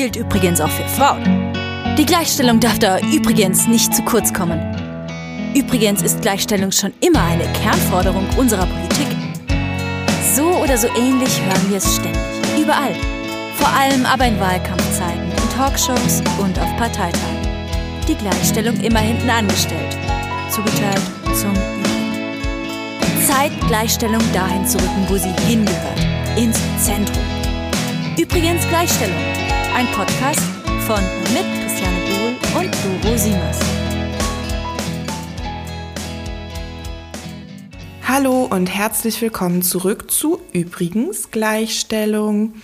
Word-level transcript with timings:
gilt 0.00 0.16
übrigens 0.16 0.62
auch 0.62 0.70
für 0.70 0.88
Frauen. 0.88 1.52
Die 1.98 2.06
Gleichstellung 2.06 2.58
darf 2.58 2.78
da 2.78 2.98
übrigens 3.00 3.66
nicht 3.66 3.94
zu 3.94 4.02
kurz 4.02 4.32
kommen. 4.32 4.58
Übrigens 5.54 6.00
ist 6.00 6.22
Gleichstellung 6.22 6.72
schon 6.72 6.94
immer 7.00 7.22
eine 7.22 7.44
Kernforderung 7.52 8.26
unserer 8.38 8.64
Politik. 8.64 9.08
So 10.34 10.46
oder 10.54 10.78
so 10.78 10.88
ähnlich 10.96 11.38
hören 11.42 11.68
wir 11.68 11.76
es 11.76 11.96
ständig, 11.96 12.18
überall. 12.58 12.94
Vor 13.56 13.68
allem 13.68 14.06
aber 14.06 14.24
in 14.24 14.40
Wahlkampfzeiten, 14.40 15.32
in 15.32 15.50
Talkshows 15.54 16.22
und 16.38 16.58
auf 16.58 16.76
Parteitagen. 16.78 17.68
Die 18.08 18.14
Gleichstellung 18.14 18.80
immer 18.80 19.00
hinten 19.00 19.28
angestellt, 19.28 19.98
zugeteilt 20.48 21.02
zum 21.34 21.50
Übrigen. 21.50 23.26
Zeit, 23.26 23.52
Gleichstellung 23.68 24.22
dahin 24.32 24.66
zu 24.66 24.78
rücken, 24.78 25.04
wo 25.08 25.18
sie 25.18 25.34
hingehört, 25.46 26.00
ins 26.38 26.58
Zentrum. 26.82 27.22
Übrigens 28.16 28.66
Gleichstellung, 28.68 29.39
ein 29.74 29.86
Podcast 29.92 30.40
von 30.86 31.02
mit 31.32 31.44
Christiane 31.62 31.98
Bohl 32.06 32.60
und 32.60 32.74
Doro 33.02 33.16
Siemers. 33.16 33.58
Hallo 38.06 38.48
und 38.50 38.66
herzlich 38.66 39.20
willkommen 39.22 39.62
zurück 39.62 40.10
zu 40.10 40.40
Übrigens 40.52 41.30
Gleichstellung. 41.30 42.54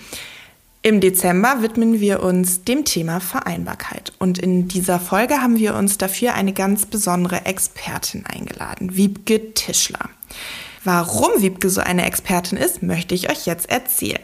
Im 0.83 1.01
Dezember 1.01 1.63
widmen 1.63 2.01
wir 2.01 2.23
uns 2.23 2.65
dem 2.65 2.85
Thema 2.85 3.21
Vereinbarkeit. 3.21 4.13
Und 4.19 4.39
in 4.39 4.69
dieser 4.69 4.99
Folge 4.99 5.41
haben 5.41 5.59
wir 5.59 5.75
uns 5.77 5.99
dafür 5.99 6.35
eine 6.35 6.53
ganz 6.53 6.87
besondere 6.87 7.47
Expertin 7.47 8.27
eingeladen, 8.27 8.97
Wiebke 8.97 9.55
Tischler. 9.55 10.11
Warum 10.83 11.31
Wiebke 11.39 11.71
so 11.71 11.81
eine 11.81 12.05
Expertin 12.05 12.59
ist, 12.59 12.83
möchte 12.83 13.15
ich 13.15 13.31
euch 13.31 13.47
jetzt 13.47 13.71
erzählen. 13.71 14.23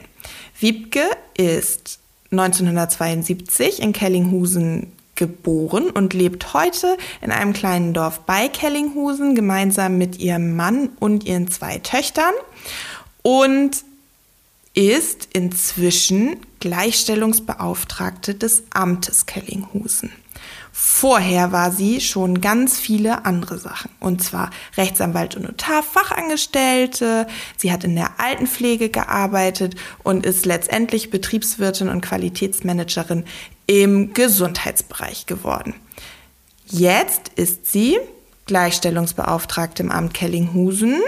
Wiebke 0.58 1.04
ist 1.36 2.01
1972 2.32 3.80
in 3.80 3.92
Kellinghusen 3.92 4.92
geboren 5.14 5.90
und 5.90 6.14
lebt 6.14 6.54
heute 6.54 6.96
in 7.20 7.30
einem 7.30 7.52
kleinen 7.52 7.92
Dorf 7.92 8.20
bei 8.20 8.48
Kellinghusen 8.48 9.34
gemeinsam 9.34 9.98
mit 9.98 10.18
ihrem 10.18 10.56
Mann 10.56 10.88
und 10.98 11.24
ihren 11.24 11.48
zwei 11.48 11.78
Töchtern 11.78 12.32
und 13.22 13.84
ist 14.74 15.28
inzwischen 15.34 16.38
Gleichstellungsbeauftragte 16.60 18.34
des 18.34 18.64
Amtes 18.72 19.26
Kellinghusen. 19.26 20.10
Vorher 20.84 21.52
war 21.52 21.70
sie 21.70 22.00
schon 22.00 22.40
ganz 22.40 22.76
viele 22.76 23.24
andere 23.24 23.56
Sachen. 23.56 23.92
Und 24.00 24.20
zwar 24.20 24.50
Rechtsanwalt 24.76 25.36
und 25.36 25.44
Notar, 25.44 25.80
Fachangestellte. 25.84 27.28
Sie 27.56 27.70
hat 27.70 27.84
in 27.84 27.94
der 27.94 28.18
Altenpflege 28.18 28.88
gearbeitet 28.88 29.76
und 30.02 30.26
ist 30.26 30.44
letztendlich 30.44 31.10
Betriebswirtin 31.10 31.88
und 31.88 32.00
Qualitätsmanagerin 32.00 33.24
im 33.68 34.12
Gesundheitsbereich 34.12 35.26
geworden. 35.26 35.74
Jetzt 36.66 37.28
ist 37.36 37.70
sie 37.70 38.00
Gleichstellungsbeauftragte 38.46 39.84
im 39.84 39.92
Amt 39.92 40.14
Kellinghusen 40.14 41.00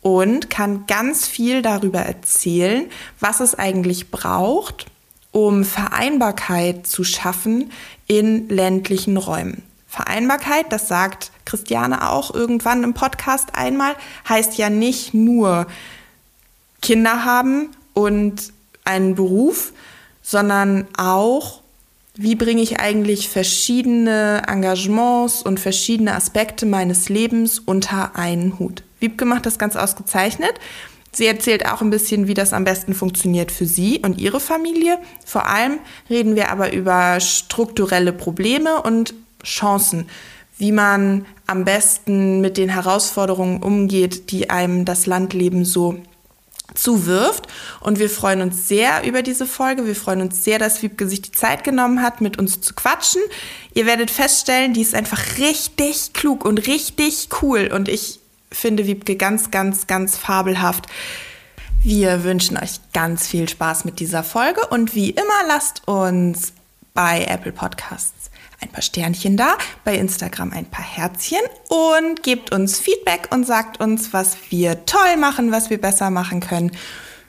und 0.00 0.50
kann 0.50 0.86
ganz 0.88 1.24
viel 1.24 1.62
darüber 1.62 2.00
erzählen, 2.00 2.90
was 3.20 3.38
es 3.38 3.54
eigentlich 3.54 4.10
braucht, 4.10 4.86
um 5.32 5.64
Vereinbarkeit 5.64 6.86
zu 6.86 7.04
schaffen 7.04 7.70
in 8.06 8.48
ländlichen 8.48 9.16
Räumen. 9.16 9.62
Vereinbarkeit, 9.86 10.66
das 10.70 10.88
sagt 10.88 11.30
Christiane 11.44 12.08
auch 12.10 12.34
irgendwann 12.34 12.84
im 12.84 12.94
Podcast 12.94 13.54
einmal, 13.54 13.94
heißt 14.28 14.58
ja 14.58 14.70
nicht 14.70 15.14
nur 15.14 15.66
Kinder 16.82 17.24
haben 17.24 17.70
und 17.94 18.52
einen 18.84 19.14
Beruf, 19.14 19.72
sondern 20.22 20.86
auch 20.96 21.62
wie 22.20 22.34
bringe 22.34 22.60
ich 22.62 22.80
eigentlich 22.80 23.28
verschiedene 23.28 24.42
Engagements 24.48 25.40
und 25.40 25.60
verschiedene 25.60 26.16
Aspekte 26.16 26.66
meines 26.66 27.08
Lebens 27.08 27.60
unter 27.60 28.16
einen 28.16 28.58
Hut. 28.58 28.82
Wiebke 28.98 29.24
macht 29.24 29.46
das 29.46 29.56
ganz 29.56 29.76
ausgezeichnet. 29.76 30.54
Sie 31.12 31.26
erzählt 31.26 31.66
auch 31.66 31.80
ein 31.80 31.90
bisschen, 31.90 32.28
wie 32.28 32.34
das 32.34 32.52
am 32.52 32.64
besten 32.64 32.94
funktioniert 32.94 33.50
für 33.50 33.66
sie 33.66 34.00
und 34.00 34.20
ihre 34.20 34.40
Familie. 34.40 34.98
Vor 35.24 35.46
allem 35.46 35.78
reden 36.10 36.36
wir 36.36 36.50
aber 36.50 36.72
über 36.72 37.20
strukturelle 37.20 38.12
Probleme 38.12 38.82
und 38.82 39.14
Chancen, 39.42 40.08
wie 40.58 40.72
man 40.72 41.24
am 41.46 41.64
besten 41.64 42.40
mit 42.40 42.56
den 42.56 42.68
Herausforderungen 42.68 43.62
umgeht, 43.62 44.30
die 44.30 44.50
einem 44.50 44.84
das 44.84 45.06
Landleben 45.06 45.64
so 45.64 45.98
zuwirft. 46.74 47.46
Und 47.80 47.98
wir 47.98 48.10
freuen 48.10 48.42
uns 48.42 48.68
sehr 48.68 49.04
über 49.04 49.22
diese 49.22 49.46
Folge. 49.46 49.86
Wir 49.86 49.96
freuen 49.96 50.20
uns 50.20 50.44
sehr, 50.44 50.58
dass 50.58 50.82
Wiebke 50.82 51.08
sich 51.08 51.22
die 51.22 51.32
Zeit 51.32 51.64
genommen 51.64 52.02
hat, 52.02 52.20
mit 52.20 52.38
uns 52.38 52.60
zu 52.60 52.74
quatschen. 52.74 53.22
Ihr 53.74 53.86
werdet 53.86 54.10
feststellen, 54.10 54.74
die 54.74 54.82
ist 54.82 54.94
einfach 54.94 55.38
richtig 55.38 56.12
klug 56.12 56.44
und 56.44 56.66
richtig 56.66 57.28
cool. 57.42 57.70
Und 57.72 57.88
ich 57.88 58.20
finde 58.50 58.86
Wiebke 58.86 59.16
ganz, 59.16 59.50
ganz, 59.50 59.86
ganz 59.86 60.16
fabelhaft. 60.16 60.86
Wir 61.82 62.24
wünschen 62.24 62.56
euch 62.56 62.80
ganz 62.92 63.26
viel 63.26 63.48
Spaß 63.48 63.84
mit 63.84 64.00
dieser 64.00 64.24
Folge 64.24 64.66
und 64.68 64.94
wie 64.94 65.10
immer 65.10 65.46
lasst 65.46 65.86
uns 65.86 66.52
bei 66.94 67.24
Apple 67.24 67.52
Podcasts 67.52 68.30
ein 68.60 68.70
paar 68.70 68.82
Sternchen 68.82 69.36
da, 69.36 69.56
bei 69.84 69.94
Instagram 69.96 70.52
ein 70.52 70.66
paar 70.66 70.84
Herzchen 70.84 71.38
und 71.68 72.22
gebt 72.22 72.52
uns 72.52 72.78
Feedback 72.78 73.28
und 73.30 73.46
sagt 73.46 73.80
uns, 73.80 74.12
was 74.12 74.36
wir 74.50 74.84
toll 74.84 75.16
machen, 75.16 75.52
was 75.52 75.70
wir 75.70 75.80
besser 75.80 76.10
machen 76.10 76.40
können. 76.40 76.72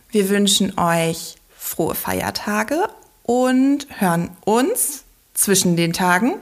Wir 0.10 0.30
wünschen 0.30 0.78
euch 0.80 1.36
frohe 1.56 1.94
Feiertage 1.94 2.90
und 3.24 3.86
hören 4.00 4.32
uns 4.44 5.04
zwischen 5.36 5.76
den 5.76 5.94
Tagen 5.94 6.34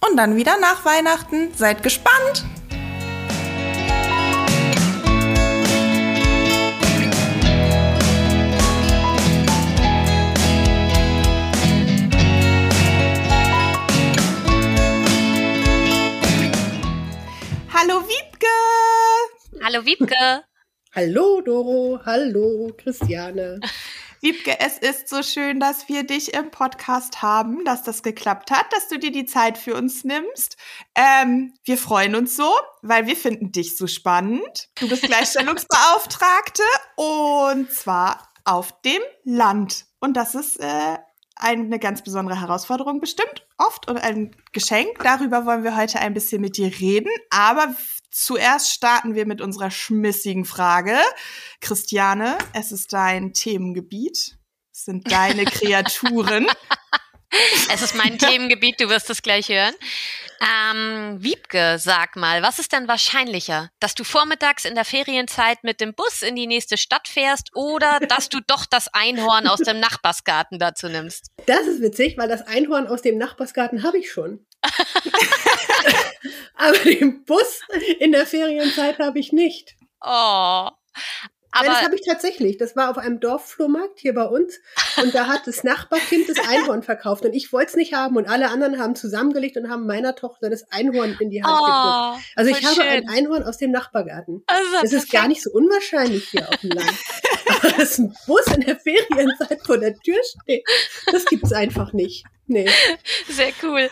und 0.00 0.16
dann 0.16 0.36
wieder 0.36 0.58
nach 0.58 0.84
Weihnachten. 0.84 1.50
Seid 1.56 1.82
gespannt! 1.82 2.44
Hallo 19.66 19.86
Wiebke! 19.86 20.44
Hallo 20.94 21.40
Doro, 21.40 21.98
hallo 22.04 22.70
Christiane. 22.76 23.60
Wiebke, 24.20 24.60
es 24.60 24.76
ist 24.76 25.08
so 25.08 25.22
schön, 25.22 25.58
dass 25.58 25.88
wir 25.88 26.04
dich 26.04 26.34
im 26.34 26.50
Podcast 26.50 27.22
haben, 27.22 27.64
dass 27.64 27.82
das 27.82 28.02
geklappt 28.02 28.50
hat, 28.50 28.70
dass 28.74 28.88
du 28.88 28.98
dir 28.98 29.10
die 29.10 29.24
Zeit 29.24 29.56
für 29.56 29.74
uns 29.74 30.04
nimmst. 30.04 30.58
Ähm, 30.94 31.54
wir 31.64 31.78
freuen 31.78 32.14
uns 32.14 32.36
so, 32.36 32.52
weil 32.82 33.06
wir 33.06 33.16
finden 33.16 33.52
dich 33.52 33.78
so 33.78 33.86
spannend. 33.86 34.68
Du 34.78 34.86
bist 34.86 35.04
Gleichstellungsbeauftragte 35.04 36.62
und 36.96 37.72
zwar 37.72 38.28
auf 38.44 38.82
dem 38.82 39.00
Land. 39.24 39.86
Und 39.98 40.18
das 40.18 40.34
ist 40.34 40.60
äh, 40.60 40.98
eine 41.36 41.78
ganz 41.78 42.02
besondere 42.02 42.38
Herausforderung 42.38 43.00
bestimmt, 43.00 43.46
oft 43.56 43.88
und 43.88 43.96
ein 43.96 44.36
Geschenk. 44.52 44.98
Darüber 45.02 45.46
wollen 45.46 45.64
wir 45.64 45.74
heute 45.74 46.00
ein 46.00 46.12
bisschen 46.12 46.42
mit 46.42 46.58
dir 46.58 46.70
reden. 46.80 47.10
Aber 47.30 47.74
zuerst 48.14 48.70
starten 48.70 49.14
wir 49.14 49.26
mit 49.26 49.40
unserer 49.40 49.70
schmissigen 49.70 50.44
Frage. 50.44 50.96
Christiane, 51.60 52.38
es 52.52 52.72
ist 52.72 52.92
dein 52.92 53.32
Themengebiet. 53.32 54.38
Es 54.72 54.84
sind 54.84 55.10
deine 55.10 55.44
Kreaturen. 55.44 56.46
es 57.72 57.82
ist 57.82 57.94
mein 57.94 58.18
Themengebiet, 58.18 58.80
du 58.80 58.88
wirst 58.88 59.10
es 59.10 59.22
gleich 59.22 59.48
hören. 59.48 59.74
Ähm, 60.40 61.16
Wiebke, 61.20 61.78
sag 61.78 62.16
mal, 62.16 62.42
was 62.42 62.58
ist 62.58 62.72
denn 62.72 62.86
wahrscheinlicher? 62.86 63.70
Dass 63.80 63.94
du 63.94 64.04
vormittags 64.04 64.64
in 64.64 64.74
der 64.74 64.84
Ferienzeit 64.84 65.64
mit 65.64 65.80
dem 65.80 65.94
Bus 65.94 66.22
in 66.22 66.36
die 66.36 66.46
nächste 66.46 66.76
Stadt 66.76 67.08
fährst 67.08 67.50
oder 67.54 67.98
dass 68.00 68.28
du 68.28 68.40
doch 68.46 68.66
das 68.66 68.88
Einhorn 68.92 69.46
aus 69.46 69.60
dem 69.60 69.80
Nachbarsgarten 69.80 70.58
dazu 70.58 70.88
nimmst? 70.88 71.30
Das 71.46 71.66
ist 71.66 71.80
witzig, 71.80 72.18
weil 72.18 72.28
das 72.28 72.42
Einhorn 72.42 72.86
aus 72.86 73.02
dem 73.02 73.16
Nachbarsgarten 73.16 73.82
habe 73.82 73.98
ich 73.98 74.10
schon. 74.10 74.44
Aber 76.54 76.78
den 76.78 77.24
Bus 77.24 77.60
in 77.98 78.12
der 78.12 78.26
Ferienzeit 78.26 78.98
habe 78.98 79.18
ich 79.18 79.32
nicht. 79.32 79.76
Oh. 80.00 80.70
Aber 81.56 81.66
ja, 81.66 81.72
das 81.72 81.82
habe 81.84 81.94
ich 81.94 82.02
tatsächlich. 82.04 82.58
Das 82.58 82.74
war 82.74 82.90
auf 82.90 82.98
einem 82.98 83.20
Dorfflohmarkt 83.20 84.00
hier 84.00 84.12
bei 84.12 84.24
uns. 84.24 84.58
Und 85.00 85.14
da 85.14 85.28
hat 85.28 85.46
das 85.46 85.62
Nachbarkind 85.62 86.28
das 86.28 86.48
Einhorn 86.48 86.82
verkauft. 86.82 87.24
Und 87.24 87.32
ich 87.32 87.52
wollte 87.52 87.68
es 87.68 87.76
nicht 87.76 87.94
haben. 87.94 88.16
Und 88.16 88.28
alle 88.28 88.50
anderen 88.50 88.80
haben 88.80 88.96
zusammengelegt 88.96 89.56
und 89.56 89.70
haben 89.70 89.86
meiner 89.86 90.16
Tochter 90.16 90.50
das 90.50 90.64
Einhorn 90.72 91.16
in 91.20 91.30
die 91.30 91.44
Hand 91.44 91.56
oh, 91.56 91.64
gedrückt. 91.64 92.26
Also 92.34 92.50
ich 92.50 92.66
habe 92.66 92.82
ein 92.82 93.08
Einhorn 93.08 93.44
aus 93.44 93.58
dem 93.58 93.70
Nachbargarten. 93.70 94.42
Also 94.48 94.68
das 94.82 94.92
ist 94.92 95.12
gar 95.12 95.28
nicht 95.28 95.42
so 95.42 95.50
unwahrscheinlich 95.52 96.28
hier 96.28 96.48
auf 96.48 96.56
dem 96.56 96.70
Land. 96.70 96.92
Aber 97.48 97.70
dass 97.70 97.98
ein 97.98 98.12
Bus 98.26 98.46
in 98.48 98.62
der 98.62 98.76
Ferienzeit 98.76 99.60
vor 99.64 99.78
der 99.78 99.94
Tür 99.94 100.18
steht, 100.24 100.64
das 101.12 101.24
gibt 101.26 101.44
es 101.44 101.52
einfach 101.52 101.92
nicht. 101.92 102.24
Nee. 102.48 102.68
Sehr 103.28 103.52
cool. 103.62 103.88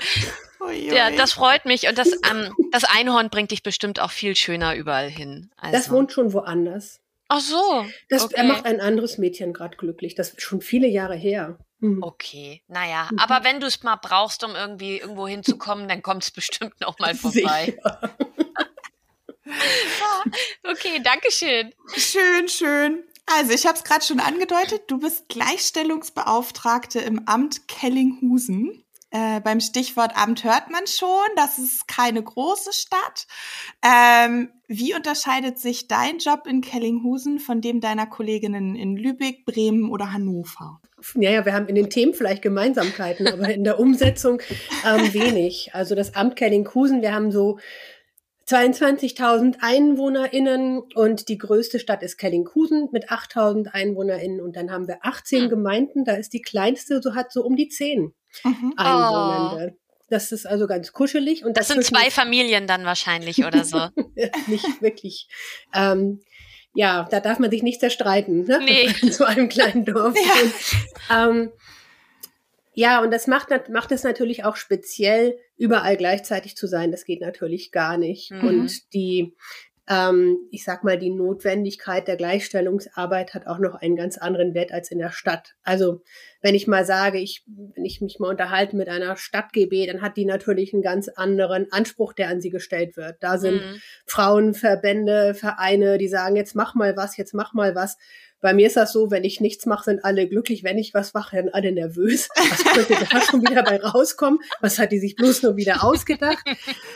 Ja, 0.71 1.11
das 1.11 1.33
freut 1.33 1.65
mich. 1.65 1.89
Und 1.89 1.99
das, 1.99 2.13
ähm, 2.31 2.55
das 2.71 2.85
Einhorn 2.85 3.31
bringt 3.31 3.51
dich 3.51 3.63
bestimmt 3.63 4.01
auch 4.01 4.11
viel 4.11 4.37
schöner 4.37 4.75
überall 4.75 5.09
hin. 5.09 5.51
Also. 5.57 5.77
Das 5.77 5.91
wohnt 5.91 6.13
schon 6.13 6.33
woanders. 6.33 7.01
Ach 7.29 7.41
so. 7.41 7.87
Das, 8.09 8.25
okay. 8.25 8.35
Er 8.37 8.45
macht 8.45 8.67
ein 8.67 8.81
anderes 8.81 9.19
Mädchen 9.19 9.53
gerade 9.53 9.77
glücklich. 9.77 10.15
Das 10.15 10.31
ist 10.31 10.43
schon 10.43 10.61
viele 10.61 10.87
Jahre 10.87 11.15
her. 11.15 11.59
Mhm. 11.83 12.03
Okay, 12.03 12.63
naja, 12.69 13.09
mhm. 13.11 13.19
aber 13.19 13.43
wenn 13.43 13.59
du 13.59 13.67
es 13.67 13.83
mal 13.83 13.97
brauchst, 13.97 14.45
um 14.45 14.55
irgendwie 14.55 14.99
irgendwo 14.99 15.27
hinzukommen, 15.27 15.89
dann 15.89 16.01
kommt 16.01 16.23
es 16.23 16.31
bestimmt 16.31 16.81
noch 16.81 17.01
mal 17.01 17.15
vorbei. 17.17 17.77
okay, 20.63 21.01
danke 21.03 21.33
schön. 21.33 21.75
Schön, 21.97 22.49
schön. 22.49 23.03
Also, 23.27 23.53
ich 23.53 23.67
habe 23.67 23.77
es 23.77 23.85
gerade 23.85 24.05
schon 24.05 24.21
angedeutet, 24.21 24.83
du 24.89 25.01
bist 25.01 25.29
Gleichstellungsbeauftragte 25.29 27.01
im 27.01 27.27
Amt 27.27 27.67
Kellinghusen. 27.67 28.85
Äh, 29.13 29.41
beim 29.41 29.61
Stichwort 29.61 30.13
Amt 30.17 30.43
hört 30.43 30.71
man 30.71 30.87
schon, 30.87 31.09
das 31.37 31.59
ist 31.59 31.87
keine 31.87 32.23
große 32.23 32.73
Stadt. 32.73 33.27
Ähm, 33.85 34.49
wie 34.69 34.95
unterscheidet 34.95 35.59
sich 35.59 35.87
dein 35.87 36.17
Job 36.17 36.47
in 36.47 36.63
Kellinghusen 36.63 37.39
von 37.39 37.61
dem 37.61 37.83
deiner 37.83 38.07
Kolleginnen 38.07 38.75
in 38.75 38.97
Lübeck, 38.97 39.45
Bremen 39.45 39.91
oder 39.91 40.15
Hannover? 40.15 40.81
Ja, 41.17 41.31
ja, 41.31 41.45
wir 41.45 41.53
haben 41.53 41.69
in 41.69 41.75
den 41.75 41.91
Themen 41.91 42.15
vielleicht 42.15 42.41
Gemeinsamkeiten, 42.41 43.29
aber 43.29 43.53
in 43.53 43.65
der 43.65 43.79
Umsetzung 43.79 44.41
ähm, 44.87 45.01
wenig. 45.13 45.75
Also 45.75 45.95
das 45.95 46.15
Amt 46.15 46.37
Kellinghusen, 46.37 47.03
wir 47.03 47.13
haben 47.13 47.31
so 47.31 47.59
22.000 48.49 49.57
EinwohnerInnen 49.61 50.81
und 50.95 51.29
die 51.29 51.37
größte 51.37 51.79
Stadt 51.79 52.03
ist 52.03 52.17
Kellinghusen 52.17 52.89
mit 52.93 53.11
8.000 53.11 53.75
EinwohnerInnen 53.75 54.41
und 54.41 54.57
dann 54.57 54.71
haben 54.71 54.89
wir 54.89 55.01
18 55.03 55.43
hm. 55.43 55.49
Gemeinden, 55.51 56.05
da 56.07 56.15
ist 56.15 56.33
die 56.33 56.41
kleinste, 56.41 57.03
so 57.03 57.15
hat 57.15 57.31
so 57.31 57.45
um 57.45 57.57
die 57.57 57.69
10 57.69 58.15
mhm. 58.45 58.75
Einwohnende. 58.77 59.75
Oh. 59.75 59.79
Das 60.09 60.31
ist 60.31 60.47
also 60.47 60.67
ganz 60.67 60.93
kuschelig. 60.93 61.45
Und 61.45 61.57
das 61.57 61.69
sind 61.69 61.83
zwei 61.85 62.11
Familien 62.11 62.67
dann 62.67 62.85
wahrscheinlich 62.85 63.47
oder 63.47 63.65
so. 63.65 63.79
nicht 64.47 64.83
wirklich. 64.83 65.27
Ähm, 65.73 66.21
ja, 66.75 67.09
da 67.11 67.21
darf 67.21 67.39
man 67.39 67.51
sich 67.51 67.63
nicht 67.63 67.81
zerstreiten, 67.81 68.45
ne? 68.45 68.61
Nee. 68.63 68.91
in 69.03 69.13
so 69.13 69.25
einem 69.25 69.49
kleinen 69.49 69.85
Dorf. 69.85 70.15
Ja. 71.09 71.29
Ähm, 71.29 71.51
ja, 72.75 73.03
und 73.03 73.11
das 73.11 73.27
macht, 73.27 73.49
macht 73.69 73.93
es 73.93 74.03
natürlich 74.03 74.45
auch 74.45 74.57
speziell, 74.57 75.39
überall 75.57 75.97
gleichzeitig 75.97 76.57
zu 76.57 76.67
sein. 76.67 76.91
Das 76.91 77.05
geht 77.05 77.21
natürlich 77.21 77.71
gar 77.71 77.99
nicht. 77.99 78.31
Mhm. 78.31 78.45
Und 78.45 78.95
die, 78.95 79.35
ähm, 79.89 80.39
ich 80.51 80.65
sag 80.65 80.85
mal, 80.85 80.99
die 80.99 81.11
Notwendigkeit 81.11 82.07
der 82.07 82.17
Gleichstellungsarbeit 82.17 83.35
hat 83.35 83.47
auch 83.47 83.59
noch 83.59 83.75
einen 83.75 83.97
ganz 83.97 84.17
anderen 84.17 84.55
Wert 84.55 84.73
als 84.73 84.91
in 84.91 84.99
der 84.99 85.11
Stadt. 85.11 85.55
Also 85.65 86.03
wenn 86.41 86.55
ich 86.55 86.67
mal 86.67 86.85
sage, 86.85 87.19
ich, 87.19 87.45
wenn 87.47 87.85
ich 87.85 88.01
mich 88.01 88.19
mal 88.19 88.29
unterhalte 88.29 88.77
mit 88.77 88.89
einer 88.89 89.17
Stadt-GB, 89.17 89.87
dann 89.87 90.01
hat 90.01 90.17
die 90.17 90.25
natürlich 90.25 90.73
einen 90.73 90.83
ganz 90.83 91.09
anderen 91.09 91.71
Anspruch, 91.73 92.13
der 92.13 92.29
an 92.29 92.41
sie 92.41 92.51
gestellt 92.51 92.97
wird. 92.97 93.17
Da 93.21 93.39
sind 93.39 93.57
mhm. 93.57 93.81
Frauenverbände, 94.07 95.35
Vereine, 95.35 95.99
die 95.99 96.09
sagen, 96.09 96.37
jetzt 96.37 96.55
mach 96.55 96.75
mal 96.75 96.97
was, 96.97 97.17
jetzt 97.17 97.35
mach 97.35 97.53
mal 97.53 97.75
was. 97.75 97.97
Bei 98.41 98.55
mir 98.55 98.67
ist 98.67 98.77
das 98.77 98.93
so, 98.93 99.13
wenn 99.13 99.23
ich 99.23 99.41
nichts 99.41 99.67
mache, 99.67 99.85
sind 99.85 100.05
alle 100.05 100.29
glücklich. 100.29 100.65
Wenn 100.65 100.77
ich 100.77 100.95
was 100.95 101.15
mache, 101.15 101.37
sind 101.37 101.55
alle 101.55 101.71
nervös. 101.71 102.29
Was 102.35 102.65
könnte 102.65 103.07
da 103.09 103.21
schon 103.21 103.41
wieder 103.43 103.63
bei 103.63 103.81
rauskommen? 103.81 104.41
Was 104.61 104.81
hat 104.81 104.91
die 104.91 104.99
sich 104.99 105.15
bloß 105.15 105.43
nur 105.43 105.57
wieder 105.57 105.85
ausgedacht? 105.85 106.45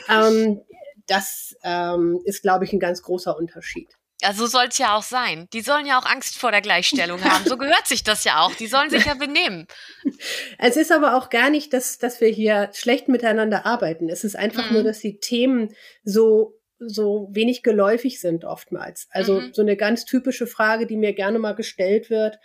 Ähm, 0.09 0.61
das 1.07 1.57
ähm, 1.63 2.21
ist, 2.25 2.43
glaube 2.43 2.65
ich, 2.65 2.73
ein 2.73 2.81
ganz 2.81 3.03
großer 3.03 3.37
Unterschied. 3.37 3.89
Ja, 4.23 4.33
so 4.33 4.47
soll 4.47 4.67
es 4.71 4.79
ja 4.79 4.97
auch 4.97 5.03
sein. 5.03 5.47
Die 5.53 5.61
sollen 5.61 5.85
ja 5.85 5.99
auch 5.99 6.07
Angst 6.07 6.39
vor 6.39 6.51
der 6.51 6.63
Gleichstellung 6.63 7.23
haben. 7.23 7.45
So 7.45 7.59
gehört 7.59 7.87
sich 7.87 8.03
das 8.03 8.25
ja 8.25 8.41
auch. 8.41 8.55
Die 8.55 8.67
sollen 8.67 8.89
sich 8.89 9.05
ja 9.05 9.15
benehmen. 9.15 9.67
Es 10.59 10.77
ist 10.77 10.91
aber 10.91 11.17
auch 11.17 11.29
gar 11.29 11.51
nicht, 11.51 11.73
dass, 11.73 11.99
dass 11.99 12.21
wir 12.21 12.29
hier 12.29 12.71
schlecht 12.73 13.09
miteinander 13.09 13.67
arbeiten. 13.67 14.09
Es 14.09 14.25
ist 14.25 14.35
einfach 14.35 14.69
mhm. 14.69 14.75
nur, 14.75 14.85
dass 14.85 15.01
die 15.01 15.21
Themen 15.21 15.75
so 16.03 16.55
so 16.79 17.29
wenig 17.33 17.63
geläufig 17.63 18.21
sind 18.21 18.45
oftmals. 18.45 19.09
Also 19.11 19.41
mhm. 19.41 19.55
so 19.55 19.63
eine 19.63 19.77
ganz 19.77 20.05
typische 20.05 20.47
Frage, 20.47 20.87
die 20.87 20.97
mir 20.97 21.15
gerne 21.15 21.39
mal 21.39 21.55
gestellt 21.55 22.11
wird, 22.11 22.39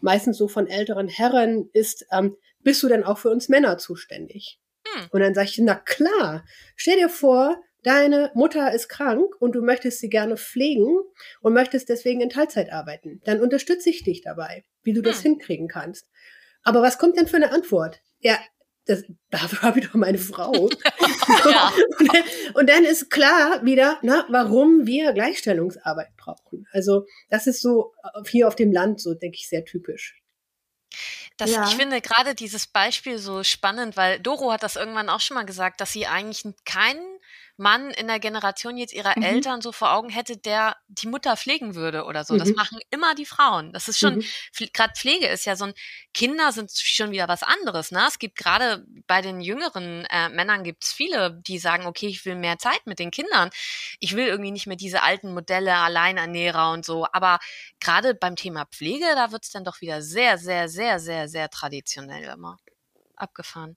meistens 0.00 0.36
so 0.36 0.48
von 0.48 0.66
älteren 0.66 1.08
Herren, 1.08 1.70
ist, 1.72 2.06
ähm, 2.12 2.36
bist 2.62 2.82
du 2.82 2.88
denn 2.88 3.04
auch 3.04 3.18
für 3.18 3.30
uns 3.30 3.48
Männer 3.48 3.78
zuständig? 3.78 4.60
Mhm. 4.84 5.06
Und 5.10 5.20
dann 5.20 5.34
sage 5.34 5.48
ich, 5.48 5.58
na 5.58 5.74
klar, 5.74 6.44
stell 6.76 6.96
dir 6.96 7.08
vor, 7.08 7.60
deine 7.88 8.30
Mutter 8.34 8.74
ist 8.74 8.90
krank 8.90 9.34
und 9.40 9.52
du 9.52 9.62
möchtest 9.62 10.00
sie 10.00 10.10
gerne 10.10 10.36
pflegen 10.36 10.98
und 11.40 11.54
möchtest 11.54 11.88
deswegen 11.88 12.20
in 12.20 12.28
Teilzeit 12.28 12.70
arbeiten. 12.70 13.22
Dann 13.24 13.40
unterstütze 13.40 13.88
ich 13.88 14.04
dich 14.04 14.20
dabei, 14.20 14.64
wie 14.82 14.92
du 14.92 15.00
das 15.00 15.20
mhm. 15.20 15.30
hinkriegen 15.30 15.68
kannst. 15.68 16.06
Aber 16.62 16.82
was 16.82 16.98
kommt 16.98 17.16
denn 17.16 17.26
für 17.26 17.36
eine 17.36 17.50
Antwort? 17.50 18.02
Ja, 18.20 18.38
das, 18.84 19.04
dafür 19.30 19.62
habe 19.62 19.80
ich 19.80 19.86
doch 19.86 19.94
meine 19.94 20.18
Frau. 20.18 20.52
ja. 21.50 21.72
und, 21.98 22.12
dann, 22.12 22.22
und, 22.54 22.68
dann, 22.68 22.84
ist 22.84 23.08
klar 23.08 23.64
wieder, 23.64 23.98
na, 24.02 24.26
warum 24.28 24.86
wir 24.86 25.14
Gleichstellungsarbeit 25.14 26.14
brauchen. 26.18 26.66
Also 26.72 27.06
das 27.30 27.46
ist 27.46 27.62
so 27.62 27.94
hier 28.26 28.48
auf 28.48 28.54
dem 28.54 28.70
Land 28.70 29.00
so, 29.00 29.14
denke 29.14 29.36
ich, 29.36 29.48
sehr 29.48 29.64
typisch. 29.64 30.22
Das, 31.38 31.52
ja. 31.52 31.64
Ich 31.66 31.76
finde 31.76 32.02
gerade 32.02 32.34
dieses 32.34 32.66
Beispiel 32.66 33.16
so 33.18 33.44
spannend, 33.44 33.96
weil 33.96 34.20
Doro 34.20 34.52
hat 34.52 34.62
das 34.62 34.76
irgendwann 34.76 35.08
auch 35.08 35.20
schon 35.20 35.36
mal 35.36 35.46
gesagt, 35.46 35.80
dass 35.80 35.92
sie 35.92 36.06
eigentlich 36.06 36.44
keinen 36.66 37.17
Mann 37.56 37.90
in 37.90 38.06
der 38.06 38.20
Generation 38.20 38.76
jetzt 38.76 38.92
ihrer 38.92 39.14
mhm. 39.16 39.22
Eltern 39.22 39.60
so 39.60 39.72
vor 39.72 39.92
Augen 39.92 40.10
hätte, 40.10 40.36
der 40.36 40.76
die 40.86 41.08
Mutter 41.08 41.36
pflegen 41.36 41.74
würde 41.74 42.04
oder 42.04 42.24
so. 42.24 42.34
Mhm. 42.34 42.38
Das 42.38 42.50
machen 42.50 42.78
immer 42.90 43.14
die 43.14 43.26
Frauen. 43.26 43.72
Das 43.72 43.88
ist 43.88 43.98
schon, 43.98 44.16
mhm. 44.16 44.68
gerade 44.72 44.94
Pflege 44.96 45.26
ist 45.26 45.44
ja 45.44 45.56
so 45.56 45.64
ein, 45.64 45.74
Kinder 46.14 46.52
sind 46.52 46.70
schon 46.72 47.10
wieder 47.10 47.26
was 47.26 47.42
anderes. 47.42 47.90
Ne? 47.90 48.04
Es 48.06 48.18
gibt 48.18 48.36
gerade 48.36 48.84
bei 49.06 49.22
den 49.22 49.40
jüngeren 49.40 50.04
äh, 50.10 50.28
Männern 50.28 50.62
gibt 50.62 50.84
es 50.84 50.92
viele, 50.92 51.40
die 51.46 51.58
sagen, 51.58 51.86
okay, 51.86 52.06
ich 52.06 52.24
will 52.24 52.36
mehr 52.36 52.58
Zeit 52.58 52.86
mit 52.86 53.00
den 53.00 53.10
Kindern. 53.10 53.50
Ich 53.98 54.14
will 54.14 54.26
irgendwie 54.26 54.52
nicht 54.52 54.66
mehr 54.66 54.76
diese 54.76 55.02
alten 55.02 55.34
Modelle, 55.34 55.74
Alleinernährer 55.74 56.72
und 56.72 56.84
so. 56.84 57.06
Aber 57.12 57.38
gerade 57.80 58.14
beim 58.14 58.36
Thema 58.36 58.66
Pflege, 58.66 59.06
da 59.16 59.32
wird 59.32 59.44
es 59.44 59.50
dann 59.50 59.64
doch 59.64 59.80
wieder 59.80 60.00
sehr, 60.00 60.38
sehr, 60.38 60.68
sehr, 60.68 61.00
sehr, 61.00 61.28
sehr 61.28 61.48
traditionell 61.50 62.24
immer 62.24 62.58
abgefahren. 63.16 63.76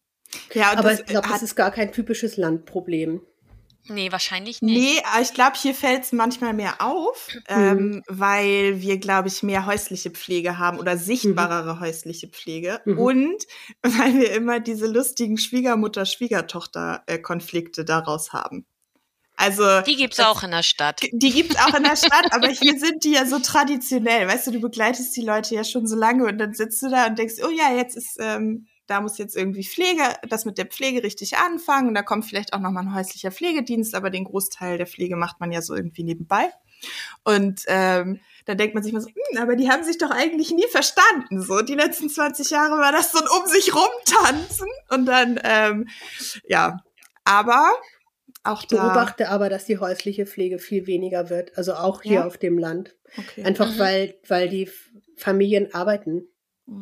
Ja, 0.54 0.72
aber 0.78 0.94
ich 0.94 1.06
glaube, 1.06 1.28
das 1.28 1.44
ist 1.44 1.56
gar 1.56 1.72
kein 1.72 1.92
typisches 1.92 2.38
Landproblem. 2.38 3.22
Nee, 3.88 4.12
wahrscheinlich 4.12 4.62
nicht. 4.62 4.78
Nee, 4.78 5.02
ich 5.22 5.34
glaube, 5.34 5.58
hier 5.58 5.74
fällt 5.74 6.04
es 6.04 6.12
manchmal 6.12 6.54
mehr 6.54 6.82
auf, 6.82 7.30
mhm. 7.50 7.58
ähm, 7.58 8.04
weil 8.08 8.82
wir, 8.82 9.00
glaube 9.00 9.28
ich, 9.28 9.42
mehr 9.44 9.66
häusliche 9.66 10.12
Pflege 10.12 10.60
haben 10.60 10.80
oder 10.80 10.98
sichtbarere 10.98 11.76
mhm. 11.76 11.80
häusliche 11.80 12.28
Pflege 12.28 12.82
mhm. 12.86 13.00
und 13.00 13.48
weil 13.82 14.20
wir 14.20 14.34
immer 14.34 14.60
diese 14.60 14.88
lustigen 14.88 15.38
Schwiegermutter-Schwiegertochter-Konflikte 15.38 17.86
daraus 17.86 18.34
haben. 18.34 18.66
Also 19.38 19.80
die 19.82 19.96
gibt's 19.96 20.18
das, 20.18 20.26
auch 20.28 20.44
in 20.44 20.52
der 20.52 20.62
Stadt. 20.62 21.02
Die 21.12 21.32
gibt's 21.32 21.56
auch 21.56 21.74
in 21.74 21.82
der 21.84 21.96
Stadt, 21.96 22.32
aber 22.32 22.48
hier 22.50 22.78
sind 22.78 23.04
die 23.04 23.14
ja 23.14 23.26
so 23.26 23.40
traditionell. 23.40 24.28
Weißt 24.28 24.46
du, 24.46 24.52
du 24.52 24.62
begleitest 24.62 25.18
die 25.18 25.24
Leute 25.24 25.56
ja 25.56 25.64
schon 25.64 25.88
so 25.88 25.96
lange 25.96 26.26
und 26.26 26.38
dann 26.38 26.54
sitzt 26.54 26.84
du 26.84 26.90
da 26.90 27.08
und 27.08 27.18
denkst, 27.18 27.38
oh 27.44 27.50
ja, 27.50 27.74
jetzt 27.76 27.98
ist 27.98 28.18
ähm, 28.20 28.68
da 28.92 29.00
muss 29.00 29.18
jetzt 29.18 29.38
irgendwie 29.38 29.64
Pflege, 29.64 30.04
das 30.28 30.44
mit 30.44 30.58
der 30.58 30.66
Pflege 30.66 31.02
richtig 31.02 31.38
anfangen. 31.38 31.96
Da 31.96 32.04
kommt 32.04 32.26
vielleicht 32.26 32.52
auch 32.52 32.60
nochmal 32.60 32.84
ein 32.84 32.94
häuslicher 32.94 33.32
Pflegedienst, 33.32 33.96
aber 33.96 34.10
den 34.10 34.26
Großteil 34.26 34.78
der 34.78 34.86
Pflege 34.86 35.16
macht 35.16 35.40
man 35.40 35.50
ja 35.54 35.62
so 35.62 35.74
irgendwie 35.74 36.04
nebenbei. 36.04 36.50
Und 37.24 37.62
ähm, 37.68 38.20
da 38.46 38.54
denkt 38.54 38.74
man 38.74 38.84
sich 38.84 38.92
mal 38.92 39.00
so, 39.00 39.08
hm, 39.08 39.42
aber 39.42 39.56
die 39.56 39.70
haben 39.70 39.86
sich 39.86 39.98
doch 39.98 40.12
eigentlich 40.12 40.52
nie 40.52 40.68
verstanden. 40.70 41.42
So, 41.42 41.62
die 41.62 41.76
letzten 41.76 42.10
20 42.10 42.50
Jahre 42.50 42.80
war 42.80 42.92
das 42.92 43.14
so 43.14 43.20
ein 43.20 43.28
um 43.40 43.48
sich 43.48 43.74
rumtanzen. 43.74 44.68
Und 44.90 45.06
dann, 45.06 45.40
ähm, 45.46 45.88
ja, 46.50 46.78
aber 47.24 47.72
auch 48.44 48.64
ich 48.64 48.68
beobachte 48.68 49.30
aber, 49.30 49.48
dass 49.48 49.64
die 49.66 49.78
häusliche 49.78 50.26
Pflege 50.26 50.60
viel 50.60 50.86
weniger 50.86 51.30
wird. 51.30 51.58
Also 51.58 51.76
auch 51.76 52.02
hier 52.02 52.16
ja? 52.16 52.26
auf 52.26 52.38
dem 52.38 52.58
Land. 52.58 52.98
Okay. 53.18 53.44
Einfach 53.44 53.70
mhm. 53.70 53.80
weil, 53.80 54.16
weil 54.28 54.50
die 54.50 54.70
Familien 55.16 55.74
arbeiten. 55.74 56.28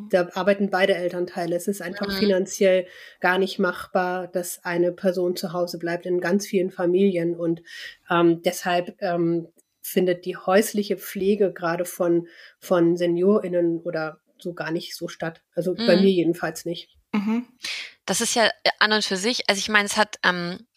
Da 0.10 0.30
arbeiten 0.34 0.70
beide 0.70 0.96
Elternteile. 0.96 1.56
Es 1.56 1.68
ist 1.68 1.82
einfach 1.82 2.08
mhm. 2.08 2.20
finanziell 2.20 2.88
gar 3.20 3.38
nicht 3.38 3.60
machbar, 3.60 4.28
dass 4.28 4.64
eine 4.64 4.92
Person 4.92 5.36
zu 5.36 5.54
Hause 5.54 5.80
bleibt 5.80 6.06
in 6.06 6.20
ganz 6.20 6.46
vielen 6.46 6.70
Familien. 6.70 7.36
Und 7.36 7.62
ähm, 8.10 8.42
deshalb 8.44 8.96
ähm, 9.02 9.48
findet 9.82 10.26
die 10.26 10.38
häusliche 10.38 10.98
Pflege 10.98 11.52
gerade 11.52 11.86
von, 11.86 12.28
von 12.60 12.98
SeniorInnen 12.98 13.80
oder 13.80 14.20
so 14.38 14.54
gar 14.54 14.72
nicht 14.72 14.96
so 14.96 15.08
statt. 15.08 15.42
Also 15.56 15.74
mhm. 15.74 15.88
bei 15.88 15.96
mir 15.98 16.12
jedenfalls 16.12 16.66
nicht. 16.66 16.90
Mhm. 17.12 17.48
Das 18.06 18.22
ist 18.22 18.36
ja 18.36 18.50
an 18.80 18.92
und 18.92 19.04
für 19.04 19.18
sich, 19.18 19.50
also 19.50 19.60
ich 19.60 19.70
meine, 19.70 19.86
es 19.86 19.98
hat 19.98 20.18
ähm, 20.24 20.68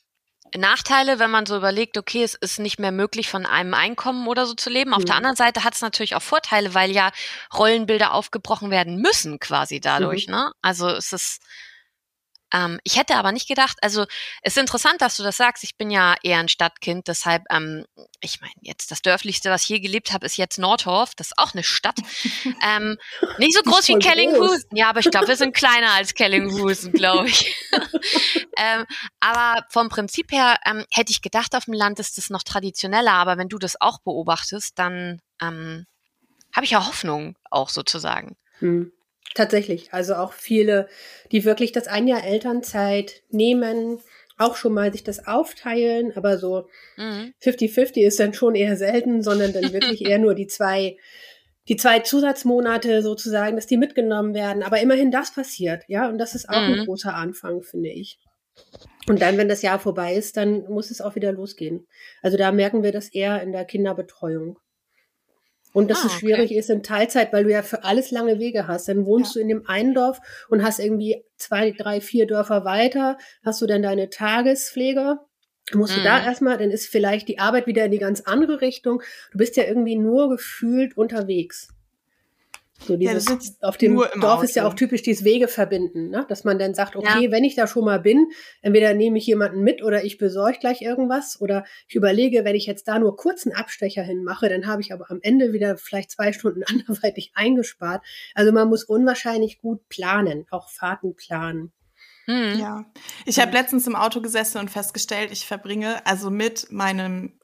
Nachteile, 0.57 1.19
wenn 1.19 1.31
man 1.31 1.47
so 1.47 1.57
überlegt, 1.57 1.97
okay, 1.99 2.23
es 2.23 2.35
ist 2.35 2.59
nicht 2.59 2.79
mehr 2.79 2.93
möglich, 2.93 3.29
von 3.29 3.47
einem 3.47 3.75
Einkommen 3.75 4.27
oder 4.27 4.47
so 4.47 4.55
zu 4.55 4.71
leben. 4.71 4.93
Auf 4.93 5.03
mhm. 5.03 5.07
der 5.07 5.17
anderen 5.17 5.37
Seite 5.37 5.65
hat 5.65 5.75
es 5.75 5.81
natürlich 5.81 6.15
auch 6.15 6.23
Vorteile, 6.23 6.75
weil 6.75 6.91
ja 6.91 7.11
Rollenbilder 7.55 8.13
aufgebrochen 8.13 8.71
werden 8.71 8.97
müssen, 8.97 9.41
quasi 9.41 9.81
dadurch. 9.81 10.27
Mhm. 10.29 10.35
Ne? 10.35 10.53
Also 10.63 10.89
es 10.89 11.13
ist 11.13 11.43
ähm, 12.53 12.79
ich 12.85 12.99
hätte 12.99 13.17
aber 13.17 13.33
nicht 13.33 13.49
gedacht, 13.49 13.79
also 13.83 14.03
es 14.43 14.57
ist 14.57 14.59
interessant, 14.59 15.01
dass 15.01 15.17
du 15.17 15.23
das 15.23 15.37
sagst. 15.37 15.65
Ich 15.65 15.77
bin 15.77 15.91
ja 15.91 16.15
eher 16.23 16.39
ein 16.39 16.49
Stadtkind, 16.49 17.09
deshalb, 17.09 17.43
ähm, 17.51 17.85
ich 18.21 18.41
meine, 18.41 18.53
jetzt 18.61 18.91
das 18.91 19.03
dörflichste, 19.03 19.51
was 19.51 19.63
ich 19.65 19.71
je 19.71 19.81
gelebt 19.81 20.13
habe, 20.13 20.27
ist 20.27 20.37
jetzt 20.37 20.59
Nordhorf. 20.59 21.15
Das 21.15 21.29
ist 21.29 21.39
auch 21.39 21.55
eine 21.55 21.63
Stadt. 21.63 21.97
ähm, 22.63 22.99
nicht 23.39 23.55
so 23.55 23.63
groß 23.63 23.89
wie 23.89 23.99
Kellinghusen. 23.99 24.69
Ja, 24.73 24.91
aber 24.91 25.01
ich 25.01 25.11
glaube, 25.11 25.29
wir 25.29 25.37
sind 25.37 25.55
kleiner 25.55 25.93
als 25.93 26.15
Kellinghusen, 26.15 26.93
glaube 26.93 27.29
ich. 27.29 27.55
ähm, 28.57 28.85
aber 29.21 29.65
vom 29.71 29.89
Prinzip 29.89 30.31
her 30.33 30.59
ähm, 30.67 30.85
hätte 30.91 31.11
ich 31.11 31.23
gedacht, 31.23 31.55
auf 31.55 31.65
dem 31.65 31.75
Land 31.75 31.99
ist 31.99 32.19
das 32.19 32.31
noch 32.31 32.43
traditioneller. 32.43 33.13
Aber 33.13 33.39
wenn 33.39 33.49
du 33.49 33.59
das 33.59 33.81
auch 33.81 33.99
beobachtest, 34.01 34.79
dann 34.79 35.21
ähm, 35.41 35.87
habe 36.55 36.65
ich 36.65 36.73
ja 36.73 36.87
Hoffnung 36.87 37.37
auch 37.51 37.71
sozusagen. 37.71 38.37
Hm. 38.59 38.93
Tatsächlich. 39.35 39.93
Also 39.93 40.15
auch 40.15 40.33
viele, 40.33 40.89
die 41.31 41.45
wirklich 41.45 41.73
das 41.73 41.89
ein 41.89 42.07
Jahr 42.07 42.25
Elternzeit 42.25 43.23
nehmen, 43.31 43.99
auch 44.39 44.57
schon 44.57 44.75
mal 44.75 44.93
sich 44.93 45.05
das 45.05 45.27
aufteilen, 45.27 46.13
aber 46.17 46.39
so 46.39 46.67
50-50 46.99 48.01
mhm. 48.01 48.07
ist 48.07 48.21
dann 48.21 48.35
schon 48.35 48.55
eher 48.55 48.77
selten, 48.77 49.23
sondern 49.23 49.53
dann 49.53 49.73
wirklich 49.73 50.03
eher 50.07 50.19
nur 50.19 50.35
die 50.35 50.47
zwei, 50.47 50.97
die 51.69 51.77
zwei 51.77 52.01
Zusatzmonate 52.01 53.03
sozusagen, 53.03 53.57
dass 53.57 53.67
die 53.67 53.77
mitgenommen 53.77 54.35
werden. 54.35 54.63
Aber 54.63 54.81
immerhin 54.81 55.11
das 55.11 55.33
passiert, 55.35 55.85
ja, 55.89 56.09
und 56.09 56.19
das 56.19 56.35
ist 56.35 56.49
auch 56.49 56.61
mhm. 56.61 56.75
ein 56.75 56.85
großer 56.85 57.15
Anfang, 57.15 57.63
finde 57.63 57.91
ich. 57.91 58.19
Und 59.09 59.23
dann, 59.23 59.39
wenn 59.39 59.49
das 59.49 59.63
Jahr 59.63 59.79
vorbei 59.79 60.15
ist, 60.15 60.37
dann 60.37 60.65
muss 60.69 60.91
es 60.91 61.01
auch 61.01 61.15
wieder 61.15 61.33
losgehen. 61.33 61.87
Also 62.21 62.37
da 62.37 62.53
merken 62.53 62.83
wir 62.83 62.93
das 62.93 63.09
eher 63.09 63.43
in 63.43 63.53
der 63.53 63.65
Kinderbetreuung. 63.65 64.59
Und 65.73 65.91
dass 65.91 66.03
ah, 66.03 66.07
es 66.07 66.13
schwierig 66.13 66.51
okay. 66.51 66.59
ist 66.59 66.71
in 66.71 66.83
Teilzeit, 66.83 67.33
weil 67.33 67.45
du 67.45 67.51
ja 67.51 67.63
für 67.63 67.85
alles 67.85 68.11
lange 68.11 68.39
Wege 68.39 68.67
hast. 68.67 68.89
Dann 68.89 69.07
wohnst 69.07 69.35
ja. 69.35 69.39
du 69.39 69.43
in 69.43 69.49
dem 69.49 69.67
einen 69.67 69.95
Dorf 69.95 70.21
und 70.49 70.63
hast 70.63 70.79
irgendwie 70.79 71.25
zwei, 71.37 71.71
drei, 71.71 72.01
vier 72.01 72.27
Dörfer 72.27 72.65
weiter, 72.65 73.17
hast 73.45 73.63
du 73.63 73.67
dann 73.67 73.83
deine 73.83 74.11
Tagespflege. 74.11 75.19
Musst 75.73 75.97
mhm. 75.97 76.01
du 76.01 76.05
da 76.05 76.21
mhm. 76.21 76.27
erstmal, 76.27 76.59
dann 76.59 76.71
ist 76.71 76.89
vielleicht 76.89 77.29
die 77.29 77.39
Arbeit 77.39 77.67
wieder 77.67 77.85
in 77.87 77.91
die 77.91 77.99
ganz 77.99 78.21
andere 78.21 78.61
Richtung. 78.61 79.03
Du 79.31 79.39
bist 79.39 79.57
ja 79.57 79.65
irgendwie 79.65 79.97
nur 79.97 80.29
gefühlt 80.29 80.97
unterwegs. 80.97 81.69
So 82.79 82.97
dieses, 82.97 83.29
ja, 83.29 83.39
auf 83.61 83.77
dem 83.77 83.97
Dorf 83.97 84.25
Auto. 84.25 84.43
ist 84.43 84.57
ja 84.57 84.67
auch 84.67 84.75
typisch 84.75 85.03
dieses 85.03 85.25
Wege 85.25 85.49
verbinden, 85.49 86.11
ne? 86.11 86.27
dass 86.29 86.45
man 86.45 86.59
dann 86.59 86.75
sagt, 86.75 86.97
okay, 86.97 87.27
ja. 87.27 87.31
wenn 87.31 87.45
ich 87.45 87.55
da 87.55 87.67
schon 87.67 87.85
mal 87.85 88.01
bin, 88.01 88.27
entweder 88.61 88.95
nehme 88.95 89.19
ich 89.19 89.27
jemanden 89.27 89.63
mit 89.63 89.83
oder 89.83 90.05
ich 90.05 90.19
besorge 90.19 90.59
gleich 90.59 90.83
irgendwas 90.83 91.41
oder 91.41 91.65
ich 91.89 91.95
überlege, 91.95 92.45
wenn 92.45 92.57
ich 92.57 92.67
jetzt 92.67 92.89
da 92.89 92.99
nur 92.99 93.17
kurzen 93.17 93.53
Abstecher 93.53 94.03
hinmache, 94.03 94.49
dann 94.49 94.67
habe 94.67 94.83
ich 94.83 94.93
aber 94.93 95.11
am 95.11 95.21
Ende 95.23 95.53
wieder 95.53 95.77
vielleicht 95.77 96.11
zwei 96.11 96.33
Stunden 96.33 96.63
anderweitig 96.67 97.33
eingespart. 97.35 98.05
Also 98.35 98.53
man 98.53 98.69
muss 98.69 98.85
unwahrscheinlich 98.85 99.61
gut 99.61 99.89
planen, 99.89 100.47
auch 100.51 100.69
Fahrten 100.69 101.15
planen. 101.15 101.73
Hm. 102.27 102.59
Ja, 102.59 102.85
ich 103.27 103.41
habe 103.41 103.53
letztens 103.53 103.87
im 103.87 103.97
Auto 103.97 104.21
gesessen 104.21 104.59
und 104.59 104.71
festgestellt, 104.71 105.31
ich 105.33 105.47
verbringe 105.47 106.07
also 106.07 106.31
mit 106.31 106.71
meinem 106.71 107.39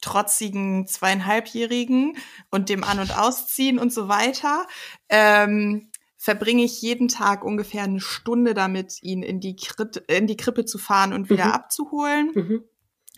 trotzigen 0.00 0.86
zweieinhalbjährigen 0.86 2.16
und 2.50 2.68
dem 2.68 2.84
An- 2.84 3.00
und 3.00 3.18
Ausziehen 3.18 3.78
und 3.78 3.92
so 3.92 4.08
weiter, 4.08 4.66
ähm, 5.08 5.90
verbringe 6.16 6.64
ich 6.64 6.82
jeden 6.82 7.08
Tag 7.08 7.44
ungefähr 7.44 7.84
eine 7.84 8.00
Stunde 8.00 8.54
damit, 8.54 9.02
ihn 9.02 9.22
in 9.22 9.40
die, 9.40 9.56
Krit 9.56 9.96
in 10.08 10.26
die 10.26 10.36
Krippe 10.36 10.64
zu 10.64 10.78
fahren 10.78 11.12
und 11.12 11.30
wieder 11.30 11.46
mhm. 11.46 11.52
abzuholen. 11.52 12.30
Mhm. 12.34 12.64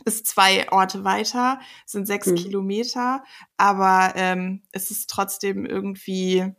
Ist 0.04 0.26
zwei 0.26 0.70
Orte 0.70 1.04
weiter, 1.04 1.58
sind 1.84 2.06
sechs 2.06 2.28
mhm. 2.28 2.36
Kilometer, 2.36 3.24
aber 3.56 4.12
ähm, 4.14 4.62
es 4.72 4.90
ist 4.90 5.10
trotzdem 5.10 5.66
irgendwie 5.66 6.52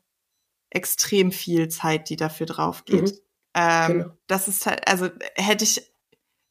extrem 0.70 1.32
viel 1.32 1.70
Zeit, 1.70 2.10
die 2.10 2.16
dafür 2.16 2.46
drauf 2.46 2.86
geht. 2.86 3.12
Mhm. 3.12 3.20
Ähm, 3.54 3.88
genau. 3.88 4.18
Das 4.28 4.48
ist 4.48 4.66
halt, 4.66 4.88
also 4.88 5.10
hätte 5.36 5.64
ich 5.64 5.92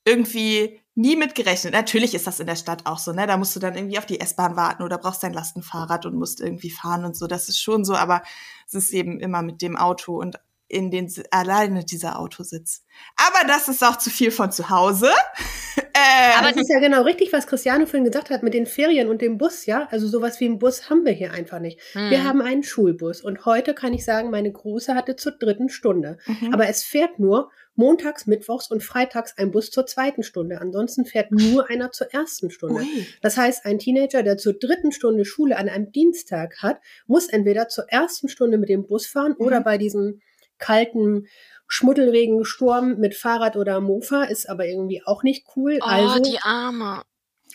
irgendwie 0.04 0.80
nie 0.98 1.14
mit 1.14 1.36
gerechnet. 1.36 1.72
Natürlich 1.72 2.12
ist 2.12 2.26
das 2.26 2.40
in 2.40 2.48
der 2.48 2.56
Stadt 2.56 2.84
auch 2.84 2.98
so, 2.98 3.12
ne? 3.12 3.26
Da 3.28 3.36
musst 3.36 3.54
du 3.54 3.60
dann 3.60 3.76
irgendwie 3.76 3.98
auf 3.98 4.06
die 4.06 4.18
S-Bahn 4.20 4.56
warten 4.56 4.82
oder 4.82 4.98
brauchst 4.98 5.22
dein 5.22 5.32
Lastenfahrrad 5.32 6.06
und 6.06 6.16
musst 6.16 6.40
irgendwie 6.40 6.70
fahren 6.70 7.04
und 7.04 7.16
so. 7.16 7.28
Das 7.28 7.48
ist 7.48 7.60
schon 7.60 7.84
so, 7.84 7.94
aber 7.94 8.22
es 8.66 8.74
ist 8.74 8.92
eben 8.92 9.20
immer 9.20 9.42
mit 9.42 9.62
dem 9.62 9.76
Auto 9.76 10.18
und 10.18 10.40
in 10.66 10.90
den 10.90 11.10
alleine 11.30 11.84
dieser 11.84 12.18
Autositz. 12.18 12.82
Aber 13.16 13.46
das 13.46 13.68
ist 13.68 13.82
auch 13.82 13.96
zu 13.96 14.10
viel 14.10 14.32
von 14.32 14.50
zu 14.50 14.70
Hause. 14.70 15.08
äh, 15.76 16.36
aber 16.36 16.48
das 16.48 16.62
ist 16.62 16.68
ja 16.68 16.80
genau 16.80 17.02
richtig, 17.02 17.32
was 17.32 17.46
Christiane 17.46 17.86
vorhin 17.86 18.04
gesagt 18.04 18.28
hat 18.28 18.42
mit 18.42 18.52
den 18.52 18.66
Ferien 18.66 19.08
und 19.08 19.22
dem 19.22 19.38
Bus, 19.38 19.66
ja? 19.66 19.86
Also 19.92 20.08
sowas 20.08 20.40
wie 20.40 20.46
einen 20.46 20.58
Bus 20.58 20.90
haben 20.90 21.06
wir 21.06 21.12
hier 21.12 21.32
einfach 21.32 21.60
nicht. 21.60 21.80
Hm. 21.92 22.10
Wir 22.10 22.24
haben 22.24 22.42
einen 22.42 22.64
Schulbus 22.64 23.22
und 23.22 23.46
heute 23.46 23.72
kann 23.72 23.94
ich 23.94 24.04
sagen, 24.04 24.30
meine 24.30 24.50
Große 24.50 24.94
hatte 24.96 25.14
zur 25.14 25.32
dritten 25.38 25.68
Stunde. 25.68 26.18
Mhm. 26.26 26.52
Aber 26.52 26.68
es 26.68 26.82
fährt 26.82 27.20
nur 27.20 27.50
montags, 27.78 28.26
mittwochs 28.26 28.70
und 28.70 28.82
freitags 28.82 29.38
ein 29.38 29.50
Bus 29.50 29.70
zur 29.70 29.86
zweiten 29.86 30.22
Stunde. 30.22 30.60
Ansonsten 30.60 31.06
fährt 31.06 31.30
nur 31.30 31.70
einer 31.70 31.92
zur 31.92 32.12
ersten 32.12 32.50
Stunde. 32.50 32.82
Ui. 32.82 33.06
Das 33.22 33.36
heißt, 33.36 33.64
ein 33.64 33.78
Teenager, 33.78 34.22
der 34.22 34.36
zur 34.36 34.54
dritten 34.54 34.92
Stunde 34.92 35.24
Schule 35.24 35.56
an 35.56 35.68
einem 35.68 35.92
Dienstag 35.92 36.62
hat, 36.62 36.80
muss 37.06 37.28
entweder 37.28 37.68
zur 37.68 37.88
ersten 37.88 38.28
Stunde 38.28 38.58
mit 38.58 38.68
dem 38.68 38.86
Bus 38.86 39.06
fahren 39.06 39.34
mhm. 39.38 39.46
oder 39.46 39.60
bei 39.60 39.78
diesem 39.78 40.20
kalten 40.58 41.28
Schmuddelregen, 41.68 42.44
Sturm 42.44 42.96
mit 42.98 43.14
Fahrrad 43.14 43.56
oder 43.56 43.80
Mofa, 43.80 44.24
ist 44.24 44.48
aber 44.48 44.66
irgendwie 44.66 45.02
auch 45.04 45.22
nicht 45.22 45.46
cool. 45.56 45.78
Oh, 45.80 45.86
also, 45.86 46.22
die 46.22 46.38
Arme. 46.42 47.02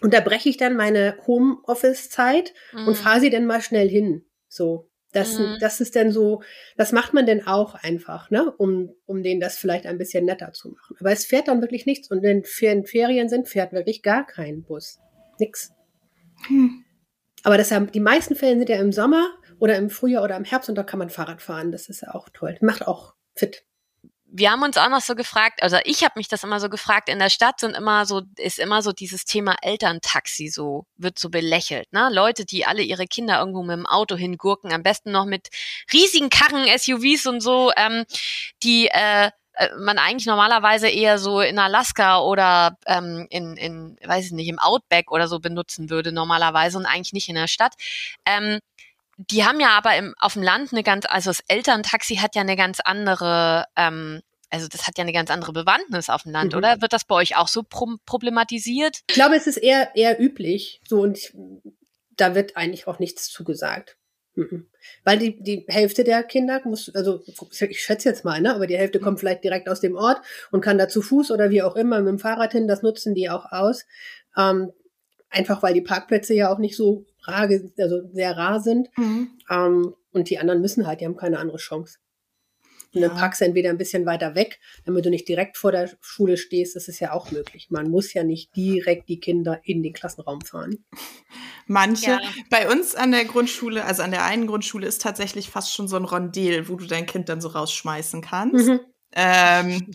Unterbreche 0.02 0.50
ich 0.50 0.58
dann 0.58 0.76
meine 0.76 1.18
Homeoffice-Zeit 1.28 2.54
mhm. 2.74 2.88
und 2.88 2.96
fahre 2.96 3.20
sie 3.20 3.30
dann 3.30 3.46
mal 3.46 3.62
schnell 3.62 3.90
hin. 3.90 4.26
So. 4.48 4.90
Das, 5.14 5.38
mhm. 5.38 5.58
das 5.60 5.80
ist 5.80 5.96
dann 5.96 6.12
so, 6.12 6.42
das 6.76 6.92
macht 6.92 7.14
man 7.14 7.26
denn 7.26 7.46
auch 7.48 7.76
einfach, 7.76 8.30
ne, 8.30 8.52
um, 8.58 8.94
um 9.06 9.24
denen 9.24 9.40
das 9.40 9.58
vielleicht 9.58 9.86
ein 9.86 9.98
bisschen 9.98 10.26
netter 10.26 10.52
zu 10.54 10.70
machen. 10.70 10.98
Aber 11.00 11.12
es 11.12 11.26
fährt 11.26 11.48
dann 11.48 11.62
wirklich 11.62 11.86
nichts 11.86 12.10
und 12.10 12.22
wenn 12.24 12.44
Ferien 12.44 13.30
sind, 13.30 13.48
fährt 13.48 13.74
wirklich 13.74 14.02
gar 14.02 14.26
kein 14.26 14.64
Bus. 14.64 15.00
Nix. 15.40 15.72
Hm. 16.48 16.84
Aber 17.44 17.58
deshalb, 17.58 17.92
die 17.92 18.00
meisten 18.00 18.36
Fälle 18.36 18.58
sind 18.58 18.70
ja 18.70 18.78
im 18.78 18.92
Sommer 18.92 19.30
oder 19.60 19.78
im 19.78 19.90
Frühjahr 19.90 20.24
oder 20.24 20.38
im 20.38 20.46
Herbst 20.46 20.70
und 20.70 20.76
da 20.76 20.84
kann 20.84 21.00
man 21.00 21.10
Fahrrad 21.10 21.42
fahren. 21.42 21.72
Das 21.72 21.90
ist 21.90 22.02
ja 22.02 22.14
auch 22.14 22.30
toll. 22.30 22.58
Macht 22.62 22.88
auch 22.88 23.14
fit 23.36 23.66
wir 24.36 24.52
haben 24.52 24.64
uns 24.64 24.78
auch 24.78 24.90
noch 24.90 25.02
so 25.02 25.14
gefragt, 25.14 25.62
also 25.62 25.78
ich 25.86 26.04
habe 26.04 26.14
mich 26.16 26.28
das 26.28 26.44
immer 26.44 26.60
so 26.60 26.68
gefragt, 26.68 27.08
in 27.08 27.20
der 27.20 27.30
Stadt 27.30 27.60
sind 27.60 27.76
immer 27.76 28.08
so, 28.08 28.24
ist 28.38 28.58
immer 28.58 28.82
so 28.82 28.92
dieses 28.92 29.26
Thema 29.26 29.56
Elterntaxi 29.62 30.48
so, 30.48 30.88
wird 30.98 31.20
so 31.20 31.30
belächelt, 31.30 31.94
ne? 31.94 32.10
Leute, 32.12 32.44
die 32.44 32.66
alle 32.66 32.82
ihre 32.82 33.06
Kinder 33.06 33.38
irgendwo 33.40 33.62
mit 33.62 33.78
dem 33.78 33.86
Auto 33.86 34.16
hingurken, 34.16 34.74
am 34.74 34.82
besten 34.82 35.12
noch 35.12 35.26
mit 35.26 35.50
riesigen 35.94 36.32
Karren, 36.32 36.66
SUVs 36.66 37.28
und 37.28 37.42
so, 37.42 37.72
ähm, 37.78 38.06
die 38.64 38.88
äh, 38.88 39.30
äh, 39.54 39.70
man 39.78 40.00
eigentlich 40.00 40.26
normalerweise 40.26 40.90
eher 40.90 41.20
so 41.20 41.40
in 41.42 41.60
Alaska 41.60 42.20
oder 42.20 42.78
ähm, 42.88 43.28
in, 43.30 43.56
in, 43.56 43.98
weiß 44.04 44.26
ich 44.26 44.32
nicht, 44.32 44.48
im 44.48 44.58
Outback 44.58 45.12
oder 45.12 45.28
so 45.28 45.40
benutzen 45.40 45.92
würde 45.92 46.12
normalerweise 46.12 46.80
und 46.80 46.88
eigentlich 46.88 47.14
nicht 47.14 47.30
in 47.30 47.36
der 47.36 47.48
Stadt. 47.48 47.74
Ähm, 48.26 48.60
die 49.18 49.44
haben 49.44 49.60
ja 49.60 49.70
aber 49.70 49.96
im, 49.96 50.14
auf 50.20 50.34
dem 50.34 50.44
Land 50.44 50.72
eine 50.72 50.84
ganz, 50.84 51.06
also 51.08 51.30
das 51.30 51.42
Elterntaxi 51.48 52.16
hat 52.16 52.36
ja 52.36 52.42
eine 52.42 52.56
ganz 52.56 52.80
andere, 52.84 53.66
ähm, 53.76 54.22
also 54.50 54.68
das 54.68 54.88
hat 54.88 54.98
ja 54.98 55.04
eine 55.04 55.14
ganz 55.14 55.32
andere 55.32 55.54
Bewandtnis 55.54 56.10
auf 56.10 56.24
dem 56.24 56.32
Land, 56.32 56.54
mhm. 56.54 56.60
oder? 56.60 56.82
Wird 56.82 56.94
das 56.94 57.06
bei 57.06 57.16
euch 57.16 57.38
auch 57.38 57.48
so 57.48 57.64
pro 57.64 57.96
problematisiert? 58.06 59.02
Ich 59.08 59.16
glaube, 59.16 59.36
es 59.36 59.48
ist 59.48 59.58
eher, 59.58 59.96
eher 59.96 60.20
üblich. 60.20 60.82
So 60.88 61.02
und 61.02 61.18
ich, 61.18 61.34
da 62.16 62.36
wird 62.36 62.58
eigentlich 62.58 62.88
auch 62.88 63.00
nichts 63.00 63.30
zugesagt. 63.30 63.98
Mhm. 64.36 64.68
Weil 65.04 65.20
die, 65.20 65.42
die 65.42 65.66
Hälfte 65.68 66.04
der 66.04 66.24
Kinder 66.24 66.62
muss, 66.66 66.94
also 66.96 67.22
ich 67.26 67.84
schätze 67.84 68.10
jetzt 68.10 68.26
mal, 68.26 68.42
ne, 68.42 68.54
aber 68.56 68.66
die 68.66 68.78
Hälfte 68.78 69.00
kommt 69.00 69.20
vielleicht 69.20 69.44
direkt 69.44 69.70
aus 69.70 69.80
dem 69.80 69.96
Ort 69.96 70.22
und 70.52 70.62
kann 70.62 70.78
da 70.80 70.88
zu 70.88 71.02
Fuß 71.02 71.32
oder 71.32 71.52
wie 71.52 71.62
auch 71.62 71.76
immer 71.76 72.00
mit 72.02 72.10
dem 72.10 72.20
Fahrrad 72.20 72.52
hin, 72.52 72.68
das 72.68 72.82
nutzen 72.82 73.14
die 73.14 73.30
auch 73.30 73.52
aus. 73.52 73.86
Ähm, 74.36 74.72
einfach 75.30 75.62
weil 75.62 75.74
die 75.74 75.82
Parkplätze 75.82 76.34
ja 76.34 76.52
auch 76.52 76.58
nicht 76.58 76.76
so 76.76 77.06
rar, 77.24 77.50
also 77.78 78.02
sehr 78.12 78.38
rar 78.38 78.60
sind. 78.60 78.90
Mhm. 78.98 79.32
Ähm, 79.50 79.96
und 80.12 80.30
die 80.30 80.40
anderen 80.40 80.62
müssen 80.62 80.86
halt, 80.86 81.02
die 81.02 81.06
haben 81.06 81.18
keine 81.18 81.40
andere 81.40 81.58
Chance. 81.58 81.98
Und 82.94 83.02
dann 83.02 83.16
packst 83.16 83.42
du 83.42 83.46
entweder 83.46 83.72
ein 83.72 83.78
bisschen 83.78 84.06
weiter 84.06 84.36
weg, 84.36 84.60
damit 84.86 85.06
du 85.06 85.10
nicht 85.10 85.28
direkt 85.28 85.58
vor 85.58 85.72
der 85.72 85.90
Schule 86.02 86.38
stehst. 86.38 86.76
Das 86.76 86.88
ist 86.88 87.00
ja 87.00 87.12
auch 87.12 87.32
möglich. 87.32 87.68
Man 87.72 87.90
muss 87.90 88.14
ja 88.14 88.24
nicht 88.24 88.56
direkt 88.56 89.10
die 89.10 89.20
Kinder 89.20 89.60
in 89.64 89.82
den 89.82 89.94
Klassenraum 89.94 90.42
fahren. 90.42 90.86
Manche. 91.68 92.12
Ja. 92.12 92.22
Bei 92.50 92.70
uns 92.72 92.94
an 92.94 93.12
der 93.12 93.26
Grundschule, 93.26 93.86
also 93.86 94.04
an 94.04 94.12
der 94.12 94.26
einen 94.26 94.48
Grundschule, 94.48 94.86
ist 94.86 95.02
tatsächlich 95.02 95.50
fast 95.50 95.74
schon 95.74 95.88
so 95.88 95.96
ein 95.96 96.06
Rondel, 96.06 96.70
wo 96.70 96.76
du 96.76 96.86
dein 96.86 97.06
Kind 97.06 97.30
dann 97.30 97.42
so 97.42 97.48
rausschmeißen 97.48 98.22
kannst. 98.22 98.68
Mhm. 98.68 98.80
Ähm, 99.14 99.92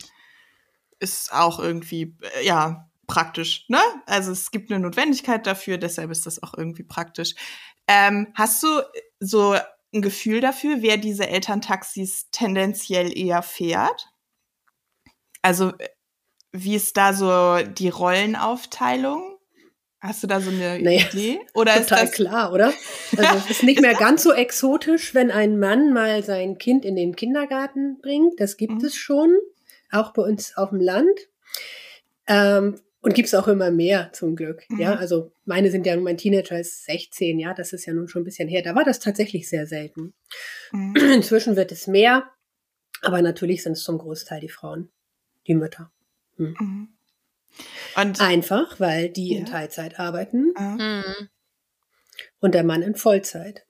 ist 0.99 1.31
auch 1.31 1.59
irgendwie, 1.59 2.17
äh, 2.37 2.45
ja, 2.45 2.88
praktisch, 3.09 3.65
ne? 3.67 3.81
Also 4.05 4.31
es 4.31 4.51
gibt 4.51 4.71
eine 4.71 4.79
Notwendigkeit 4.79 5.45
dafür, 5.45 5.77
deshalb 5.77 6.11
ist 6.11 6.25
das 6.25 6.41
auch 6.41 6.53
irgendwie 6.57 6.83
praktisch. 6.83 7.35
Ähm, 7.87 8.27
hast 8.35 8.63
du 8.63 8.81
so 9.19 9.55
ein 9.93 10.01
Gefühl 10.01 10.39
dafür, 10.39 10.81
wer 10.81 10.95
diese 10.95 11.27
Elterntaxis 11.27 12.29
tendenziell 12.31 13.17
eher 13.17 13.41
fährt? 13.41 14.07
Also 15.41 15.73
wie 16.51 16.75
ist 16.75 16.95
da 16.95 17.13
so 17.13 17.57
die 17.63 17.89
Rollenaufteilung? 17.89 19.37
Hast 19.99 20.23
du 20.23 20.27
da 20.27 20.39
so 20.39 20.49
eine 20.49 20.79
naja, 20.79 21.05
Idee? 21.11 21.41
Oder 21.53 21.73
total 21.73 22.05
ist 22.05 22.11
das 22.11 22.11
klar, 22.11 22.53
oder? 22.53 22.71
Also 23.17 23.37
es 23.37 23.49
ist 23.49 23.63
nicht 23.63 23.81
mehr 23.81 23.95
ganz 23.95 24.23
so 24.23 24.31
exotisch, 24.31 25.13
wenn 25.13 25.29
ein 25.31 25.59
Mann 25.59 25.91
mal 25.91 26.23
sein 26.23 26.57
Kind 26.57 26.85
in 26.85 26.95
den 26.95 27.15
Kindergarten 27.15 27.99
bringt. 28.01 28.39
Das 28.39 28.55
gibt 28.55 28.81
mhm. 28.81 28.85
es 28.85 28.95
schon, 28.95 29.35
auch 29.91 30.13
bei 30.13 30.21
uns 30.21 30.55
auf 30.55 30.69
dem 30.69 30.79
Land. 30.79 31.19
Ähm, 32.27 32.79
und 33.01 33.13
gibt's 33.13 33.33
auch 33.33 33.47
immer 33.47 33.71
mehr 33.71 34.11
zum 34.13 34.35
Glück. 34.35 34.63
Mhm. 34.69 34.79
Ja, 34.79 34.95
also 34.95 35.31
meine 35.45 35.71
sind 35.71 35.85
ja, 35.85 35.95
mein 35.97 36.17
Teenager 36.17 36.59
ist 36.59 36.85
16, 36.85 37.39
ja, 37.39 37.53
das 37.53 37.73
ist 37.73 37.85
ja 37.85 37.93
nun 37.93 38.07
schon 38.07 38.21
ein 38.21 38.25
bisschen 38.25 38.49
her. 38.49 38.61
Da 38.61 38.75
war 38.75 38.83
das 38.83 38.99
tatsächlich 38.99 39.47
sehr 39.49 39.65
selten. 39.67 40.13
Mhm. 40.71 40.95
Inzwischen 41.13 41.55
wird 41.55 41.71
es 41.71 41.87
mehr, 41.87 42.29
aber 43.01 43.21
natürlich 43.21 43.63
sind 43.63 43.73
es 43.73 43.83
zum 43.83 43.97
Großteil 43.97 44.41
die 44.41 44.49
Frauen, 44.49 44.89
die 45.47 45.55
Mütter. 45.55 45.91
Hm. 46.35 46.55
Mhm. 46.59 46.87
Und 47.95 48.21
Einfach, 48.21 48.79
weil 48.79 49.09
die 49.09 49.33
ja. 49.33 49.39
in 49.39 49.45
Teilzeit 49.45 49.99
arbeiten 49.99 50.53
mhm. 50.57 51.29
und 52.39 52.53
der 52.53 52.63
Mann 52.63 52.83
in 52.83 52.95
Vollzeit. 52.95 53.65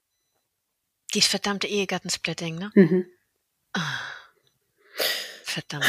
Die 1.13 1.21
verdammte 1.21 1.67
Ehegattensplitting, 1.67 2.55
ne? 2.55 2.71
Mhm. 2.75 3.05
Verdammt. 5.43 5.85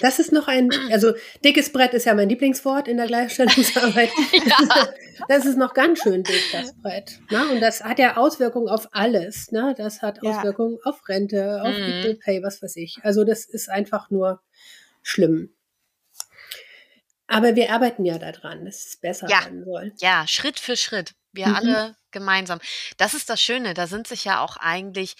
Das 0.00 0.18
ist 0.18 0.32
noch 0.32 0.48
ein, 0.48 0.70
also 0.90 1.14
dickes 1.44 1.72
Brett 1.72 1.94
ist 1.94 2.06
ja 2.06 2.14
mein 2.14 2.28
Lieblingswort 2.28 2.88
in 2.88 2.96
der 2.96 3.06
Gleichstellungsarbeit. 3.06 4.10
ja. 4.32 4.88
Das 5.28 5.46
ist 5.46 5.56
noch 5.56 5.72
ganz 5.72 6.02
schön 6.02 6.22
dick, 6.22 6.42
das 6.52 6.74
Brett. 6.74 7.18
Ne? 7.30 7.48
Und 7.48 7.60
das 7.60 7.82
hat 7.82 7.98
ja 7.98 8.18
Auswirkungen 8.18 8.68
auf 8.68 8.88
alles. 8.92 9.50
Ne? 9.50 9.74
Das 9.76 10.02
hat 10.02 10.18
ja. 10.22 10.30
Auswirkungen 10.30 10.78
auf 10.84 11.08
Rente, 11.08 11.62
auf 11.62 11.74
mhm. 11.74 11.84
Equal 11.84 12.14
Pay, 12.16 12.42
was 12.42 12.60
weiß 12.62 12.76
ich. 12.76 12.98
Also 13.02 13.24
das 13.24 13.46
ist 13.46 13.70
einfach 13.70 14.10
nur 14.10 14.42
schlimm. 15.02 15.56
Aber 17.28 17.56
wir 17.56 17.72
arbeiten 17.72 18.04
ja 18.04 18.18
daran, 18.18 18.64
dass 18.64 18.86
es 18.86 18.96
besser 18.98 19.28
ja. 19.28 19.40
werden 19.40 19.64
soll. 19.64 19.92
Ja, 19.98 20.26
Schritt 20.28 20.60
für 20.60 20.76
Schritt. 20.76 21.14
Wir 21.32 21.48
mhm. 21.48 21.54
alle 21.54 21.96
gemeinsam. 22.10 22.60
Das 22.96 23.14
ist 23.14 23.28
das 23.30 23.40
Schöne. 23.40 23.74
Da 23.74 23.86
sind 23.86 24.06
sich 24.06 24.24
ja 24.24 24.40
auch 24.40 24.56
eigentlich, 24.58 25.16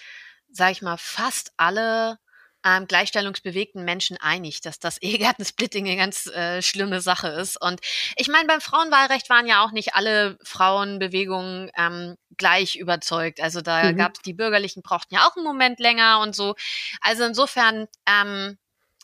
sag 0.51 0.71
ich 0.71 0.81
mal, 0.81 0.97
fast 0.97 1.53
alle 1.57 2.19
ähm, 2.65 2.87
gleichstellungsbewegten 2.87 3.83
Menschen 3.83 4.17
einig, 4.17 4.61
dass 4.61 4.79
das 4.79 4.97
Ehegattensplitting 5.01 5.85
eine 5.87 5.97
ganz 5.97 6.27
äh, 6.27 6.61
schlimme 6.61 7.01
Sache 7.01 7.29
ist. 7.29 7.61
Und 7.61 7.81
ich 8.15 8.27
meine, 8.27 8.47
beim 8.47 8.61
Frauenwahlrecht 8.61 9.29
waren 9.29 9.47
ja 9.47 9.63
auch 9.63 9.71
nicht 9.71 9.95
alle 9.95 10.37
Frauenbewegungen 10.43 11.71
ähm, 11.77 12.15
gleich 12.37 12.75
überzeugt. 12.75 13.41
Also 13.41 13.61
da 13.61 13.91
mhm. 13.91 13.97
gab 13.97 14.15
es 14.15 14.21
die 14.21 14.33
Bürgerlichen 14.33 14.81
brauchten 14.81 15.15
ja 15.15 15.27
auch 15.27 15.35
einen 15.35 15.45
Moment 15.45 15.79
länger 15.79 16.21
und 16.21 16.35
so. 16.35 16.55
Also 17.01 17.23
insofern, 17.23 17.87
ähm, 18.07 18.57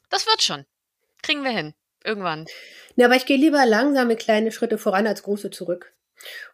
das 0.09 0.25
wird 0.27 0.41
schon. 0.41 0.65
Kriegen 1.21 1.43
wir 1.43 1.51
hin. 1.51 1.73
Irgendwann. 2.03 2.45
Ja, 2.95 3.05
aber 3.05 3.15
ich 3.15 3.25
gehe 3.25 3.37
lieber 3.37 3.65
langsame 3.65 4.17
kleine 4.17 4.51
Schritte 4.51 4.77
voran 4.77 5.07
als 5.07 5.23
große 5.23 5.51
zurück. 5.51 5.93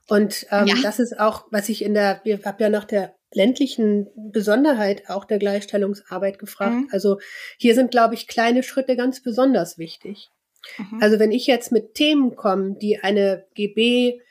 Und 0.08 0.46
ähm, 0.52 0.68
ja. 0.68 0.76
das 0.82 1.00
ist 1.00 1.20
auch, 1.20 1.46
was 1.52 1.70
ich 1.70 1.84
in 1.84 1.94
der, 1.94 2.22
wir 2.24 2.40
haben 2.44 2.58
ja 2.60 2.70
nach 2.70 2.86
der 2.86 3.16
ländlichen 3.34 4.08
Besonderheit 4.16 5.10
auch 5.10 5.26
der 5.26 5.40
Gleichstellungsarbeit 5.40 6.40
gefragt. 6.40 6.76
Mhm. 6.76 6.90
Also 6.92 7.20
hier 7.58 7.76
sind, 7.76 7.92
glaube 7.92 8.16
ich, 8.16 8.28
kleine 8.28 8.64
Schritte 8.64 8.96
ganz 8.96 9.22
besonders 9.22 9.78
wichtig. 9.78 10.30
Mhm. 10.78 11.00
Also 11.02 11.20
wenn 11.20 11.32
ich 11.32 11.48
jetzt 11.48 11.72
mit 11.72 11.94
Themen 11.94 12.36
komme, 12.36 12.76
die 12.80 13.00
eine 13.00 13.46
GB 13.54 14.22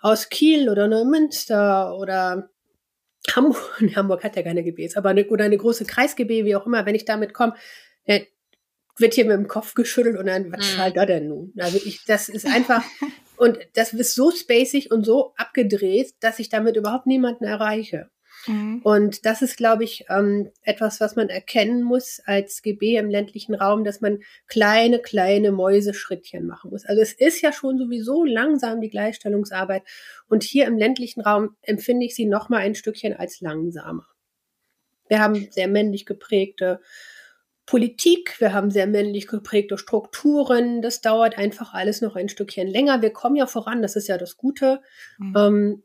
aus 0.00 0.28
Kiel 0.28 0.68
oder 0.68 0.88
Neumünster 0.88 1.96
oder 1.96 2.50
Hamburg, 3.34 3.80
Hamburg 3.96 4.24
hat 4.24 4.36
ja 4.36 4.42
keine 4.42 4.64
GBs, 4.64 4.96
aber 4.96 5.10
eine, 5.10 5.26
oder 5.28 5.44
eine 5.44 5.58
große 5.58 5.84
Kreis-GB, 5.84 6.44
wie 6.44 6.56
auch 6.56 6.66
immer, 6.66 6.86
wenn 6.86 6.94
ich 6.94 7.04
damit 7.04 7.34
komme, 7.34 7.54
wird 9.00 9.14
hier 9.14 9.24
mit 9.24 9.36
dem 9.36 9.48
Kopf 9.48 9.74
geschüttelt 9.74 10.16
und 10.16 10.26
dann, 10.26 10.52
was 10.52 10.76
mhm. 10.76 10.94
da 10.94 11.06
denn 11.06 11.28
nun? 11.28 11.52
Also 11.58 11.78
ich, 11.84 12.04
das 12.04 12.28
ist 12.28 12.46
einfach, 12.46 12.82
und 13.36 13.58
das 13.74 13.92
ist 13.92 14.14
so 14.14 14.30
spacig 14.30 14.90
und 14.90 15.04
so 15.04 15.32
abgedreht, 15.36 16.14
dass 16.20 16.38
ich 16.38 16.48
damit 16.48 16.76
überhaupt 16.76 17.06
niemanden 17.06 17.44
erreiche. 17.44 18.10
Mhm. 18.46 18.80
Und 18.82 19.26
das 19.26 19.42
ist, 19.42 19.56
glaube 19.56 19.84
ich, 19.84 20.06
ähm, 20.08 20.50
etwas, 20.62 21.00
was 21.00 21.16
man 21.16 21.28
erkennen 21.28 21.82
muss 21.82 22.20
als 22.24 22.62
GB 22.62 22.96
im 22.96 23.10
ländlichen 23.10 23.54
Raum, 23.54 23.84
dass 23.84 24.00
man 24.00 24.20
kleine, 24.46 24.98
kleine 24.98 25.52
Mäuseschrittchen 25.52 26.46
machen 26.46 26.70
muss. 26.70 26.84
Also 26.84 27.02
es 27.02 27.12
ist 27.12 27.40
ja 27.40 27.52
schon 27.52 27.78
sowieso 27.78 28.24
langsam 28.24 28.80
die 28.80 28.90
Gleichstellungsarbeit. 28.90 29.82
Und 30.28 30.42
hier 30.42 30.66
im 30.66 30.78
ländlichen 30.78 31.20
Raum 31.20 31.56
empfinde 31.62 32.06
ich 32.06 32.14
sie 32.14 32.26
noch 32.26 32.48
mal 32.48 32.58
ein 32.58 32.74
Stückchen 32.74 33.14
als 33.14 33.40
langsamer. 33.40 34.06
Wir 35.08 35.20
haben 35.20 35.48
sehr 35.50 35.68
männlich 35.68 36.06
geprägte 36.06 36.80
Politik, 37.66 38.40
wir 38.40 38.52
haben 38.52 38.70
sehr 38.72 38.88
männlich 38.88 39.28
geprägte 39.28 39.78
Strukturen. 39.78 40.82
Das 40.82 41.02
dauert 41.02 41.38
einfach 41.38 41.72
alles 41.72 42.00
noch 42.00 42.16
ein 42.16 42.28
Stückchen 42.28 42.66
länger. 42.66 43.00
Wir 43.00 43.12
kommen 43.12 43.36
ja 43.36 43.46
voran, 43.46 43.80
das 43.80 43.94
ist 43.94 44.08
ja 44.08 44.18
das 44.18 44.36
Gute. 44.36 44.80
Mhm. 45.18 45.34
Ähm, 45.36 45.82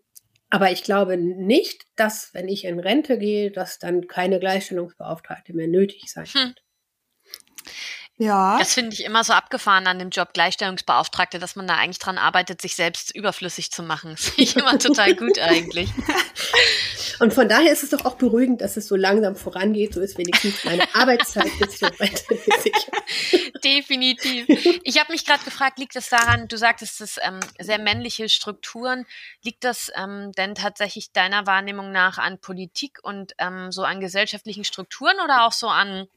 aber 0.50 0.72
ich 0.72 0.84
glaube 0.84 1.18
nicht, 1.18 1.86
dass, 1.96 2.34
wenn 2.34 2.48
ich 2.48 2.66
in 2.66 2.80
Rente 2.80 3.18
gehe, 3.18 3.52
dass 3.52 3.80
dann 3.80 4.08
keine 4.08 4.40
Gleichstellungsbeauftragte 4.40 5.54
mehr 5.54 5.68
nötig 5.68 6.12
sein 6.12 6.26
hm. 6.26 6.34
wird. 6.34 6.46
Hm. 6.46 6.66
Ja. 8.18 8.58
Das 8.60 8.74
finde 8.74 8.94
ich 8.94 9.04
immer 9.04 9.26
so 9.26 9.34
abgefahren 9.34 9.88
an 9.88 10.00
dem 10.00 10.10
Job 10.10 10.34
Gleichstellungsbeauftragte, 10.34 11.38
dass 11.38 11.58
man 11.58 11.68
da 11.68 11.76
eigentlich 11.76 12.00
dran 12.00 12.18
arbeitet, 12.18 12.62
sich 12.62 12.76
selbst 12.76 13.14
überflüssig 13.14 13.72
zu 13.72 13.84
machen. 13.84 14.12
Das 14.12 14.26
finde 14.30 14.44
ich 14.44 14.56
immer 14.56 14.80
total 14.80 15.16
gut 15.16 15.38
eigentlich. 15.40 15.90
Und 17.20 17.34
von 17.34 17.48
daher 17.48 17.72
ist 17.72 17.84
es 17.84 17.90
doch 17.90 18.06
auch 18.06 18.16
beruhigend, 18.16 18.62
dass 18.62 18.78
es 18.78 18.88
so 18.88 18.96
langsam 18.96 19.36
vorangeht. 19.36 19.94
So 19.94 20.02
ist 20.02 20.18
wenigstens 20.18 20.64
meine 20.64 20.84
Arbeitszeit 20.94 21.50
bis 21.60 21.80
zur 21.80 21.90
Rente 22.00 22.36
sicher. 22.36 22.92
Definitiv. 23.64 24.46
Ich 24.84 25.00
habe 25.00 25.12
mich 25.12 25.26
gerade 25.26 25.44
gefragt, 25.44 25.80
liegt 25.80 25.96
es 25.96 26.10
daran, 26.10 26.48
du 26.48 26.58
sagtest 26.58 27.02
es 27.02 27.18
ähm, 27.22 27.40
sehr 27.60 27.80
männliche 27.80 28.30
Strukturen, 28.30 29.06
liegt 29.44 29.64
das 29.64 29.92
ähm, 29.96 30.32
denn 30.34 30.56
tatsächlich 30.56 31.12
deiner 31.12 31.48
Wahrnehmung 31.48 31.92
nach 31.92 32.18
an 32.18 32.40
Politik 32.40 33.00
und 33.02 33.34
ähm, 33.38 33.72
so 33.72 33.84
an 33.84 34.00
gesellschaftlichen 34.00 34.64
Strukturen 34.64 35.16
oder 35.24 35.46
auch 35.46 35.52
so 35.52 35.68
an 35.68 36.08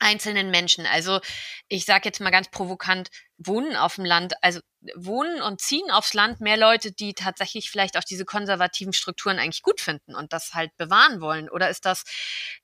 einzelnen 0.00 0.50
Menschen. 0.50 0.86
Also 0.86 1.20
ich 1.68 1.84
sage 1.84 2.06
jetzt 2.06 2.20
mal 2.20 2.30
ganz 2.30 2.50
provokant, 2.50 3.10
wohnen 3.38 3.76
auf 3.76 3.94
dem 3.94 4.04
Land, 4.04 4.34
also 4.42 4.60
wohnen 4.96 5.40
und 5.42 5.60
ziehen 5.60 5.90
aufs 5.90 6.14
Land 6.14 6.40
mehr 6.40 6.56
Leute, 6.56 6.92
die 6.92 7.14
tatsächlich 7.14 7.70
vielleicht 7.70 7.96
auch 7.96 8.04
diese 8.04 8.24
konservativen 8.24 8.92
Strukturen 8.92 9.38
eigentlich 9.38 9.62
gut 9.62 9.80
finden 9.80 10.14
und 10.14 10.32
das 10.32 10.54
halt 10.54 10.76
bewahren 10.76 11.20
wollen. 11.20 11.48
Oder 11.48 11.70
ist 11.70 11.84
das 11.84 12.04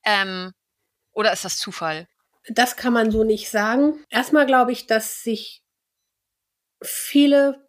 ähm, 0.05 0.53
oder 1.13 1.33
ist 1.33 1.45
das 1.45 1.57
Zufall? 1.57 2.09
Das 2.49 2.77
kann 2.77 2.93
man 2.93 3.11
so 3.11 3.25
nicht 3.25 3.51
sagen. 3.51 4.05
Erstmal 4.09 4.47
glaube 4.47 4.73
ich, 4.73 4.87
dass 4.87 5.23
sich 5.23 5.63
viele 6.83 7.69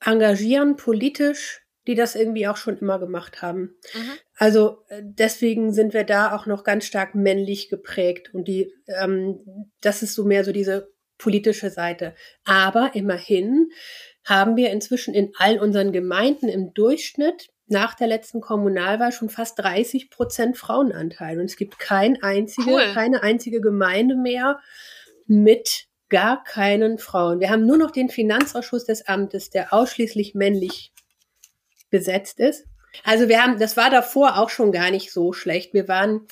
engagieren 0.00 0.76
politisch 0.76 1.61
die 1.86 1.94
das 1.94 2.14
irgendwie 2.14 2.46
auch 2.46 2.56
schon 2.56 2.78
immer 2.78 2.98
gemacht 2.98 3.42
haben. 3.42 3.76
Mhm. 3.94 4.10
Also 4.36 4.84
äh, 4.88 5.02
deswegen 5.02 5.72
sind 5.72 5.94
wir 5.94 6.04
da 6.04 6.34
auch 6.34 6.46
noch 6.46 6.64
ganz 6.64 6.84
stark 6.84 7.14
männlich 7.14 7.68
geprägt 7.68 8.32
und 8.32 8.46
die, 8.46 8.72
ähm, 8.86 9.70
das 9.80 10.02
ist 10.02 10.14
so 10.14 10.24
mehr 10.24 10.44
so 10.44 10.52
diese 10.52 10.92
politische 11.18 11.70
Seite. 11.70 12.14
Aber 12.44 12.92
immerhin 12.94 13.70
haben 14.24 14.56
wir 14.56 14.70
inzwischen 14.70 15.14
in 15.14 15.32
all 15.36 15.58
unseren 15.58 15.92
Gemeinden 15.92 16.48
im 16.48 16.74
Durchschnitt 16.74 17.48
nach 17.66 17.94
der 17.94 18.06
letzten 18.06 18.40
Kommunalwahl 18.40 19.12
schon 19.12 19.30
fast 19.30 19.58
30 19.58 20.10
Prozent 20.10 20.58
Frauenanteil. 20.58 21.38
Und 21.38 21.46
es 21.46 21.56
gibt 21.56 21.78
kein 21.78 22.22
einzige, 22.22 22.72
cool. 22.72 22.82
keine 22.92 23.22
einzige 23.22 23.60
Gemeinde 23.60 24.14
mehr 24.14 24.60
mit 25.26 25.86
gar 26.08 26.44
keinen 26.44 26.98
Frauen. 26.98 27.40
Wir 27.40 27.50
haben 27.50 27.66
nur 27.66 27.78
noch 27.78 27.90
den 27.90 28.10
Finanzausschuss 28.10 28.84
des 28.84 29.08
Amtes, 29.08 29.48
der 29.48 29.72
ausschließlich 29.72 30.34
männlich 30.34 30.92
besetzt 31.92 32.40
ist. 32.40 32.66
Also 33.04 33.28
wir 33.28 33.40
haben, 33.40 33.58
das 33.58 33.76
war 33.76 33.90
davor 33.90 34.38
auch 34.38 34.50
schon 34.50 34.72
gar 34.72 34.90
nicht 34.90 35.12
so 35.12 35.32
schlecht. 35.32 35.72
Wir 35.74 35.86
waren, 35.86 36.26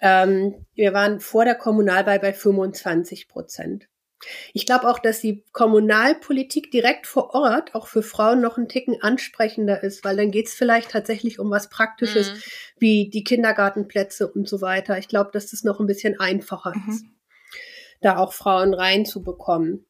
ähm, 0.00 0.66
wir 0.74 0.92
waren 0.92 1.18
vor 1.18 1.44
der 1.44 1.56
Kommunalwahl 1.56 2.20
bei 2.20 2.32
25 2.32 3.26
Prozent. 3.26 3.88
Ich 4.52 4.66
glaube 4.66 4.88
auch, 4.88 4.98
dass 4.98 5.20
die 5.20 5.44
Kommunalpolitik 5.52 6.70
direkt 6.70 7.06
vor 7.06 7.34
Ort 7.34 7.74
auch 7.74 7.86
für 7.86 8.02
Frauen 8.02 8.40
noch 8.40 8.56
einen 8.56 8.68
Ticken 8.68 9.00
ansprechender 9.00 9.82
ist, 9.82 10.04
weil 10.04 10.16
dann 10.16 10.30
geht 10.30 10.48
es 10.48 10.54
vielleicht 10.54 10.90
tatsächlich 10.90 11.38
um 11.38 11.50
was 11.50 11.68
Praktisches 11.68 12.32
mhm. 12.32 12.38
wie 12.78 13.10
die 13.10 13.22
Kindergartenplätze 13.22 14.30
und 14.30 14.48
so 14.48 14.60
weiter. 14.60 14.98
Ich 14.98 15.08
glaube, 15.08 15.30
dass 15.32 15.50
das 15.50 15.62
noch 15.62 15.78
ein 15.78 15.86
bisschen 15.86 16.18
einfacher 16.18 16.72
mhm. 16.74 16.92
ist, 16.92 17.04
da 18.00 18.18
auch 18.18 18.32
Frauen 18.32 18.74
reinzubekommen. 18.74 19.87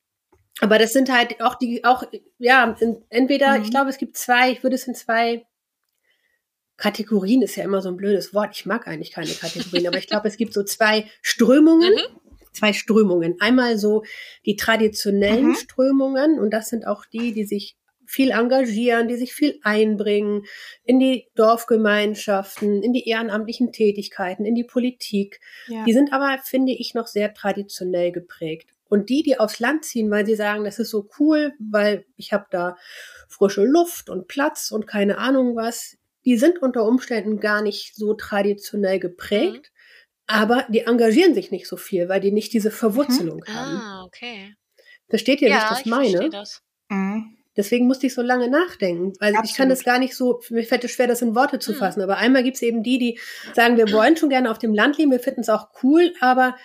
Aber 0.61 0.79
das 0.79 0.93
sind 0.93 1.13
halt 1.13 1.41
auch 1.41 1.55
die, 1.55 1.85
auch, 1.85 2.03
ja, 2.39 2.77
entweder, 3.11 3.59
mhm. 3.59 3.65
ich 3.65 3.71
glaube, 3.71 3.91
es 3.91 3.99
gibt 3.99 4.17
zwei, 4.17 4.51
ich 4.51 4.63
würde 4.63 4.77
es 4.77 4.87
in 4.87 4.95
zwei 4.95 5.47
Kategorien, 6.77 7.43
ist 7.43 7.57
ja 7.57 7.65
immer 7.65 7.83
so 7.83 7.89
ein 7.89 7.97
blödes 7.97 8.35
Wort. 8.35 8.51
Ich 8.53 8.67
mag 8.67 8.87
eigentlich 8.87 9.13
keine 9.13 9.33
Kategorien, 9.33 9.89
aber 9.89 9.99
ich 9.99 10.07
glaube, 10.09 10.29
es 10.29 10.37
gibt 10.37 10.55
so 10.55 10.63
zwei 10.63 11.07
Strömungen. 11.23 11.93
Mhm. 11.93 12.21
Zwei 12.53 12.73
Strömungen. 12.73 13.37
Einmal 13.41 13.79
so 13.79 14.05
die 14.47 14.57
traditionellen 14.57 15.49
mhm. 15.49 15.55
Strömungen 15.55 16.41
und 16.41 16.51
das 16.51 16.69
sind 16.69 16.87
auch 16.87 17.05
die, 17.05 17.33
die 17.33 17.45
sich 17.45 17.77
viel 18.07 18.31
engagieren, 18.31 19.07
die 19.07 19.17
sich 19.17 19.35
viel 19.35 19.61
einbringen 19.63 20.47
in 20.83 20.99
die 20.99 21.29
Dorfgemeinschaften, 21.35 22.83
in 22.83 22.95
die 22.95 23.07
ehrenamtlichen 23.07 23.71
Tätigkeiten, 23.71 24.47
in 24.47 24.55
die 24.55 24.65
Politik. 24.65 25.41
Ja. 25.67 25.85
Die 25.85 25.93
sind 25.93 26.13
aber, 26.13 26.39
finde 26.43 26.73
ich, 26.73 26.95
noch 26.95 27.07
sehr 27.07 27.35
traditionell 27.35 28.11
geprägt. 28.11 28.71
Und 28.89 29.11
die, 29.11 29.23
die 29.23 29.39
aufs 29.39 29.61
Land 29.61 29.85
ziehen, 29.85 30.11
weil 30.11 30.25
sie 30.27 30.35
sagen, 30.35 30.65
das 30.65 30.79
ist 30.79 30.91
so 30.91 31.09
cool, 31.19 31.53
weil 31.59 32.07
ich 32.17 32.33
habe 32.33 32.47
da 32.51 32.77
frische 33.29 33.65
Luft 33.65 34.09
und 34.09 34.29
Platz 34.29 34.71
und 34.71 34.87
keine 34.87 35.19
Ahnung 35.19 35.57
was, 35.57 35.97
die 36.25 36.37
sind 36.37 36.61
unter 36.63 36.85
Umständen 36.85 37.41
gar 37.41 37.63
nicht 37.63 37.95
so 37.95 38.15
traditionell 38.15 38.99
geprägt, 38.99 39.71
mhm. 39.73 40.25
aber 40.27 40.67
die 40.69 40.81
engagieren 40.81 41.35
sich 41.35 41.51
nicht 41.51 41.69
so 41.69 41.77
viel, 41.77 42.09
weil 42.09 42.21
die 42.21 42.33
nicht 42.33 42.53
diese 42.53 42.71
Verwurzelung 42.71 43.43
mhm. 43.47 43.55
haben. 43.55 43.77
Ah, 43.77 44.05
okay. 44.07 44.55
Versteht 45.09 45.41
ihr, 45.41 45.49
ja, 45.49 45.69
was 45.71 45.79
ich 45.79 45.85
das 45.85 45.87
meine? 45.87 46.11
Verstehe 46.11 46.31
das. 46.31 46.63
Mhm. 46.89 47.39
Deswegen 47.57 47.89
musste 47.89 48.07
ich 48.07 48.15
so 48.15 48.23
lange 48.23 48.49
nachdenken, 48.49 49.15
weil 49.19 49.31
Absolut. 49.31 49.51
ich 49.51 49.57
kann 49.57 49.69
das 49.69 49.83
gar 49.83 49.99
nicht 49.99 50.15
so, 50.15 50.41
mir 50.51 50.63
fällt 50.63 50.85
es 50.85 50.93
schwer, 50.93 51.09
das 51.09 51.23
in 51.23 51.35
Worte 51.35 51.59
zu 51.59 51.73
mhm. 51.73 51.77
fassen. 51.77 52.03
Aber 52.03 52.17
einmal 52.17 52.45
gibt 52.45 52.55
es 52.55 52.63
eben 52.63 52.85
die, 52.85 52.99
die 52.99 53.19
sagen, 53.53 53.77
wir 53.77 53.91
wollen 53.91 54.17
schon 54.17 54.29
gerne 54.29 54.49
auf 54.51 54.59
dem 54.59 54.73
Land 54.73 54.97
leben, 54.97 55.11
wir 55.11 55.19
finden 55.19 55.41
es 55.41 55.49
auch 55.49 55.69
cool, 55.83 56.13
aber 56.21 56.57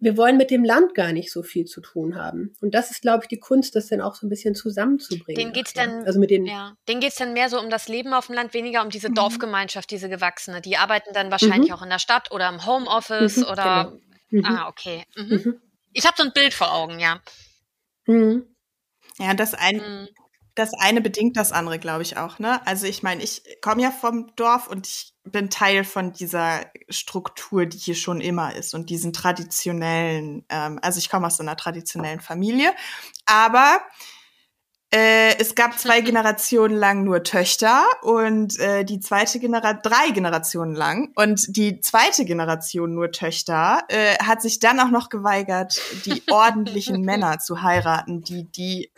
wir 0.00 0.16
wollen 0.16 0.38
mit 0.38 0.50
dem 0.50 0.64
Land 0.64 0.94
gar 0.94 1.12
nicht 1.12 1.30
so 1.30 1.42
viel 1.42 1.66
zu 1.66 1.80
tun 1.80 2.16
haben. 2.16 2.54
Und 2.60 2.74
das 2.74 2.90
ist, 2.90 3.02
glaube 3.02 3.24
ich, 3.24 3.28
die 3.28 3.38
Kunst, 3.38 3.76
das 3.76 3.88
dann 3.88 4.00
auch 4.00 4.14
so 4.14 4.26
ein 4.26 4.30
bisschen 4.30 4.54
zusammenzubringen. 4.54 5.40
Den 5.40 5.52
geht's 5.52 5.74
dann, 5.74 6.04
also 6.04 6.18
mit 6.18 6.30
den, 6.30 6.46
ja, 6.46 6.74
denen 6.88 7.00
geht's 7.00 7.16
dann 7.16 7.34
mehr 7.34 7.50
so 7.50 7.60
um 7.60 7.70
das 7.70 7.88
Leben 7.88 8.14
auf 8.14 8.26
dem 8.26 8.34
Land, 8.34 8.54
weniger 8.54 8.82
um 8.82 8.90
diese 8.90 9.10
mhm. 9.10 9.14
Dorfgemeinschaft, 9.14 9.90
diese 9.90 10.08
Gewachsene. 10.08 10.62
Die 10.62 10.78
arbeiten 10.78 11.12
dann 11.12 11.30
wahrscheinlich 11.30 11.70
mhm. 11.70 11.76
auch 11.76 11.82
in 11.82 11.90
der 11.90 11.98
Stadt 11.98 12.32
oder 12.32 12.48
im 12.48 12.66
Homeoffice 12.66 13.38
mhm, 13.38 13.44
oder. 13.44 13.92
Genau. 14.30 14.48
Ah, 14.48 14.68
okay. 14.68 15.04
Mhm. 15.16 15.34
Mhm. 15.44 15.60
Ich 15.92 16.06
habe 16.06 16.14
so 16.16 16.22
ein 16.22 16.32
Bild 16.32 16.54
vor 16.54 16.72
Augen, 16.72 16.98
ja. 16.98 17.20
Mhm. 18.06 18.46
Ja, 19.18 19.34
das 19.34 19.54
ein, 19.54 20.08
das 20.54 20.74
eine 20.74 21.00
bedingt 21.00 21.36
das 21.36 21.52
andere, 21.52 21.78
glaube 21.78 22.02
ich 22.02 22.16
auch. 22.16 22.38
Ne? 22.38 22.64
Also 22.66 22.86
ich 22.86 23.02
meine, 23.02 23.22
ich 23.22 23.42
komme 23.60 23.82
ja 23.82 23.90
vom 23.90 24.34
Dorf 24.36 24.68
und 24.68 24.86
ich 24.86 25.14
bin 25.24 25.50
Teil 25.50 25.84
von 25.84 26.12
dieser 26.12 26.66
Struktur, 26.88 27.66
die 27.66 27.78
hier 27.78 27.94
schon 27.94 28.20
immer 28.20 28.54
ist 28.54 28.74
und 28.74 28.90
diesen 28.90 29.12
traditionellen, 29.12 30.44
ähm, 30.48 30.78
also 30.82 30.98
ich 30.98 31.10
komme 31.10 31.26
aus 31.26 31.40
einer 31.40 31.56
traditionellen 31.56 32.20
Familie, 32.20 32.72
aber 33.26 33.80
äh, 34.92 35.38
es 35.38 35.54
gab 35.54 35.78
zwei 35.78 36.00
Generationen 36.00 36.76
lang 36.76 37.04
nur 37.04 37.22
Töchter 37.22 37.84
und 38.02 38.58
äh, 38.58 38.84
die 38.84 38.98
zweite 38.98 39.38
Generation, 39.38 39.82
drei 39.84 40.10
Generationen 40.10 40.74
lang 40.74 41.12
und 41.14 41.56
die 41.56 41.80
zweite 41.80 42.24
Generation 42.24 42.92
nur 42.92 43.12
Töchter 43.12 43.84
äh, 43.86 44.16
hat 44.16 44.42
sich 44.42 44.58
dann 44.58 44.80
auch 44.80 44.90
noch 44.90 45.08
geweigert, 45.08 45.80
die 46.06 46.22
ordentlichen 46.30 47.02
Männer 47.02 47.38
zu 47.38 47.62
heiraten, 47.62 48.22
die 48.22 48.50
die 48.50 48.90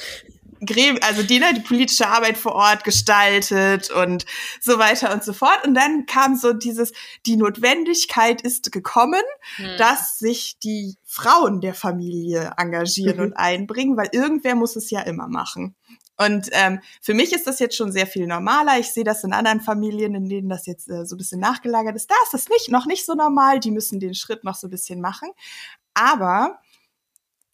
also 1.00 1.22
die, 1.22 1.38
ne, 1.38 1.54
die 1.54 1.60
politische 1.60 2.06
Arbeit 2.08 2.38
vor 2.38 2.52
Ort 2.52 2.84
gestaltet 2.84 3.90
und 3.90 4.24
so 4.60 4.78
weiter 4.78 5.12
und 5.12 5.24
so 5.24 5.32
fort. 5.32 5.66
Und 5.66 5.74
dann 5.74 6.06
kam 6.06 6.36
so 6.36 6.52
dieses, 6.52 6.92
die 7.26 7.36
Notwendigkeit 7.36 8.42
ist 8.42 8.70
gekommen, 8.72 9.22
hm. 9.56 9.76
dass 9.78 10.18
sich 10.18 10.58
die 10.62 10.96
Frauen 11.04 11.60
der 11.60 11.74
Familie 11.74 12.52
engagieren 12.56 13.18
mhm. 13.18 13.22
und 13.22 13.32
einbringen, 13.34 13.96
weil 13.96 14.08
irgendwer 14.12 14.54
muss 14.54 14.76
es 14.76 14.90
ja 14.90 15.00
immer 15.02 15.28
machen. 15.28 15.74
Und 16.16 16.48
ähm, 16.52 16.80
für 17.00 17.14
mich 17.14 17.32
ist 17.32 17.46
das 17.46 17.58
jetzt 17.58 17.76
schon 17.76 17.90
sehr 17.90 18.06
viel 18.06 18.26
normaler. 18.26 18.78
Ich 18.78 18.92
sehe 18.92 19.04
das 19.04 19.24
in 19.24 19.32
anderen 19.32 19.60
Familien, 19.60 20.14
in 20.14 20.28
denen 20.28 20.48
das 20.48 20.66
jetzt 20.66 20.88
äh, 20.88 21.04
so 21.04 21.16
ein 21.16 21.18
bisschen 21.18 21.40
nachgelagert 21.40 21.96
ist. 21.96 22.10
Da 22.10 22.14
ist 22.24 22.32
das 22.32 22.48
nicht, 22.48 22.70
noch 22.70 22.86
nicht 22.86 23.04
so 23.04 23.14
normal. 23.14 23.60
Die 23.60 23.70
müssen 23.70 23.98
den 23.98 24.14
Schritt 24.14 24.44
noch 24.44 24.54
so 24.54 24.68
ein 24.68 24.70
bisschen 24.70 25.00
machen. 25.00 25.30
Aber 25.94 26.60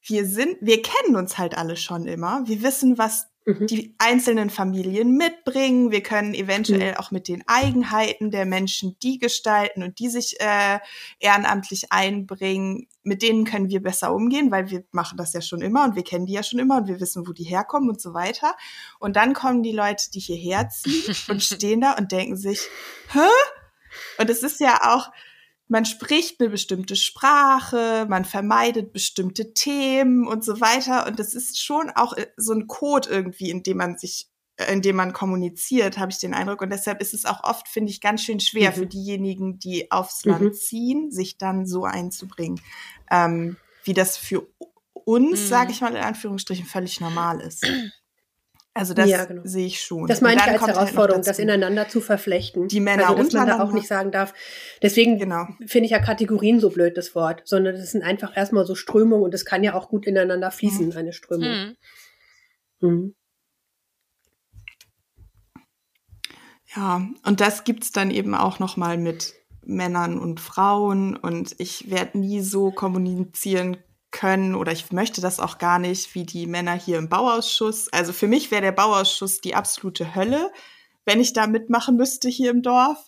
wir 0.08 0.26
sind, 0.26 0.56
wir 0.60 0.82
kennen 0.82 1.16
uns 1.16 1.38
halt 1.38 1.56
alle 1.56 1.76
schon 1.76 2.06
immer. 2.06 2.42
Wir 2.46 2.62
wissen, 2.62 2.98
was 2.98 3.28
mhm. 3.48 3.66
die 3.66 3.94
einzelnen 3.98 4.50
Familien 4.50 5.16
mitbringen. 5.16 5.90
Wir 5.90 6.02
können 6.02 6.34
eventuell 6.34 6.92
mhm. 6.92 6.96
auch 6.98 7.10
mit 7.10 7.28
den 7.28 7.42
Eigenheiten 7.46 8.30
der 8.30 8.46
Menschen, 8.46 8.96
die 9.02 9.18
gestalten 9.18 9.82
und 9.82 9.98
die 9.98 10.08
sich 10.08 10.40
äh, 10.40 10.78
ehrenamtlich 11.18 11.90
einbringen, 11.90 12.86
mit 13.02 13.22
denen 13.22 13.44
können 13.44 13.68
wir 13.68 13.82
besser 13.82 14.14
umgehen, 14.14 14.50
weil 14.50 14.70
wir 14.70 14.84
machen 14.92 15.16
das 15.16 15.32
ja 15.32 15.40
schon 15.40 15.62
immer 15.62 15.84
und 15.84 15.96
wir 15.96 16.04
kennen 16.04 16.26
die 16.26 16.34
ja 16.34 16.42
schon 16.42 16.58
immer 16.58 16.76
und 16.78 16.88
wir 16.88 17.00
wissen, 17.00 17.26
wo 17.26 17.32
die 17.32 17.44
herkommen 17.44 17.88
und 17.88 18.00
so 18.00 18.14
weiter. 18.14 18.54
Und 18.98 19.16
dann 19.16 19.32
kommen 19.32 19.62
die 19.62 19.72
Leute, 19.72 20.10
die 20.12 20.20
hierher 20.20 20.68
ziehen 20.68 21.14
und 21.28 21.42
stehen 21.42 21.80
da 21.80 21.92
und 21.94 22.12
denken 22.12 22.36
sich, 22.36 22.60
hä? 23.12 23.28
Und 24.18 24.28
es 24.28 24.42
ist 24.42 24.60
ja 24.60 24.78
auch, 24.82 25.10
man 25.68 25.84
spricht 25.84 26.40
eine 26.40 26.48
bestimmte 26.48 26.96
Sprache, 26.96 28.06
man 28.08 28.24
vermeidet 28.24 28.92
bestimmte 28.92 29.52
Themen 29.52 30.26
und 30.26 30.42
so 30.42 30.60
weiter. 30.60 31.06
Und 31.06 31.18
das 31.18 31.34
ist 31.34 31.62
schon 31.62 31.90
auch 31.90 32.14
äh, 32.14 32.26
so 32.36 32.52
ein 32.52 32.66
Code 32.66 33.08
irgendwie, 33.08 33.50
in 33.50 33.62
dem 33.62 33.76
man 33.76 33.98
sich, 33.98 34.28
äh, 34.56 34.72
in 34.72 34.80
dem 34.80 34.96
man 34.96 35.12
kommuniziert, 35.12 35.98
habe 35.98 36.10
ich 36.10 36.18
den 36.18 36.34
Eindruck. 36.34 36.62
Und 36.62 36.70
deshalb 36.70 37.02
ist 37.02 37.12
es 37.12 37.26
auch 37.26 37.44
oft, 37.44 37.68
finde 37.68 37.90
ich, 37.90 38.00
ganz 38.00 38.22
schön 38.22 38.40
schwer 38.40 38.70
mhm. 38.70 38.74
für 38.74 38.86
diejenigen, 38.86 39.58
die 39.58 39.90
aufs 39.90 40.24
Land 40.24 40.42
mhm. 40.42 40.54
ziehen, 40.54 41.10
sich 41.10 41.36
dann 41.36 41.66
so 41.66 41.84
einzubringen, 41.84 42.60
ähm, 43.10 43.56
wie 43.84 43.94
das 43.94 44.16
für 44.16 44.48
uns, 44.92 45.40
mhm. 45.42 45.46
sage 45.46 45.72
ich 45.72 45.82
mal 45.82 45.94
in 45.94 46.02
Anführungsstrichen, 46.02 46.64
völlig 46.64 47.00
normal 47.00 47.40
ist. 47.40 47.66
Also 48.78 48.94
das 48.94 49.10
ja, 49.10 49.24
genau. 49.24 49.42
sehe 49.44 49.66
ich 49.66 49.80
schon. 49.80 50.06
Das 50.06 50.20
meine 50.20 50.36
ich 50.36 50.46
als 50.46 50.60
halt 50.60 50.76
Herausforderung, 50.76 51.22
halt 51.22 51.26
das 51.26 51.40
ineinander 51.40 51.88
zu 51.88 52.00
verflechten. 52.00 52.68
Die 52.68 52.78
Männer 52.78 53.08
also, 53.08 53.24
dass 53.24 53.32
man 53.32 53.48
da 53.48 53.60
auch 53.60 53.72
nicht 53.72 53.88
sagen 53.88 54.12
darf. 54.12 54.32
Deswegen 54.82 55.18
genau. 55.18 55.48
finde 55.66 55.86
ich 55.86 55.90
ja 55.90 55.98
Kategorien 55.98 56.60
so 56.60 56.70
blöd, 56.70 56.96
das 56.96 57.16
Wort, 57.16 57.42
sondern 57.44 57.74
das 57.74 57.90
sind 57.90 58.04
einfach 58.04 58.36
erstmal 58.36 58.66
so 58.66 58.76
Strömungen 58.76 59.24
und 59.24 59.34
das 59.34 59.44
kann 59.44 59.64
ja 59.64 59.74
auch 59.74 59.88
gut 59.88 60.06
ineinander 60.06 60.52
fließen, 60.52 60.86
mhm. 60.86 60.96
eine 60.96 61.12
Strömung. 61.12 61.76
Mhm. 62.80 62.88
Mhm. 62.88 63.14
Ja, 66.76 67.08
und 67.24 67.40
das 67.40 67.64
gibt's 67.64 67.90
dann 67.90 68.12
eben 68.12 68.36
auch 68.36 68.60
noch 68.60 68.76
mal 68.76 68.96
mit 68.96 69.34
Männern 69.64 70.20
und 70.20 70.38
Frauen 70.38 71.16
und 71.16 71.56
ich 71.58 71.90
werde 71.90 72.18
nie 72.18 72.42
so 72.42 72.70
kommunizieren 72.70 73.78
können 74.10 74.54
oder 74.54 74.72
ich 74.72 74.90
möchte 74.92 75.20
das 75.20 75.40
auch 75.40 75.58
gar 75.58 75.78
nicht, 75.78 76.14
wie 76.14 76.24
die 76.24 76.46
Männer 76.46 76.74
hier 76.74 76.98
im 76.98 77.08
Bauausschuss. 77.08 77.92
Also 77.92 78.12
für 78.12 78.26
mich 78.26 78.50
wäre 78.50 78.62
der 78.62 78.72
Bauausschuss 78.72 79.40
die 79.40 79.54
absolute 79.54 80.14
Hölle, 80.14 80.50
wenn 81.04 81.20
ich 81.20 81.32
da 81.32 81.46
mitmachen 81.46 81.96
müsste 81.96 82.28
hier 82.28 82.50
im 82.50 82.62
Dorf, 82.62 82.98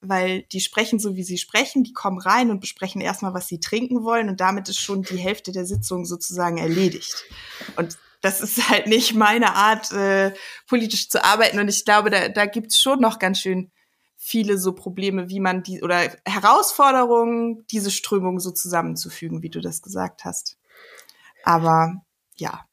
weil 0.00 0.42
die 0.52 0.60
sprechen 0.60 0.98
so, 0.98 1.16
wie 1.16 1.22
sie 1.22 1.38
sprechen, 1.38 1.84
die 1.84 1.92
kommen 1.92 2.18
rein 2.18 2.50
und 2.50 2.60
besprechen 2.60 3.00
erstmal, 3.00 3.34
was 3.34 3.48
sie 3.48 3.60
trinken 3.60 4.02
wollen 4.02 4.28
und 4.28 4.40
damit 4.40 4.68
ist 4.68 4.80
schon 4.80 5.02
die 5.02 5.18
Hälfte 5.18 5.52
der 5.52 5.66
Sitzung 5.66 6.04
sozusagen 6.04 6.58
erledigt. 6.58 7.24
Und 7.76 7.98
das 8.22 8.40
ist 8.40 8.68
halt 8.68 8.86
nicht 8.86 9.14
meine 9.14 9.54
Art, 9.54 9.92
äh, 9.92 10.32
politisch 10.66 11.08
zu 11.08 11.24
arbeiten 11.24 11.58
und 11.58 11.68
ich 11.68 11.84
glaube, 11.84 12.10
da, 12.10 12.28
da 12.28 12.46
gibt's 12.46 12.80
schon 12.80 13.00
noch 13.00 13.18
ganz 13.18 13.40
schön 13.40 13.70
viele 14.22 14.58
so 14.58 14.74
Probleme, 14.74 15.30
wie 15.30 15.40
man 15.40 15.62
die 15.62 15.82
oder 15.82 15.98
Herausforderungen, 16.26 17.66
diese 17.68 17.90
Strömung 17.90 18.38
so 18.38 18.50
zusammenzufügen, 18.50 19.42
wie 19.42 19.48
du 19.48 19.60
das 19.60 19.80
gesagt 19.80 20.26
hast. 20.26 20.58
Aber 21.42 22.02
ja, 22.36 22.66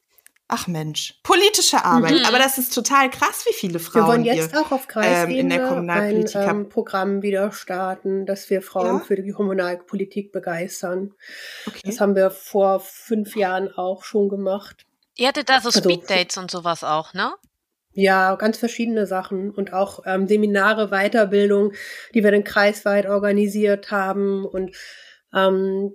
ach 0.49 0.67
Mensch, 0.67 1.17
politische 1.23 1.86
Arbeit. 1.86 2.19
Mhm. 2.19 2.25
Aber 2.25 2.38
das 2.38 2.57
ist 2.57 2.75
total 2.75 3.10
krass, 3.10 3.45
wie 3.47 3.53
viele 3.53 3.79
Frauen 3.79 4.03
Wir 4.03 4.07
wollen 4.07 4.25
jetzt 4.25 4.51
hier, 4.51 4.62
auch 4.62 4.73
auf 4.73 4.89
Kreisebene 4.89 5.33
ähm, 5.33 5.39
in 5.39 5.49
der 5.49 5.67
Kommunalpolitik 5.69 6.36
ein 6.36 6.49
ähm, 6.49 6.69
Programm 6.69 7.21
wieder 7.21 7.49
starten, 7.53 8.25
dass 8.25 8.49
wir 8.49 8.62
Frauen 8.62 8.97
ja? 8.97 8.99
für 8.99 9.15
die 9.15 9.31
Kommunalpolitik 9.31 10.33
begeistern. 10.33 11.13
Okay. 11.65 11.79
Das 11.86 12.01
haben 12.01 12.15
wir 12.15 12.29
vor 12.29 12.81
fünf 12.81 13.38
Jahren 13.38 13.71
auch 13.73 14.03
schon 14.03 14.27
gemacht. 14.27 14.86
Ihr 15.15 15.29
hattet 15.29 15.47
da 15.47 15.62
so 15.62 15.69
also, 15.69 15.79
Speeddates 15.79 16.38
und 16.38 16.51
sowas 16.51 16.83
auch, 16.83 17.13
ne? 17.13 17.33
Ja, 17.99 18.36
ganz 18.36 18.60
verschiedene 18.60 19.07
Sachen 19.07 19.49
und 19.49 19.73
auch 19.73 20.03
ähm, 20.05 20.27
Seminare, 20.27 20.89
Weiterbildung, 20.89 21.73
die 22.13 22.23
wir 22.23 22.29
dann 22.29 22.43
kreisweit 22.43 23.07
organisiert 23.07 23.89
haben. 23.89 24.45
Und 24.45 24.75
ähm, 25.33 25.93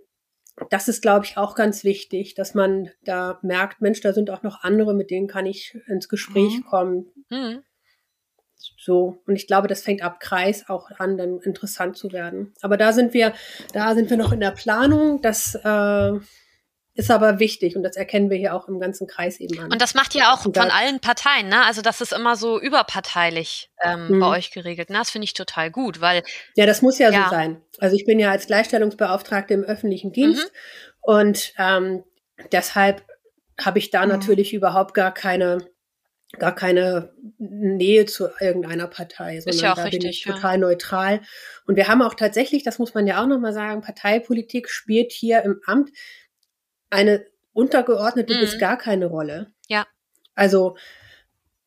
das 0.68 0.88
ist, 0.88 1.00
glaube 1.00 1.26
ich, 1.26 1.36
auch 1.36 1.54
ganz 1.54 1.84
wichtig, 1.84 2.34
dass 2.34 2.54
man 2.54 2.90
da 3.04 3.38
merkt, 3.42 3.80
Mensch, 3.80 4.00
da 4.00 4.12
sind 4.12 4.30
auch 4.30 4.42
noch 4.42 4.64
andere, 4.64 4.94
mit 4.94 5.12
denen 5.12 5.28
kann 5.28 5.46
ich 5.46 5.78
ins 5.86 6.08
Gespräch 6.08 6.56
mhm. 6.56 6.64
kommen. 6.64 7.06
Mhm. 7.30 7.62
So, 8.78 9.22
und 9.24 9.36
ich 9.36 9.46
glaube, 9.46 9.68
das 9.68 9.82
fängt 9.82 10.02
ab 10.02 10.18
Kreis 10.18 10.68
auch 10.68 10.90
an, 10.98 11.16
dann 11.16 11.38
interessant 11.38 11.96
zu 11.96 12.10
werden. 12.10 12.52
Aber 12.62 12.76
da 12.76 12.92
sind 12.92 13.14
wir, 13.14 13.32
da 13.72 13.94
sind 13.94 14.10
wir 14.10 14.16
noch 14.16 14.32
in 14.32 14.40
der 14.40 14.50
Planung, 14.50 15.22
dass 15.22 15.54
äh, 15.54 16.18
ist 16.94 17.11
aber 17.11 17.38
wichtig 17.38 17.74
und 17.74 17.83
das 17.83 17.96
erkennen 17.96 18.28
wir 18.28 18.37
hier 18.37 18.55
auch 18.55 18.68
im 18.68 18.78
ganzen 18.78 19.07
Kreis 19.07 19.40
eben 19.40 19.59
an. 19.59 19.72
Und 19.72 19.81
das 19.81 19.94
macht 19.94 20.14
ihr 20.14 20.31
auch 20.31 20.42
von 20.42 20.55
allen 20.57 21.00
Parteien, 21.00 21.48
ne? 21.48 21.64
Also 21.64 21.81
das 21.81 22.00
ist 22.02 22.12
immer 22.12 22.37
so 22.37 22.61
überparteilich 22.61 23.70
ähm, 23.83 24.09
mhm. 24.09 24.20
bei 24.20 24.26
euch 24.26 24.50
geregelt. 24.50 24.90
Ne? 24.90 24.98
Das 24.98 25.11
finde 25.11 25.24
ich 25.24 25.33
total 25.33 25.70
gut, 25.70 26.00
weil 26.00 26.22
ja, 26.55 26.66
das 26.66 26.83
muss 26.83 26.98
ja, 26.98 27.11
ja, 27.11 27.24
so 27.24 27.31
sein. 27.31 27.62
Also 27.78 27.96
ich 27.96 28.05
bin 28.05 28.18
ja 28.18 28.31
als 28.31 28.46
Gleichstellungsbeauftragte 28.46 29.55
im 29.55 29.64
öffentlichen 29.64 30.12
Dienst 30.12 30.44
mhm. 30.44 30.50
und 31.00 31.55
ähm, 31.59 32.05
deshalb 32.52 33.02
habe 33.59 33.78
ich 33.78 33.90
da 33.90 34.02
mhm. 34.02 34.12
natürlich 34.12 34.52
überhaupt 34.52 34.92
gar 34.92 35.14
keine 35.14 35.59
gar 36.38 36.55
keine 36.55 37.12
Nähe 37.38 38.07
zu 38.07 38.28
irgendeiner 38.40 38.87
Partei, 38.87 39.40
sondern 39.40 39.62
ja 39.62 39.74
da 39.74 39.83
richtig, 39.83 40.00
bin 40.00 40.11
ich 40.11 40.22
total 40.22 40.55
ja. 40.55 40.59
neutral. 40.59 41.20
Und 41.66 41.76
wir 41.76 41.88
haben 41.88 42.00
auch 42.00 42.14
tatsächlich, 42.14 42.62
das 42.62 42.78
muss 42.78 42.94
man 42.94 43.07
ja 43.07 43.22
auch 43.22 43.26
nochmal 43.26 43.52
sagen, 43.52 43.83
Parteipolitik 43.83 44.70
spielt 44.70 45.12
hier 45.12 45.42
im 45.42 45.61
Amt 45.66 45.90
eine 46.92 47.26
untergeordnete 47.52 48.35
mhm. 48.35 48.40
bis 48.40 48.59
gar 48.59 48.76
keine 48.78 49.07
Rolle. 49.07 49.52
Ja. 49.68 49.87
Also 50.35 50.76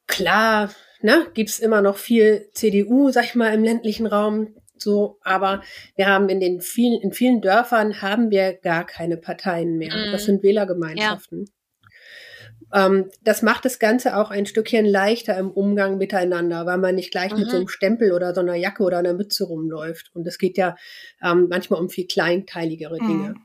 klar, 0.07 0.69
ne, 1.01 1.27
gibt's 1.33 1.59
immer 1.59 1.81
noch 1.81 1.97
viel 1.97 2.49
CDU, 2.53 3.11
sag 3.11 3.25
ich 3.25 3.35
mal, 3.35 3.53
im 3.53 3.63
ländlichen 3.63 4.05
Raum. 4.05 4.55
So, 4.77 5.19
aber 5.21 5.63
wir 5.95 6.07
haben 6.07 6.29
in 6.29 6.39
den 6.39 6.61
vielen, 6.61 7.01
in 7.01 7.13
vielen 7.13 7.41
Dörfern 7.41 8.01
haben 8.01 8.29
wir 8.29 8.53
gar 8.53 8.85
keine 8.85 9.17
Parteien 9.17 9.77
mehr. 9.77 9.95
Mhm. 9.95 10.11
Das 10.11 10.25
sind 10.25 10.43
Wählergemeinschaften. 10.43 11.45
Ja. 11.45 12.87
Ähm, 12.87 13.09
das 13.23 13.41
macht 13.41 13.63
das 13.65 13.79
Ganze 13.79 14.17
auch 14.17 14.31
ein 14.31 14.45
Stückchen 14.45 14.85
leichter 14.85 15.37
im 15.37 15.49
Umgang 15.49 15.97
miteinander, 15.97 16.65
weil 16.65 16.77
man 16.77 16.95
nicht 16.95 17.11
gleich 17.11 17.31
mhm. 17.31 17.39
mit 17.39 17.49
so 17.49 17.57
einem 17.57 17.67
Stempel 17.67 18.11
oder 18.11 18.35
so 18.35 18.41
einer 18.41 18.55
Jacke 18.55 18.83
oder 18.83 18.97
einer 18.97 19.13
Mütze 19.13 19.45
rumläuft. 19.45 20.11
Und 20.13 20.27
es 20.27 20.37
geht 20.37 20.57
ja 20.57 20.75
ähm, 21.23 21.47
manchmal 21.49 21.79
um 21.79 21.89
viel 21.89 22.05
kleinteiligere 22.05 23.01
mhm. 23.01 23.07
Dinge. 23.07 23.35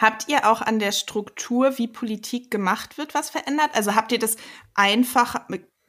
Habt 0.00 0.28
ihr 0.28 0.50
auch 0.50 0.62
an 0.62 0.78
der 0.78 0.92
Struktur, 0.92 1.76
wie 1.76 1.86
Politik 1.86 2.50
gemacht 2.50 2.96
wird, 2.96 3.12
was 3.12 3.28
verändert? 3.28 3.70
Also 3.74 3.94
habt 3.94 4.12
ihr 4.12 4.18
das 4.18 4.36
einfach 4.74 5.36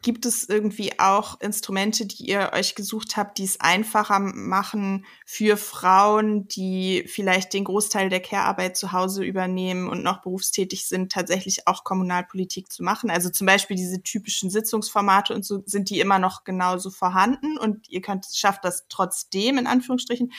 gibt 0.02 0.26
es 0.26 0.50
irgendwie 0.50 1.00
auch 1.00 1.40
Instrumente, 1.42 2.06
die 2.06 2.30
ihr 2.30 2.52
euch 2.54 2.76
gesucht 2.76 3.18
habt, 3.18 3.38
die 3.38 3.44
es 3.44 3.60
einfacher 3.60 4.20
machen 4.20 5.06
für 5.26 5.58
Frauen, 5.58 6.48
die 6.48 7.06
vielleicht 7.08 7.54
den 7.54 7.66
Großteil 7.66 8.10
der 8.10 8.20
Care-Arbeit 8.20 8.78
zu 8.78 8.92
Hause 8.92 9.24
übernehmen 9.24 9.88
und 9.88 10.04
noch 10.04 10.22
berufstätig 10.22 10.88
sind, 10.88 11.12
tatsächlich 11.12 11.68
auch 11.68 11.84
Kommunalpolitik 11.84 12.72
zu 12.72 12.84
machen? 12.84 13.12
Also 13.12 13.30
zum 13.30 13.46
Beispiel 13.46 13.78
diese 13.78 14.02
typischen 14.02 14.50
Sitzungsformate 14.50 15.36
und 15.36 15.46
so, 15.46 15.62
sind 15.66 15.90
die 15.90 16.00
immer 16.00 16.20
noch 16.20 16.44
genauso 16.44 16.90
vorhanden 16.90 17.58
und 17.58 17.88
ihr 17.90 18.02
könnt, 18.02 18.26
schafft 18.34 18.66
das 18.66 18.88
trotzdem, 18.90 19.58
in 19.58 19.68
Anführungsstrichen, 19.68 20.34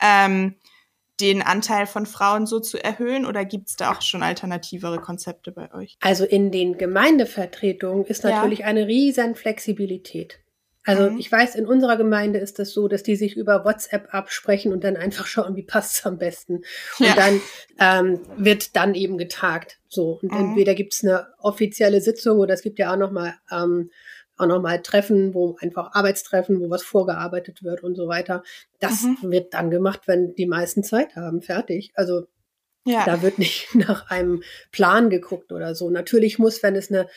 ähm, 0.00 0.56
den 1.20 1.42
Anteil 1.42 1.86
von 1.86 2.06
Frauen 2.06 2.46
so 2.46 2.60
zu 2.60 2.82
erhöhen 2.82 3.24
oder 3.24 3.44
gibt 3.44 3.68
es 3.68 3.76
da 3.76 3.92
auch 3.92 4.02
schon 4.02 4.22
alternativere 4.22 4.98
Konzepte 4.98 5.52
bei 5.52 5.72
euch? 5.72 5.96
Also 6.00 6.24
in 6.24 6.50
den 6.50 6.76
Gemeindevertretungen 6.76 8.04
ist 8.04 8.24
natürlich 8.24 8.60
ja. 8.60 8.66
eine 8.66 8.86
riesen 8.86 9.34
Flexibilität. 9.34 10.40
Also 10.86 11.10
mhm. 11.10 11.18
ich 11.18 11.32
weiß, 11.32 11.54
in 11.54 11.66
unserer 11.66 11.96
Gemeinde 11.96 12.38
ist 12.38 12.58
das 12.58 12.72
so, 12.72 12.88
dass 12.88 13.02
die 13.02 13.16
sich 13.16 13.36
über 13.36 13.64
WhatsApp 13.64 14.12
absprechen 14.12 14.72
und 14.72 14.84
dann 14.84 14.96
einfach 14.96 15.26
schauen, 15.28 15.56
wie 15.56 15.62
passt 15.62 15.98
es 15.98 16.06
am 16.06 16.18
besten. 16.18 16.62
Und 16.98 17.06
ja. 17.06 17.14
dann 17.14 17.40
ähm, 17.78 18.20
wird 18.36 18.76
dann 18.76 18.94
eben 18.94 19.16
getagt. 19.16 19.78
So. 19.88 20.18
Und 20.22 20.32
mhm. 20.32 20.38
entweder 20.38 20.74
gibt 20.74 20.92
es 20.92 21.02
eine 21.02 21.28
offizielle 21.38 22.00
Sitzung 22.00 22.38
oder 22.38 22.54
es 22.54 22.62
gibt 22.62 22.78
ja 22.78 22.92
auch 22.92 22.98
nochmal 22.98 23.34
ähm, 23.50 23.90
auch 24.36 24.46
nochmal 24.46 24.82
Treffen, 24.82 25.34
wo 25.34 25.56
einfach 25.60 25.92
Arbeitstreffen, 25.92 26.60
wo 26.60 26.70
was 26.70 26.82
vorgearbeitet 26.82 27.62
wird 27.62 27.82
und 27.82 27.94
so 27.94 28.08
weiter. 28.08 28.42
Das 28.80 29.02
mhm. 29.02 29.30
wird 29.30 29.54
dann 29.54 29.70
gemacht, 29.70 30.02
wenn 30.06 30.34
die 30.34 30.46
meisten 30.46 30.82
Zeit 30.82 31.16
haben, 31.16 31.42
fertig. 31.42 31.92
Also 31.94 32.26
ja. 32.84 33.04
da 33.04 33.22
wird 33.22 33.38
nicht 33.38 33.74
nach 33.74 34.10
einem 34.10 34.42
Plan 34.72 35.10
geguckt 35.10 35.52
oder 35.52 35.74
so. 35.74 35.90
Natürlich 35.90 36.38
muss, 36.38 36.62
wenn 36.62 36.76
es 36.76 36.90
eine 36.90 37.08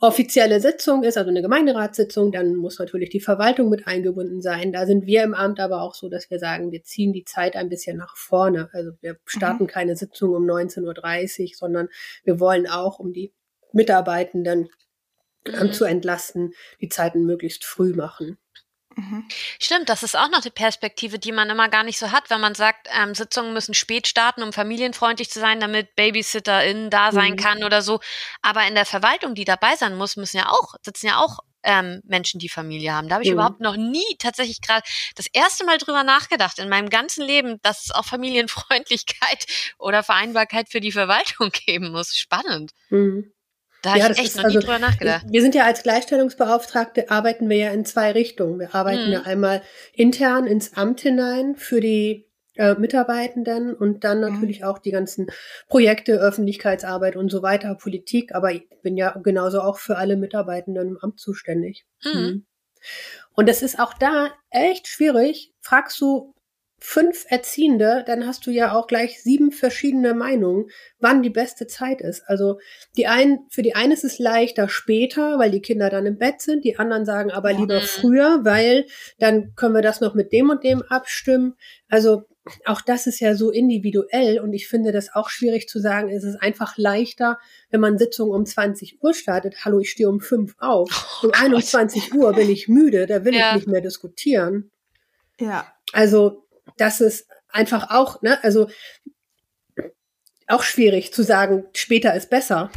offizielle 0.00 0.60
Sitzung 0.60 1.02
ist, 1.02 1.18
also 1.18 1.30
eine 1.30 1.42
Gemeinderatssitzung, 1.42 2.30
dann 2.30 2.54
muss 2.54 2.78
natürlich 2.78 3.10
die 3.10 3.20
Verwaltung 3.20 3.68
mit 3.68 3.88
eingebunden 3.88 4.40
sein. 4.40 4.72
Da 4.72 4.86
sind 4.86 5.06
wir 5.06 5.24
im 5.24 5.34
Amt 5.34 5.58
aber 5.58 5.82
auch 5.82 5.94
so, 5.94 6.08
dass 6.08 6.30
wir 6.30 6.38
sagen, 6.38 6.70
wir 6.70 6.84
ziehen 6.84 7.12
die 7.12 7.24
Zeit 7.24 7.56
ein 7.56 7.68
bisschen 7.68 7.96
nach 7.96 8.16
vorne. 8.16 8.70
Also 8.72 8.92
wir 9.00 9.16
starten 9.24 9.64
mhm. 9.64 9.68
keine 9.68 9.96
Sitzung 9.96 10.34
um 10.34 10.44
19.30 10.44 11.40
Uhr, 11.40 11.48
sondern 11.54 11.88
wir 12.22 12.38
wollen 12.38 12.68
auch, 12.68 13.00
um 13.00 13.12
die 13.12 13.32
Mitarbeitenden 13.72 14.68
mhm. 15.46 15.72
zu 15.72 15.84
entlasten, 15.84 16.52
die 16.80 16.88
Zeiten 16.88 17.24
möglichst 17.24 17.64
früh 17.64 17.94
machen. 17.94 18.38
Mhm. 18.98 19.28
Stimmt, 19.60 19.88
das 19.88 20.02
ist 20.02 20.16
auch 20.16 20.28
noch 20.28 20.40
die 20.40 20.50
Perspektive, 20.50 21.20
die 21.20 21.30
man 21.30 21.48
immer 21.50 21.68
gar 21.68 21.84
nicht 21.84 21.98
so 21.98 22.10
hat, 22.10 22.30
wenn 22.30 22.40
man 22.40 22.56
sagt, 22.56 22.88
ähm, 22.92 23.14
Sitzungen 23.14 23.52
müssen 23.52 23.74
spät 23.74 24.08
starten, 24.08 24.42
um 24.42 24.52
familienfreundlich 24.52 25.30
zu 25.30 25.38
sein, 25.38 25.60
damit 25.60 25.94
BabysitterInnen 25.94 26.90
da 26.90 27.12
sein 27.12 27.32
mhm. 27.32 27.36
kann 27.36 27.64
oder 27.64 27.80
so. 27.80 28.00
Aber 28.42 28.66
in 28.66 28.74
der 28.74 28.86
Verwaltung, 28.86 29.36
die 29.36 29.44
dabei 29.44 29.76
sein 29.76 29.96
muss, 29.96 30.16
müssen 30.16 30.38
ja 30.38 30.48
auch, 30.48 30.74
sitzen 30.82 31.06
ja 31.06 31.18
auch 31.20 31.38
ähm, 31.62 32.00
Menschen, 32.04 32.40
die 32.40 32.48
Familie 32.48 32.92
haben. 32.92 33.08
Da 33.08 33.16
habe 33.16 33.24
ich 33.24 33.30
mhm. 33.30 33.34
überhaupt 33.34 33.60
noch 33.60 33.76
nie 33.76 34.16
tatsächlich 34.18 34.60
gerade 34.60 34.82
das 35.14 35.26
erste 35.32 35.64
Mal 35.64 35.78
drüber 35.78 36.02
nachgedacht 36.02 36.58
in 36.58 36.68
meinem 36.68 36.88
ganzen 36.88 37.24
Leben, 37.24 37.60
dass 37.62 37.84
es 37.84 37.90
auch 37.92 38.04
Familienfreundlichkeit 38.04 39.46
oder 39.78 40.02
Vereinbarkeit 40.02 40.70
für 40.70 40.80
die 40.80 40.92
Verwaltung 40.92 41.50
geben 41.50 41.92
muss. 41.92 42.16
Spannend. 42.16 42.72
Mhm. 42.90 43.32
Da 43.82 43.96
ja, 43.96 44.04
habe 44.04 44.14
ich 44.14 44.20
echt 44.20 44.36
noch 44.36 44.44
also, 44.44 44.58
nie 44.58 44.64
drüber 44.64 44.78
nachgedacht. 44.78 45.26
Wir 45.28 45.40
sind 45.40 45.54
ja 45.54 45.64
als 45.64 45.82
Gleichstellungsbeauftragte, 45.82 47.10
arbeiten 47.10 47.48
wir 47.48 47.56
ja 47.56 47.70
in 47.70 47.84
zwei 47.84 48.10
Richtungen. 48.10 48.58
Wir 48.58 48.74
arbeiten 48.74 49.04
hm. 49.04 49.12
ja 49.12 49.22
einmal 49.22 49.62
intern 49.92 50.46
ins 50.46 50.76
Amt 50.76 51.00
hinein 51.00 51.54
für 51.56 51.80
die 51.80 52.28
äh, 52.58 52.74
Mitarbeitenden 52.74 53.72
und 53.72 54.02
dann 54.02 54.18
mhm. 54.18 54.32
natürlich 54.32 54.64
auch 54.64 54.78
die 54.78 54.90
ganzen 54.90 55.28
Projekte, 55.68 56.14
Öffentlichkeitsarbeit 56.14 57.14
und 57.14 57.30
so 57.30 57.40
weiter, 57.40 57.74
Politik. 57.76 58.34
Aber 58.34 58.50
ich 58.52 58.68
bin 58.82 58.96
ja 58.96 59.16
genauso 59.22 59.60
auch 59.60 59.78
für 59.78 59.96
alle 59.96 60.16
Mitarbeitenden 60.16 60.88
im 60.88 60.98
Amt 60.98 61.20
zuständig. 61.20 61.86
Mhm. 62.02 62.20
Mhm. 62.20 62.46
Und 63.34 63.48
es 63.48 63.62
ist 63.62 63.78
auch 63.78 63.94
da 63.94 64.32
echt 64.50 64.88
schwierig. 64.88 65.52
Fragst 65.60 66.00
du 66.00 66.34
fünf 66.80 67.24
Erziehende, 67.28 68.04
dann 68.06 68.26
hast 68.26 68.46
du 68.46 68.50
ja 68.50 68.72
auch 68.72 68.86
gleich 68.86 69.22
sieben 69.22 69.50
verschiedene 69.50 70.14
Meinungen, 70.14 70.66
wann 71.00 71.22
die 71.22 71.30
beste 71.30 71.66
Zeit 71.66 72.00
ist. 72.00 72.22
Also 72.26 72.58
die 72.96 73.06
einen, 73.06 73.40
für 73.50 73.62
die 73.62 73.74
einen 73.74 73.92
ist 73.92 74.04
es 74.04 74.18
leichter 74.18 74.68
später, 74.68 75.38
weil 75.38 75.50
die 75.50 75.60
Kinder 75.60 75.90
dann 75.90 76.06
im 76.06 76.18
Bett 76.18 76.40
sind. 76.40 76.64
Die 76.64 76.78
anderen 76.78 77.04
sagen 77.04 77.30
aber 77.30 77.52
lieber 77.52 77.80
früher, 77.80 78.40
weil 78.44 78.86
dann 79.18 79.54
können 79.56 79.74
wir 79.74 79.82
das 79.82 80.00
noch 80.00 80.14
mit 80.14 80.32
dem 80.32 80.50
und 80.50 80.62
dem 80.62 80.82
abstimmen. 80.82 81.56
Also 81.88 82.24
auch 82.64 82.80
das 82.80 83.06
ist 83.06 83.20
ja 83.20 83.34
so 83.34 83.50
individuell 83.50 84.38
und 84.40 84.52
ich 84.52 84.68
finde 84.68 84.92
das 84.92 85.14
auch 85.14 85.28
schwierig 85.28 85.68
zu 85.68 85.80
sagen. 85.80 86.08
Es 86.10 86.24
ist 86.24 86.40
einfach 86.40 86.78
leichter, 86.78 87.38
wenn 87.70 87.80
man 87.80 87.98
Sitzung 87.98 88.30
um 88.30 88.46
20 88.46 89.02
Uhr 89.02 89.14
startet. 89.14 89.64
Hallo, 89.64 89.80
ich 89.80 89.90
stehe 89.90 90.08
um 90.08 90.20
fünf 90.20 90.54
auf. 90.58 91.20
Um 91.22 91.30
oh 91.30 91.32
21 91.34 92.14
Uhr 92.14 92.32
bin 92.32 92.48
ich 92.48 92.68
müde, 92.68 93.06
da 93.06 93.24
will 93.24 93.34
ja. 93.34 93.50
ich 93.50 93.56
nicht 93.56 93.68
mehr 93.68 93.80
diskutieren. 93.80 94.70
Ja. 95.40 95.66
Also 95.92 96.47
das 96.78 97.00
ist 97.00 97.28
einfach 97.48 97.90
auch, 97.90 98.22
ne, 98.22 98.42
also 98.42 98.68
auch 100.46 100.62
schwierig 100.62 101.12
zu 101.12 101.22
sagen, 101.22 101.66
später 101.74 102.14
ist 102.14 102.30
besser. 102.30 102.70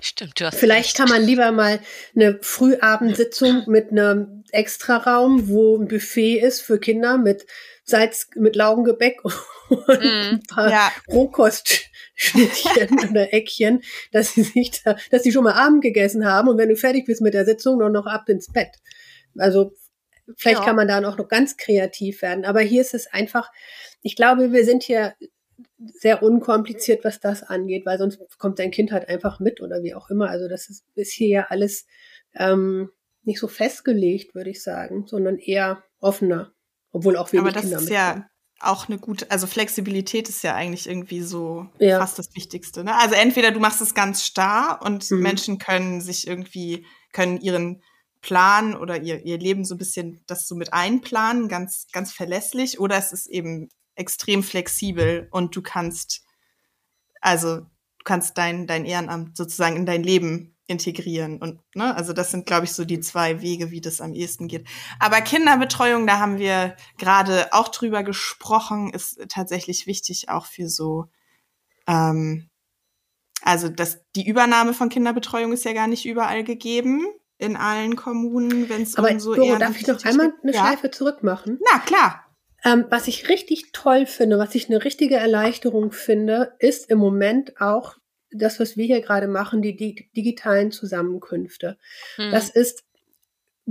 Stimmt, 0.00 0.38
du 0.38 0.44
hast 0.44 0.56
Vielleicht 0.56 0.88
recht. 0.88 0.96
kann 0.96 1.08
man 1.08 1.22
lieber 1.22 1.50
mal 1.50 1.80
eine 2.14 2.38
Frühabendsitzung 2.42 3.64
mit 3.68 3.90
einem 3.90 4.44
Extraraum, 4.50 5.48
wo 5.48 5.78
ein 5.78 5.88
Buffet 5.88 6.40
ist 6.40 6.60
für 6.60 6.78
Kinder 6.78 7.16
mit 7.16 7.46
Salz, 7.84 8.28
mit 8.34 8.54
Laugengebäck 8.54 9.24
und 9.70 9.88
mm, 9.88 10.34
ein 10.34 10.42
paar 10.42 10.70
ja. 10.70 10.92
Rohkostschnittchen 11.08 12.98
oder 13.10 13.32
Eckchen, 13.32 13.82
dass 14.12 14.34
sie 14.34 14.42
sich 14.42 14.82
da, 14.82 14.96
dass 15.10 15.22
sie 15.22 15.32
schon 15.32 15.44
mal 15.44 15.54
Abend 15.54 15.82
gegessen 15.82 16.26
haben 16.26 16.48
und 16.48 16.58
wenn 16.58 16.68
du 16.68 16.76
fertig 16.76 17.06
bist 17.06 17.22
mit 17.22 17.32
der 17.32 17.46
Sitzung, 17.46 17.78
dann 17.78 17.92
noch 17.92 18.06
ab 18.06 18.28
ins 18.28 18.52
Bett. 18.52 18.76
Also 19.38 19.72
Vielleicht 20.36 20.60
ja. 20.60 20.64
kann 20.64 20.76
man 20.76 20.88
da 20.88 21.00
noch 21.00 21.16
ganz 21.28 21.56
kreativ 21.56 22.22
werden. 22.22 22.44
Aber 22.44 22.60
hier 22.60 22.80
ist 22.80 22.94
es 22.94 23.06
einfach, 23.06 23.50
ich 24.02 24.16
glaube, 24.16 24.52
wir 24.52 24.64
sind 24.64 24.82
hier 24.82 25.14
sehr 25.78 26.22
unkompliziert, 26.22 27.04
was 27.04 27.20
das 27.20 27.42
angeht, 27.42 27.84
weil 27.86 27.98
sonst 27.98 28.18
kommt 28.38 28.58
dein 28.58 28.70
Kind 28.70 28.92
halt 28.92 29.08
einfach 29.08 29.40
mit 29.40 29.60
oder 29.60 29.82
wie 29.82 29.94
auch 29.94 30.10
immer. 30.10 30.30
Also 30.30 30.48
das 30.48 30.68
ist, 30.68 30.84
ist 30.94 31.12
hier 31.12 31.28
ja 31.28 31.46
alles 31.50 31.86
ähm, 32.34 32.90
nicht 33.22 33.40
so 33.40 33.48
festgelegt, 33.48 34.34
würde 34.34 34.50
ich 34.50 34.62
sagen, 34.62 35.06
sondern 35.06 35.38
eher 35.38 35.82
offener, 36.00 36.52
obwohl 36.92 37.16
auch 37.16 37.32
wenig 37.32 37.42
Aber 37.42 37.52
das 37.52 37.62
Kinder 37.62 37.78
ist 37.78 37.90
ja 37.90 38.26
auch 38.60 38.88
eine 38.88 38.98
gute, 38.98 39.30
also 39.30 39.46
Flexibilität 39.46 40.28
ist 40.28 40.42
ja 40.42 40.54
eigentlich 40.54 40.88
irgendwie 40.88 41.22
so 41.22 41.68
ja. 41.78 41.98
fast 41.98 42.18
das 42.18 42.34
Wichtigste. 42.34 42.84
Ne? 42.84 42.94
Also 42.96 43.14
entweder 43.14 43.50
du 43.50 43.60
machst 43.60 43.80
es 43.80 43.94
ganz 43.94 44.24
starr 44.24 44.80
und 44.82 45.10
mhm. 45.10 45.20
Menschen 45.20 45.58
können 45.58 46.00
sich 46.00 46.26
irgendwie, 46.26 46.86
können 47.12 47.40
ihren 47.40 47.82
planen 48.24 48.74
oder 48.74 49.02
ihr, 49.02 49.22
ihr 49.26 49.38
Leben 49.38 49.66
so 49.66 49.74
ein 49.74 49.78
bisschen 49.78 50.22
das 50.26 50.48
so 50.48 50.54
mit 50.54 50.72
einplanen, 50.72 51.46
ganz, 51.46 51.88
ganz 51.92 52.10
verlässlich, 52.10 52.80
oder 52.80 52.96
es 52.96 53.12
ist 53.12 53.26
eben 53.26 53.68
extrem 53.96 54.42
flexibel 54.42 55.28
und 55.30 55.54
du 55.54 55.60
kannst, 55.60 56.24
also 57.20 57.58
du 57.58 58.04
kannst 58.04 58.38
dein, 58.38 58.66
dein 58.66 58.86
Ehrenamt 58.86 59.36
sozusagen 59.36 59.76
in 59.76 59.84
dein 59.84 60.02
Leben 60.02 60.56
integrieren. 60.66 61.38
Und 61.42 61.60
ne, 61.74 61.94
also 61.94 62.14
das 62.14 62.30
sind, 62.30 62.46
glaube 62.46 62.64
ich, 62.64 62.72
so 62.72 62.86
die 62.86 63.00
zwei 63.00 63.42
Wege, 63.42 63.70
wie 63.70 63.82
das 63.82 64.00
am 64.00 64.14
ehesten 64.14 64.48
geht. 64.48 64.66
Aber 64.98 65.20
Kinderbetreuung, 65.20 66.06
da 66.06 66.18
haben 66.18 66.38
wir 66.38 66.76
gerade 66.96 67.52
auch 67.52 67.68
drüber 67.68 68.02
gesprochen, 68.04 68.90
ist 68.94 69.20
tatsächlich 69.28 69.86
wichtig 69.86 70.30
auch 70.30 70.46
für 70.46 70.70
so 70.70 71.10
ähm, 71.86 72.48
also 73.42 73.68
das, 73.68 73.98
die 74.16 74.26
Übernahme 74.26 74.72
von 74.72 74.88
Kinderbetreuung 74.88 75.52
ist 75.52 75.66
ja 75.66 75.74
gar 75.74 75.88
nicht 75.88 76.06
überall 76.06 76.42
gegeben 76.42 77.06
in 77.44 77.56
allen 77.56 77.96
Kommunen, 77.96 78.68
wenn 78.68 78.82
es 78.82 78.94
um 78.94 79.18
so 79.18 79.34
Doro, 79.34 79.56
darf 79.56 79.80
ich 79.80 79.86
noch 79.86 80.04
einmal 80.04 80.32
eine 80.42 80.52
ja? 80.52 80.60
Schleife 80.60 80.90
zurück 80.90 81.22
machen? 81.22 81.60
Na, 81.72 81.78
klar. 81.80 82.24
Ähm, 82.64 82.86
was 82.88 83.08
ich 83.08 83.28
richtig 83.28 83.72
toll 83.72 84.06
finde, 84.06 84.38
was 84.38 84.54
ich 84.54 84.68
eine 84.68 84.84
richtige 84.84 85.16
Erleichterung 85.16 85.92
finde, 85.92 86.54
ist 86.58 86.90
im 86.90 86.98
Moment 86.98 87.60
auch 87.60 87.96
das, 88.30 88.58
was 88.58 88.76
wir 88.76 88.86
hier 88.86 89.00
gerade 89.00 89.28
machen, 89.28 89.62
die, 89.62 89.76
die 89.76 90.10
digitalen 90.16 90.72
Zusammenkünfte. 90.72 91.78
Hm. 92.16 92.30
Das 92.30 92.48
ist 92.48 92.84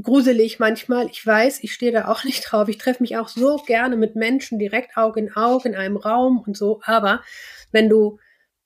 gruselig 0.01 0.59
manchmal. 0.59 1.07
Ich 1.07 1.25
weiß, 1.25 1.63
ich 1.63 1.73
stehe 1.73 1.91
da 1.91 2.07
auch 2.07 2.23
nicht 2.23 2.41
drauf. 2.43 2.67
Ich 2.69 2.77
treffe 2.77 3.03
mich 3.03 3.17
auch 3.17 3.27
so 3.27 3.57
gerne 3.57 3.95
mit 3.95 4.15
Menschen 4.15 4.59
direkt 4.59 4.97
Auge 4.97 5.19
in 5.19 5.35
Auge 5.35 5.69
in 5.69 5.75
einem 5.75 5.97
Raum 5.97 6.39
und 6.45 6.57
so. 6.57 6.81
Aber 6.83 7.23
wenn 7.71 7.89
du 7.89 8.19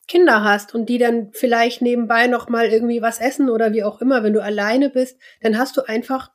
Kinder 0.08 0.44
hast 0.44 0.74
und 0.74 0.88
die 0.88 0.98
dann 0.98 1.32
vielleicht 1.34 1.82
nebenbei 1.82 2.28
noch 2.28 2.50
mal 2.50 2.68
irgendwie 2.68 3.02
was 3.02 3.20
essen 3.20 3.50
oder 3.50 3.74
wie 3.74 3.84
auch 3.84 4.02
immer, 4.02 4.24
wenn 4.24 4.34
du 4.34 4.42
alleine 4.42 4.90
bist, 4.90 5.20
dann 5.42 5.58
hast 5.58 5.76
du 5.78 5.82
einfach 5.82 6.32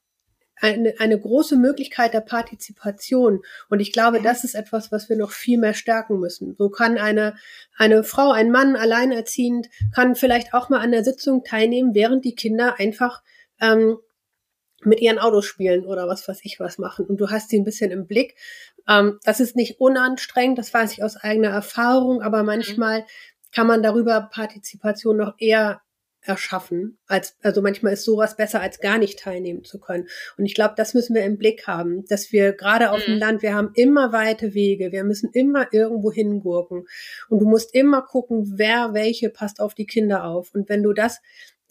eine, 0.63 0.95
eine 0.99 1.19
große 1.19 1.57
Möglichkeit 1.57 2.15
der 2.15 2.21
Partizipation. 2.21 3.43
Und 3.69 3.81
ich 3.81 3.93
glaube, 3.93 4.23
das 4.23 4.45
ist 4.45 4.55
etwas, 4.55 4.93
was 4.93 5.09
wir 5.09 5.17
noch 5.17 5.33
viel 5.33 5.59
mehr 5.59 5.75
stärken 5.75 6.21
müssen. 6.21 6.55
So 6.57 6.71
kann 6.71 6.99
eine, 6.99 7.35
eine 7.77 8.05
Frau, 8.05 8.31
ein 8.31 8.51
Mann 8.53 8.77
alleinerziehend, 8.77 9.69
kann 9.93 10.15
vielleicht 10.15 10.55
auch 10.55 10.69
mal 10.69 10.81
an 10.81 10.93
der 10.93 11.03
Sitzung 11.03 11.43
teilnehmen, 11.43 11.95
während 11.95 12.25
die 12.25 12.37
Kinder 12.37 12.79
einfach 12.79 13.23
ähm, 13.61 13.99
mit 14.85 15.01
ihren 15.01 15.19
Autos 15.19 15.47
spielen 15.47 15.85
oder 15.85 16.09
was 16.09 16.27
weiß 16.29 16.41
ich 16.43 16.61
was 16.61 16.79
machen. 16.79 17.07
Und 17.07 17.21
du 17.21 17.31
hast 17.31 17.51
sie 17.51 17.59
ein 17.59 17.65
bisschen 17.65 17.91
im 17.91 18.07
Blick. 18.07 18.37
Ähm, 18.89 19.19
das 19.25 19.41
ist 19.41 19.57
nicht 19.57 19.81
unanstrengend, 19.81 20.59
das 20.59 20.73
weiß 20.73 20.93
ich 20.93 21.03
aus 21.03 21.17
eigener 21.17 21.51
Erfahrung, 21.51 22.23
aber 22.23 22.43
manchmal 22.43 23.05
kann 23.55 23.67
man 23.67 23.83
darüber 23.83 24.29
Partizipation 24.33 25.17
noch 25.17 25.35
eher 25.39 25.83
erschaffen. 26.23 26.99
Als, 27.07 27.37
also 27.43 27.63
manchmal 27.63 27.95
ist 27.95 28.05
sowas 28.05 28.37
besser, 28.37 28.61
als 28.61 28.81
gar 28.81 28.99
nicht 28.99 29.19
teilnehmen 29.19 29.65
zu 29.65 29.81
können. 29.81 30.09
Und 30.37 30.47
ich 30.47 30.55
glaube, 30.55 30.75
das 30.77 30.95
müssen 30.95 31.15
wir 31.15 31.25
im 31.25 31.37
Blick 31.37 31.67
haben, 31.67 32.05
dass 32.07 32.33
wir 32.33 32.53
gerade 32.53 32.93
auf 32.93 33.01
mhm. 33.01 33.13
dem 33.13 33.19
Land, 33.19 33.43
wir 33.43 33.55
haben 33.55 33.73
immer 33.75 34.13
weite 34.13 34.55
Wege, 34.55 34.93
wir 34.93 35.05
müssen 35.05 35.31
immer 35.33 35.73
irgendwo 35.73 36.13
hingurken. 36.13 36.87
Und 37.29 37.41
du 37.41 37.47
musst 37.47 37.75
immer 37.75 38.03
gucken, 38.03 38.55
wer 38.57 38.95
welche 38.95 39.31
passt 39.31 39.61
auf 39.61 39.75
die 39.75 39.87
Kinder 39.87 40.25
auf. 40.25 40.55
Und 40.55 40.69
wenn 40.69 40.83
du 40.83 40.93
das 40.93 41.21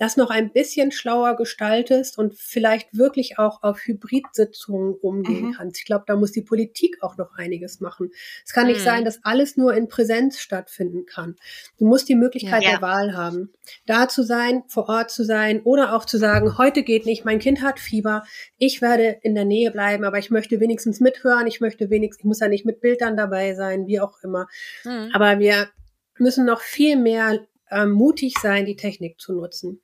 das 0.02 0.18
noch 0.18 0.32
ein 0.32 0.52
bisschen 0.52 0.92
schlauer 0.92 1.36
gestaltest 1.36 2.18
und 2.18 2.34
vielleicht 2.34 2.98
wirklich 2.98 3.38
auch 3.38 3.62
auf 3.62 3.82
Hybridsitzungen 3.86 4.96
umgehen 4.96 5.50
mhm. 5.50 5.54
kannst. 5.54 5.78
Ich 5.78 5.86
glaube, 5.86 6.06
da 6.08 6.16
muss 6.16 6.32
die 6.32 6.42
Politik 6.42 6.98
auch 7.04 7.18
noch 7.18 7.36
einiges 7.36 7.82
machen. 7.82 8.10
Es 8.44 8.52
kann 8.52 8.64
mhm. 8.64 8.72
nicht 8.72 8.82
sein, 8.82 9.06
dass 9.06 9.24
alles 9.24 9.58
nur 9.58 9.76
in 9.76 9.90
Präsenz 9.90 10.40
stattfinden 10.40 11.06
kann. 11.06 11.36
Du 11.78 11.86
musst 11.86 12.10
die 12.10 12.16
Möglichkeit 12.16 12.64
ja. 12.64 12.72
der 12.72 12.82
Wahl 12.82 13.16
haben, 13.16 13.54
da 13.86 14.10
zu 14.10 14.24
sein, 14.24 14.64
vor 14.68 14.90
Ort 14.90 15.12
zu 15.12 15.24
sein 15.24 15.62
oder 15.62 15.96
auch 15.96 16.06
zu 16.06 16.18
sagen, 16.18 16.58
heute 16.58 16.82
geht 16.82 17.06
nicht, 17.06 17.24
mein 17.24 17.38
Kind 17.38 17.62
hat 17.62 17.80
Fieber, 17.80 18.24
ich 18.58 18.82
werde 18.82 19.20
in 19.22 19.36
der 19.36 19.46
Nähe 19.46 19.70
bleiben, 19.70 20.04
aber 20.04 20.18
ich 20.18 20.32
möchte 20.32 20.60
wenigstens 20.60 21.00
mithören, 21.00 21.46
ich 21.46 21.62
möchte 21.62 21.92
wenigstens, 21.92 22.22
ich 22.22 22.26
muss 22.26 22.40
ja 22.40 22.48
nicht 22.48 22.66
mit 22.66 22.82
Bildern 22.82 23.16
dabei 23.16 23.54
sein, 23.54 23.86
wie 23.86 24.00
auch 24.00 24.18
immer. 24.24 24.48
Mhm. 24.84 25.12
Aber 25.14 25.38
wir 25.38 25.70
müssen 26.18 26.44
noch 26.48 26.62
viel 26.62 26.98
mehr 26.98 27.46
äh, 27.70 27.86
mutig 27.86 28.34
sein, 28.42 28.66
die 28.66 28.76
Technik 28.76 29.22
zu 29.22 29.34
nutzen. 29.34 29.80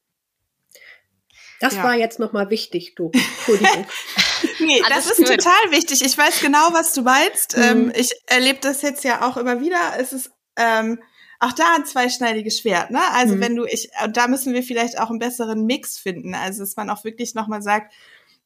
Das 1.60 1.76
ja. 1.76 1.84
war 1.84 1.96
jetzt 1.96 2.20
nochmal 2.20 2.50
wichtig, 2.50 2.96
du. 2.96 3.12
Entschuldigung. 3.14 3.88
nee, 4.60 4.82
das 4.90 5.10
ist 5.10 5.18
gut. 5.18 5.28
total 5.28 5.72
wichtig. 5.72 6.04
Ich 6.04 6.18
weiß 6.18 6.42
genau, 6.42 6.70
was 6.72 6.94
du 6.94 7.02
meinst. 7.02 7.58
Mhm. 7.58 7.64
Ähm, 7.64 7.94
ich 7.96 8.12
erlebe 8.28 8.60
das 8.62 8.82
jetzt 8.82 9.04
ja 9.04 9.28
auch 9.28 9.38
immer 9.38 9.60
wieder. 9.60 9.80
Es 10.00 10.14
ist 10.14 10.32
ähm, 10.56 11.00
auch 11.40 11.54
da 11.54 11.76
ein 11.76 11.86
zweischneidiges 11.86 12.60
Schwert, 12.60 12.92
ne? 12.92 13.02
Also 13.14 13.36
mhm. 13.36 13.42
wenn 13.42 13.56
du, 13.56 13.66
ich, 13.66 13.90
da 14.12 14.28
müssen 14.28 14.54
wir 14.54 14.64
vielleicht 14.64 15.00
auch 15.00 15.10
einen 15.10 15.20
besseren 15.20 15.66
Mix 15.66 15.98
finden. 15.98 16.36
Also 16.36 16.62
dass 16.62 16.76
man 16.76 16.90
auch 16.90 17.04
wirklich 17.04 17.36
nochmal 17.36 17.62
sagt, 17.62 17.94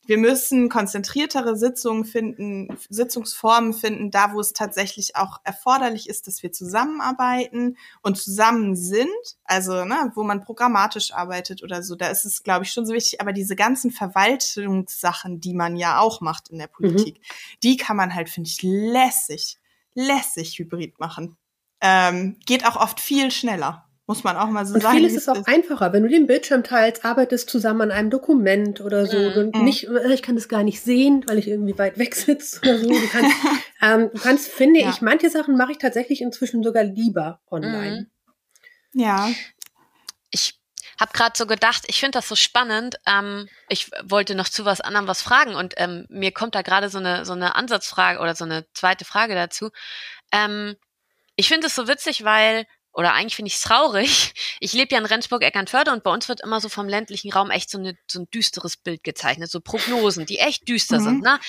wir 0.06 0.18
müssen 0.18 0.68
konzentriertere 0.68 1.56
Sitzungen 1.56 2.06
finden, 2.06 2.76
Sitzungsformen 2.90 3.74
finden, 3.74 4.10
da 4.10 4.34
wo 4.34 4.40
es 4.40 4.54
tatsächlich 4.54 5.16
auch 5.16 5.40
erforderlich 5.44 6.10
ist, 6.10 6.28
dass 6.28 6.42
wir 6.42 6.52
zusammenarbeiten 6.52 7.78
und 8.02 8.18
zusammen 8.18 8.76
sind. 8.76 9.08
Also, 9.44 9.86
ne, 9.86 10.12
wo 10.16 10.24
man 10.24 10.44
programmatisch 10.44 11.14
arbeitet 11.14 11.64
oder 11.64 11.84
so, 11.84 11.96
da 11.96 12.08
ist 12.10 12.26
es, 12.26 12.44
glaube 12.44 12.66
ich, 12.66 12.72
schon 12.72 12.86
so 12.86 12.94
wichtig. 12.94 13.22
Aber 13.22 13.32
diese 13.32 13.56
ganzen 13.56 13.92
Verwaltungssachen, 13.92 15.40
die 15.40 15.54
man 15.54 15.78
ja 15.78 16.00
auch 16.00 16.20
macht 16.20 16.50
in 16.50 16.58
der 16.58 16.68
mhm. 16.68 16.74
Politik, 16.74 17.20
mhm. 17.20 17.58
die 17.64 17.78
kann 17.78 17.96
man 17.96 18.16
halt, 18.16 18.30
finde 18.30 18.50
ich, 18.50 18.62
lässig, 18.64 19.60
lässig 19.94 20.58
hybrid 20.58 21.00
machen. 21.00 21.38
Ähm, 21.80 22.38
geht 22.46 22.66
auch 22.66 22.76
oft 22.76 23.00
viel 23.00 23.32
schneller. 23.32 23.88
Muss 24.12 24.26
man 24.26 24.36
auch 24.36 24.50
mal 24.50 24.66
so 24.66 24.74
und 24.74 24.82
sagen. 24.82 24.98
Vieles 24.98 25.16
ist 25.16 25.30
auch 25.30 25.38
ist. 25.38 25.48
einfacher. 25.48 25.94
Wenn 25.94 26.04
du 26.04 26.10
den 26.10 26.28
Bildschirm 26.28 26.66
teilst, 26.66 27.06
arbeitest 27.06 27.50
zusammen 27.50 27.80
an 27.80 27.92
einem 27.92 28.10
Dokument 28.10 28.82
oder 28.82 29.06
so. 29.06 29.18
Mm, 29.18 29.38
und 29.38 29.56
mm. 29.56 29.64
nicht, 29.64 29.88
äh, 29.88 30.14
ich 30.14 30.22
kann 30.22 30.36
das 30.36 30.50
gar 30.50 30.64
nicht 30.64 30.82
sehen, 30.82 31.24
weil 31.28 31.38
ich 31.38 31.48
irgendwie 31.48 31.78
weit 31.78 31.98
weg 31.98 32.14
sitze 32.14 32.60
oder 32.60 32.78
so. 32.78 32.90
Du 32.90 33.08
kannst, 33.08 33.32
ähm, 33.82 34.10
du 34.14 34.20
kannst 34.20 34.50
finde 34.50 34.82
ja. 34.82 34.90
ich, 34.90 35.00
manche 35.00 35.30
Sachen 35.30 35.56
mache 35.56 35.72
ich 35.72 35.78
tatsächlich 35.78 36.22
inzwischen 36.22 36.62
sogar 36.62 36.84
lieber 36.84 37.40
online. 37.50 38.10
Mm. 38.92 39.00
Ja. 39.00 39.30
Ich 40.30 40.60
habe 41.00 41.14
gerade 41.14 41.38
so 41.38 41.48
gedacht, 41.48 41.84
ich 41.88 42.02
finde 42.02 42.18
das 42.18 42.28
so 42.28 42.36
spannend. 42.36 42.98
Ähm, 43.06 43.48
ich 43.70 43.92
wollte 44.04 44.36
noch 44.36 44.50
zu 44.50 44.66
was 44.66 44.82
anderem 44.82 45.08
was 45.08 45.22
fragen 45.22 45.56
und 45.56 45.76
ähm, 45.78 46.06
mir 46.10 46.34
kommt 46.34 46.54
da 46.54 46.64
gerade 46.64 46.90
so 46.90 46.98
eine 46.98 47.24
so 47.24 47.32
eine 47.32 47.56
Ansatzfrage 47.56 48.20
oder 48.20 48.36
so 48.36 48.44
eine 48.44 48.66
zweite 48.74 49.06
Frage 49.06 49.36
dazu. 49.36 49.70
Ähm, 50.34 50.76
ich 51.38 51.48
finde 51.48 51.68
es 51.68 51.76
so 51.76 51.88
witzig, 51.88 52.26
weil 52.26 52.66
oder 52.94 53.14
eigentlich 53.14 53.36
finde 53.36 53.48
ich 53.48 53.56
es 53.56 53.62
traurig. 53.62 54.34
Ich 54.60 54.74
lebe 54.74 54.94
ja 54.94 55.00
in 55.00 55.06
Rendsburg-Eckernförde 55.06 55.92
und 55.92 56.04
bei 56.04 56.12
uns 56.12 56.28
wird 56.28 56.42
immer 56.42 56.60
so 56.60 56.70
vom 56.70 56.88
ländlichen 56.88 57.32
Raum 57.32 57.50
echt 57.50 57.70
so, 57.70 57.78
eine, 57.78 57.96
so 58.08 58.20
ein 58.20 58.30
düsteres 58.32 58.76
Bild 58.78 59.04
gezeichnet, 59.04 59.50
so 59.50 59.62
Prognosen, 59.62 60.26
die 60.26 60.40
echt 60.40 60.68
düster 60.68 61.00
mhm. 61.00 61.04
sind. 61.04 61.24
Ne? 61.24 61.40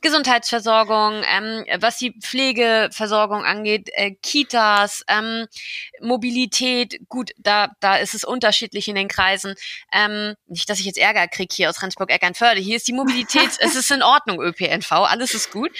Gesundheitsversorgung, 0.00 1.22
ähm, 1.24 1.64
was 1.80 1.98
die 1.98 2.12
Pflegeversorgung 2.20 3.44
angeht, 3.44 3.90
äh, 3.94 4.12
Kitas, 4.22 5.04
ähm, 5.08 5.46
Mobilität, 6.00 7.00
gut, 7.08 7.32
da, 7.36 7.68
da 7.80 7.96
ist 7.96 8.14
es 8.14 8.22
unterschiedlich 8.22 8.86
in 8.88 8.94
den 8.94 9.08
Kreisen. 9.08 9.54
Ähm, 9.92 10.34
nicht, 10.46 10.70
dass 10.70 10.78
ich 10.78 10.86
jetzt 10.86 10.98
Ärger 10.98 11.26
kriege 11.26 11.54
hier 11.54 11.68
aus 11.68 11.82
Rendsburg-Eckernförde. 11.82 12.60
Hier 12.60 12.76
ist 12.76 12.86
die 12.86 12.92
Mobilität, 12.92 13.50
es 13.58 13.74
ist 13.74 13.90
in 13.90 14.02
Ordnung, 14.02 14.40
ÖPNV, 14.40 14.92
alles 14.92 15.34
ist 15.34 15.50
gut. 15.50 15.70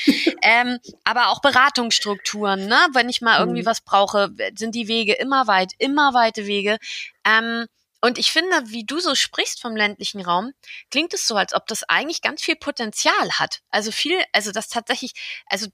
Ähm, 0.43 0.79
aber 1.05 1.29
auch 1.29 1.41
Beratungsstrukturen, 1.41 2.67
ne? 2.67 2.79
wenn 2.93 3.09
ich 3.09 3.21
mal 3.21 3.39
irgendwie 3.39 3.63
mhm. 3.63 3.67
was 3.67 3.83
brauche, 3.83 4.31
sind 4.57 4.75
die 4.75 4.89
Wege 4.89 5.12
Wege, 5.13 5.23
immer 5.23 5.47
weit, 5.47 5.73
immer 5.79 6.15
weite 6.15 6.47
Wege. 6.47 6.79
Ähm, 7.25 7.67
und 8.01 8.19
ich 8.19 8.33
finde, 8.33 8.71
wie 8.71 8.85
du 8.85 8.99
so 8.99 9.15
sprichst 9.15 9.61
vom 9.61 9.77
ländlichen 9.77 10.23
Raum, 10.23 10.53
klingt 10.91 11.15
es 11.15 11.27
so, 11.27 11.37
als 11.37 11.55
ob 11.55 11.67
das 11.69 11.85
eigentlich 11.85 12.21
ganz 12.21 12.43
viel 12.43 12.57
Potenzial 12.57 13.39
hat. 13.39 13.61
Also 13.71 13.93
viel, 13.93 14.19
also 14.33 14.51
das 14.51 14.69
tatsächlich, 14.69 15.13
also 15.47 15.69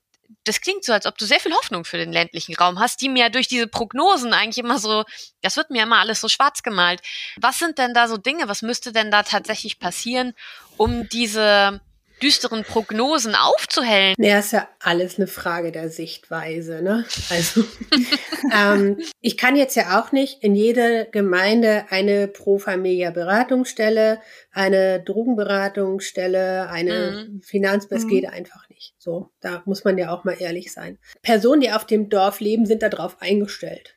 das 0.44 0.60
klingt 0.60 0.84
so, 0.84 0.92
als 0.92 1.06
ob 1.06 1.16
du 1.16 1.24
sehr 1.24 1.40
viel 1.40 1.54
Hoffnung 1.54 1.86
für 1.86 1.96
den 1.96 2.12
ländlichen 2.12 2.54
Raum 2.54 2.78
hast, 2.78 3.00
die 3.00 3.08
mir 3.08 3.30
durch 3.30 3.48
diese 3.48 3.66
Prognosen 3.66 4.34
eigentlich 4.34 4.58
immer 4.58 4.78
so, 4.78 5.04
das 5.40 5.56
wird 5.56 5.70
mir 5.70 5.84
immer 5.84 6.00
alles 6.00 6.20
so 6.20 6.28
schwarz 6.28 6.62
gemalt. 6.62 7.00
Was 7.38 7.58
sind 7.58 7.78
denn 7.78 7.94
da 7.94 8.08
so 8.08 8.18
Dinge? 8.18 8.46
Was 8.46 8.60
müsste 8.60 8.92
denn 8.92 9.10
da 9.10 9.22
tatsächlich 9.22 9.78
passieren, 9.78 10.34
um 10.76 11.08
diese, 11.08 11.80
düsteren 12.22 12.64
Prognosen 12.64 13.34
aufzuhellen? 13.34 14.14
Naja, 14.18 14.38
ist 14.38 14.52
ja 14.52 14.68
alles 14.80 15.18
eine 15.18 15.26
Frage 15.26 15.72
der 15.72 15.88
Sichtweise. 15.88 16.82
Ne? 16.82 17.04
Also 17.30 17.64
ähm, 18.54 18.98
ich 19.20 19.36
kann 19.36 19.56
jetzt 19.56 19.76
ja 19.76 20.00
auch 20.00 20.12
nicht 20.12 20.42
in 20.42 20.54
jede 20.54 21.08
Gemeinde 21.10 21.86
eine 21.90 22.28
Pro 22.28 22.58
Familia 22.58 23.10
Beratungsstelle, 23.10 24.20
eine 24.52 25.02
Drogenberatungsstelle, 25.02 26.68
eine 26.70 27.28
mhm. 27.28 27.42
Finanz, 27.42 27.88
das 27.88 28.04
mhm. 28.04 28.08
geht 28.08 28.26
einfach 28.26 28.68
nicht. 28.68 28.94
So, 28.98 29.30
da 29.40 29.62
muss 29.64 29.84
man 29.84 29.98
ja 29.98 30.10
auch 30.10 30.24
mal 30.24 30.36
ehrlich 30.38 30.72
sein. 30.72 30.98
Personen, 31.22 31.60
die 31.60 31.72
auf 31.72 31.86
dem 31.86 32.08
Dorf 32.08 32.40
leben, 32.40 32.66
sind 32.66 32.82
darauf 32.82 33.20
eingestellt. 33.20 33.96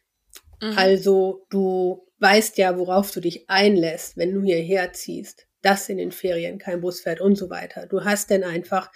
Mhm. 0.62 0.77
Also 0.77 1.45
du 1.49 2.07
weißt 2.19 2.57
ja, 2.57 2.77
worauf 2.77 3.12
du 3.12 3.19
dich 3.19 3.49
einlässt, 3.49 4.15
wenn 4.17 4.34
du 4.34 4.41
hierher 4.41 4.93
ziehst 4.93 5.47
dass 5.62 5.89
in 5.89 5.97
den 5.97 6.12
Ferien 6.12 6.58
kein 6.58 6.82
Bus 6.82 7.02
fährt 7.02 7.21
und 7.21 7.36
so 7.36 7.50
weiter. 7.50 7.86
Du 7.88 8.04
hast 8.04 8.30
denn 8.30 8.43
einfach 8.43 8.91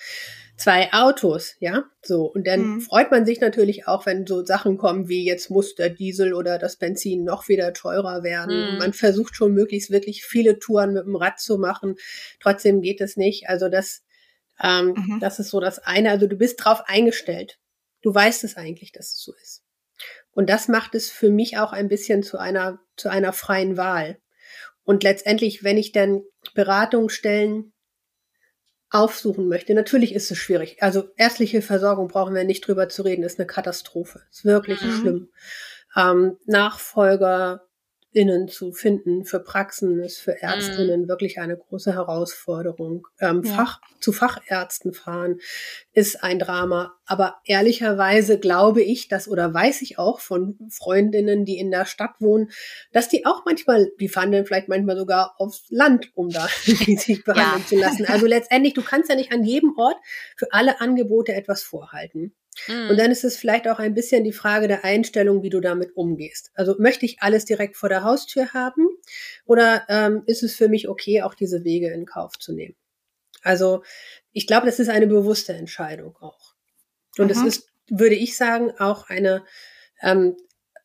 zwei 0.58 0.92
Autos, 0.94 1.56
ja, 1.60 1.86
so. 2.02 2.26
Und 2.26 2.48
dann 2.48 2.62
mhm. 2.62 2.82
freut 2.82 3.12
man 3.12 3.26
sich 3.26 3.42
natürlich 3.42 3.88
auch, 3.88 4.06
wenn 4.06 4.26
so 4.26 4.46
Sachen 4.46 4.78
kommen 4.78 5.08
wie 5.08 5.26
jetzt 5.26 5.50
muss 5.50 5.76
der 5.76 5.90
Diesel 5.90 6.34
oder 6.34 6.58
das 6.58 6.78
Benzin 6.78 7.24
noch 7.24 7.48
wieder 7.48 7.74
teurer 7.74 8.24
werden. 8.24 8.74
Mhm. 8.74 8.78
Man 8.80 8.94
versucht 8.94 9.36
schon 9.36 9.54
möglichst 9.54 9.92
wirklich 9.92 10.24
viele 10.24 10.60
Touren 10.60 10.94
mit 10.94 11.06
dem 11.06 11.16
Rad 11.16 11.40
zu 11.40 11.58
machen. 11.58 11.96
Trotzdem 12.40 12.82
geht 12.82 13.02
es 13.02 13.18
nicht. 13.18 13.50
Also 13.50 13.70
das, 13.70 14.04
ähm, 14.62 14.94
mhm. 14.96 15.20
das 15.20 15.40
ist 15.40 15.50
so 15.50 15.60
das 15.60 15.80
eine. 15.80 16.12
Also 16.12 16.28
du 16.28 16.38
bist 16.38 16.64
drauf 16.64 16.84
eingestellt. 16.88 17.60
Du 18.02 18.14
weißt 18.14 18.44
es 18.44 18.56
eigentlich, 18.56 18.92
dass 18.92 19.14
es 19.14 19.22
so 19.22 19.34
ist. 19.42 19.64
Und 20.32 20.50
das 20.50 20.68
macht 20.68 20.96
es 20.96 21.10
für 21.10 21.32
mich 21.32 21.58
auch 21.58 21.72
ein 21.72 21.88
bisschen 21.88 22.22
zu 22.22 22.38
einer, 22.38 22.80
zu 22.98 23.10
einer 23.10 23.34
freien 23.34 23.78
Wahl. 23.78 24.18
Und 24.86 25.04
letztendlich, 25.04 25.64
wenn 25.64 25.78
ich 25.78 25.92
dann 25.92 26.24
Beratungsstellen 26.54 27.74
aufsuchen 28.92 29.48
möchte, 29.48 29.74
natürlich 29.74 30.14
ist 30.14 30.32
es 30.32 30.38
schwierig. 30.38 30.82
Also 30.82 31.10
ärztliche 31.18 31.62
Versorgung 31.62 32.08
brauchen 32.08 32.36
wir 32.36 32.44
nicht 32.44 32.66
drüber 32.66 32.88
zu 32.88 33.02
reden, 33.02 33.24
ist 33.24 33.40
eine 33.40 33.48
Katastrophe. 33.48 34.22
Ist 34.32 34.46
wirklich 34.46 34.82
mhm. 34.82 35.00
schlimm. 35.00 35.30
Ähm, 35.98 36.38
Nachfolger 36.46 37.65
Innen 38.16 38.48
zu 38.48 38.72
finden 38.72 39.26
für 39.26 39.42
Praxen 39.42 40.00
ist 40.00 40.20
für 40.20 40.42
Ärztinnen 40.42 41.04
mm. 41.04 41.08
wirklich 41.10 41.38
eine 41.40 41.58
große 41.58 41.94
Herausforderung. 41.94 43.08
Ähm, 43.20 43.44
ja. 43.44 43.54
Fach, 43.54 43.82
zu 44.00 44.14
Fachärzten 44.14 44.94
fahren 44.94 45.40
ist 45.92 46.24
ein 46.24 46.40
Drama. 46.40 46.94
Aber 47.06 47.36
ehrlicherweise 47.44 48.40
glaube 48.40 48.82
ich 48.82 49.10
dass 49.10 49.28
oder 49.28 49.54
weiß 49.54 49.82
ich 49.82 50.00
auch 50.00 50.22
von 50.22 50.58
Freundinnen, 50.70 51.44
die 51.44 51.58
in 51.58 51.72
der 51.72 51.86
Stadt 51.86 52.16
wohnen, 52.20 52.52
dass 52.94 53.10
die 53.10 53.26
auch 53.26 53.44
manchmal, 53.46 53.92
die 54.00 54.08
fahren 54.08 54.32
dann 54.32 54.46
vielleicht 54.46 54.70
manchmal 54.70 54.96
sogar 54.96 55.36
aufs 55.38 55.66
Land, 55.70 56.12
um 56.16 56.30
da 56.30 56.48
sich 56.64 57.24
behandeln 57.26 57.60
ja. 57.60 57.68
zu 57.68 57.76
lassen. 57.76 58.06
Also 58.06 58.28
letztendlich, 58.28 58.74
du 58.74 58.82
kannst 58.82 59.10
ja 59.10 59.16
nicht 59.18 59.34
an 59.34 59.44
jedem 59.44 59.78
Ort 59.78 59.98
für 60.38 60.54
alle 60.54 60.80
Angebote 60.80 61.34
etwas 61.34 61.64
vorhalten. 61.64 62.34
Mhm. 62.68 62.90
Und 62.90 62.98
dann 62.98 63.12
ist 63.12 63.24
es 63.24 63.38
vielleicht 63.38 63.68
auch 63.68 63.80
ein 63.80 63.94
bisschen 63.94 64.24
die 64.24 64.34
Frage 64.34 64.68
der 64.68 64.84
Einstellung, 64.84 65.44
wie 65.44 65.50
du 65.50 65.60
damit 65.60 65.96
umgehst. 65.96 66.52
Also 66.56 66.76
möchte 66.80 67.06
ich 67.06 67.22
alles 67.22 67.46
direkt 67.46 67.78
vor 67.78 67.90
der 67.90 68.04
Haustür 68.04 68.54
haben 68.54 68.88
oder 69.46 69.84
ähm, 69.90 70.24
ist 70.26 70.44
es 70.44 70.56
für 70.56 70.70
mich 70.70 70.88
okay, 70.88 71.22
auch 71.22 71.34
diese 71.34 71.64
Wege 71.64 71.92
in 71.92 72.06
Kauf 72.06 72.38
zu 72.40 72.54
nehmen? 72.54 72.76
Also 73.42 73.84
ich 74.32 74.48
glaube, 74.48 74.66
das 74.66 74.80
ist 74.80 74.90
eine 74.90 75.08
bewusste 75.08 75.54
Entscheidung 75.54 76.18
auch. 76.20 76.56
Und 77.18 77.32
es 77.32 77.42
ist, 77.42 77.70
würde 77.90 78.16
ich 78.16 78.36
sagen, 78.36 78.72
auch 78.80 79.10
eine, 79.10 79.46
ähm, 80.02 80.36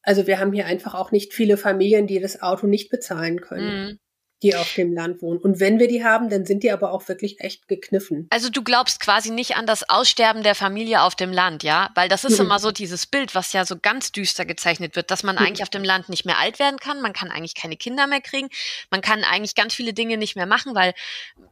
also 0.02 0.26
wir 0.26 0.38
haben 0.38 0.52
hier 0.52 0.66
einfach 0.66 0.94
auch 0.94 1.10
nicht 1.10 1.34
viele 1.34 1.56
Familien, 1.56 2.06
die 2.06 2.20
das 2.20 2.42
Auto 2.42 2.66
nicht 2.66 2.90
bezahlen 2.90 3.40
können. 3.40 3.84
Mhm. 3.84 3.98
Die 4.42 4.54
auf 4.54 4.72
dem 4.74 4.94
Land 4.94 5.20
wohnen. 5.22 5.38
Und 5.38 5.60
wenn 5.60 5.78
wir 5.78 5.88
die 5.88 6.02
haben, 6.02 6.30
dann 6.30 6.46
sind 6.46 6.62
die 6.62 6.70
aber 6.70 6.92
auch 6.92 7.08
wirklich 7.08 7.40
echt 7.40 7.68
gekniffen. 7.68 8.26
Also 8.30 8.48
du 8.48 8.62
glaubst 8.62 9.00
quasi 9.00 9.30
nicht 9.30 9.56
an 9.56 9.66
das 9.66 9.88
Aussterben 9.88 10.42
der 10.42 10.54
Familie 10.54 11.02
auf 11.02 11.14
dem 11.14 11.32
Land, 11.32 11.62
ja? 11.62 11.90
Weil 11.94 12.08
das 12.08 12.24
ist 12.24 12.38
mhm. 12.38 12.46
immer 12.46 12.58
so 12.58 12.70
dieses 12.70 13.06
Bild, 13.06 13.34
was 13.34 13.52
ja 13.52 13.64
so 13.64 13.78
ganz 13.78 14.12
düster 14.12 14.46
gezeichnet 14.46 14.96
wird, 14.96 15.10
dass 15.10 15.22
man 15.22 15.36
mhm. 15.36 15.42
eigentlich 15.42 15.62
auf 15.62 15.70
dem 15.70 15.84
Land 15.84 16.08
nicht 16.08 16.24
mehr 16.24 16.38
alt 16.38 16.58
werden 16.58 16.78
kann, 16.78 17.02
man 17.02 17.12
kann 17.12 17.30
eigentlich 17.30 17.54
keine 17.54 17.76
Kinder 17.76 18.06
mehr 18.06 18.20
kriegen, 18.20 18.48
man 18.90 19.02
kann 19.02 19.24
eigentlich 19.24 19.54
ganz 19.54 19.74
viele 19.74 19.92
Dinge 19.92 20.16
nicht 20.16 20.36
mehr 20.36 20.46
machen, 20.46 20.74
weil 20.74 20.94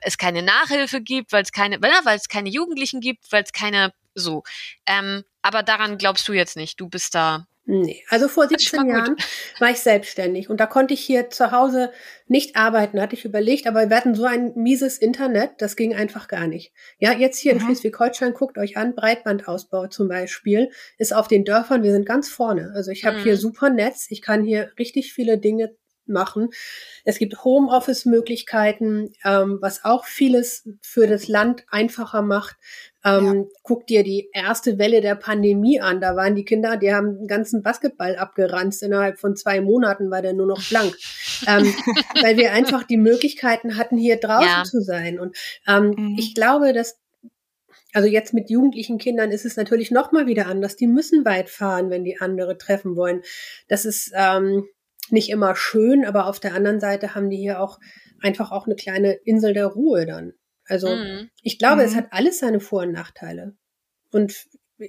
es 0.01 0.16
keine 0.16 0.43
Nachhilfe 0.43 1.01
gibt, 1.01 1.32
weil 1.32 1.43
es 1.43 1.53
keine, 1.53 1.80
weil 1.80 2.16
es 2.16 2.28
keine 2.28 2.49
Jugendlichen 2.49 3.01
gibt, 3.01 3.30
weil 3.30 3.43
es 3.43 3.53
keine 3.53 3.93
so. 4.14 4.43
Ähm, 4.86 5.24
aber 5.43 5.62
daran 5.62 5.99
glaubst 5.99 6.26
du 6.28 6.32
jetzt 6.32 6.57
nicht. 6.57 6.80
Du 6.80 6.89
bist 6.89 7.14
da 7.14 7.47
Nee, 7.71 8.03
also 8.09 8.29
vor 8.29 8.49
17 8.49 8.89
Jahren 8.89 9.16
war 9.59 9.71
ich 9.71 9.81
selbstständig 9.81 10.49
und 10.49 10.59
da 10.59 10.64
konnte 10.64 10.95
ich 10.95 11.01
hier 11.01 11.29
zu 11.29 11.53
Hause 11.53 11.93
nicht 12.27 12.57
arbeiten, 12.57 12.99
hatte 12.99 13.14
ich 13.14 13.27
überlegt, 13.27 13.66
aber 13.66 13.91
wir 13.91 13.97
hatten 13.99 14.14
so 14.14 14.25
ein 14.25 14.55
mieses 14.57 14.97
Internet, 14.97 15.51
das 15.59 15.77
ging 15.77 15.95
einfach 15.95 16.29
gar 16.29 16.47
nicht. 16.47 16.73
Ja, 16.99 17.12
jetzt 17.12 17.39
hier 17.39 17.53
mhm. 17.53 17.61
in 17.61 17.66
Schleswig-Holstein, 17.66 18.33
guckt 18.33 18.57
euch 18.57 18.79
an, 18.79 18.95
Breitbandausbau 18.95 19.89
zum 19.89 20.09
Beispiel, 20.09 20.71
ist 20.97 21.14
auf 21.14 21.29
den 21.29 21.45
Dörfern, 21.45 21.83
wir 21.83 21.93
sind 21.93 22.07
ganz 22.07 22.31
vorne. 22.31 22.73
Also 22.75 22.91
ich 22.91 23.05
habe 23.05 23.19
mhm. 23.19 23.25
hier 23.25 23.37
super 23.37 23.69
Netz, 23.69 24.07
ich 24.09 24.23
kann 24.23 24.45
hier 24.45 24.73
richtig 24.79 25.12
viele 25.12 25.37
Dinge 25.37 25.77
machen. 26.09 26.50
Es 27.04 27.18
gibt 27.18 27.44
Homeoffice-Möglichkeiten, 27.44 29.12
ähm, 29.24 29.59
was 29.61 29.84
auch 29.84 30.04
vieles 30.04 30.68
für 30.82 31.06
das 31.06 31.28
Land 31.28 31.64
einfacher 31.70 32.22
macht. 32.22 32.56
Ähm, 33.04 33.24
ja. 33.24 33.44
Guck 33.62 33.86
dir 33.86 34.02
die 34.02 34.28
erste 34.32 34.78
Welle 34.78 35.00
der 35.00 35.14
Pandemie 35.14 35.80
an. 35.80 36.00
Da 36.00 36.16
waren 36.16 36.34
die 36.34 36.44
Kinder, 36.44 36.76
die 36.76 36.92
haben 36.92 37.18
den 37.18 37.28
ganzen 37.28 37.62
Basketball 37.62 38.16
abgeranzt. 38.16 38.82
Innerhalb 38.82 39.18
von 39.18 39.36
zwei 39.36 39.61
Monaten 39.61 40.11
war 40.11 40.22
der 40.22 40.32
nur 40.32 40.46
noch 40.46 40.68
blank. 40.68 40.96
ähm, 41.46 41.64
weil 42.22 42.36
wir 42.36 42.52
einfach 42.52 42.84
die 42.84 42.96
Möglichkeiten 42.96 43.76
hatten, 43.76 43.96
hier 43.96 44.16
draußen 44.16 44.48
ja. 44.48 44.64
zu 44.64 44.80
sein. 44.80 45.18
Und 45.20 45.36
ähm, 45.66 45.94
mhm. 45.96 46.16
ich 46.18 46.34
glaube, 46.34 46.72
dass 46.72 46.98
also 47.94 48.09
jetzt 48.09 48.34
mit 48.34 48.50
jugendlichen 48.50 48.98
Kindern 48.98 49.30
ist 49.30 49.46
es 49.46 49.56
natürlich 49.56 49.90
noch 49.90 50.12
mal 50.12 50.26
wieder 50.26 50.46
anders. 50.46 50.76
Die 50.76 50.86
müssen 50.86 51.24
weit 51.24 51.48
fahren, 51.48 51.90
wenn 51.90 52.04
die 52.04 52.20
andere 52.20 52.59
treffen 52.59 52.96
wollen. 52.96 53.22
Das 53.66 53.84
ist 53.84 54.12
ähm, 54.14 54.66
nicht 55.11 55.30
immer 55.30 55.57
schön, 55.57 56.05
aber 56.05 56.26
auf 56.26 56.40
der 56.40 56.55
anderen 56.55 56.80
Seite 56.80 57.14
haben 57.14 57.30
die 57.30 57.38
hier 57.38 57.61
auch 57.61 57.78
einfach 58.20 58.51
auch 58.51 58.66
eine 58.66 58.76
kleine 58.76 59.12
Insel 59.24 59.55
der 59.55 59.66
Ruhe 59.66 60.07
dann. 60.07 60.32
Also 60.66 60.88
mhm. 60.88 61.30
ich 61.42 61.59
glaube, 61.59 61.82
mhm. 61.82 61.88
es 61.88 61.94
hat 61.94 62.09
alles 62.11 62.38
seine 62.38 62.61
Vor- 62.61 62.82
und 62.82 62.92
Nachteile. 62.92 63.57
Und 64.11 64.34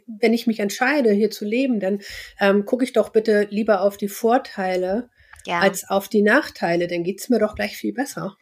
wenn 0.07 0.33
ich 0.33 0.47
mich 0.47 0.59
entscheide, 0.59 1.11
hier 1.11 1.31
zu 1.31 1.45
leben, 1.45 1.79
dann 1.79 1.99
ähm, 2.39 2.65
gucke 2.65 2.83
ich 2.83 2.93
doch 2.93 3.09
bitte 3.09 3.47
lieber 3.49 3.81
auf 3.81 3.97
die 3.97 4.07
Vorteile 4.07 5.09
ja. 5.45 5.59
als 5.59 5.89
auf 5.89 6.09
die 6.09 6.21
Nachteile. 6.21 6.87
Dann 6.87 7.03
geht's 7.03 7.29
mir 7.29 7.39
doch 7.39 7.55
gleich 7.55 7.75
viel 7.75 7.93
besser. 7.93 8.35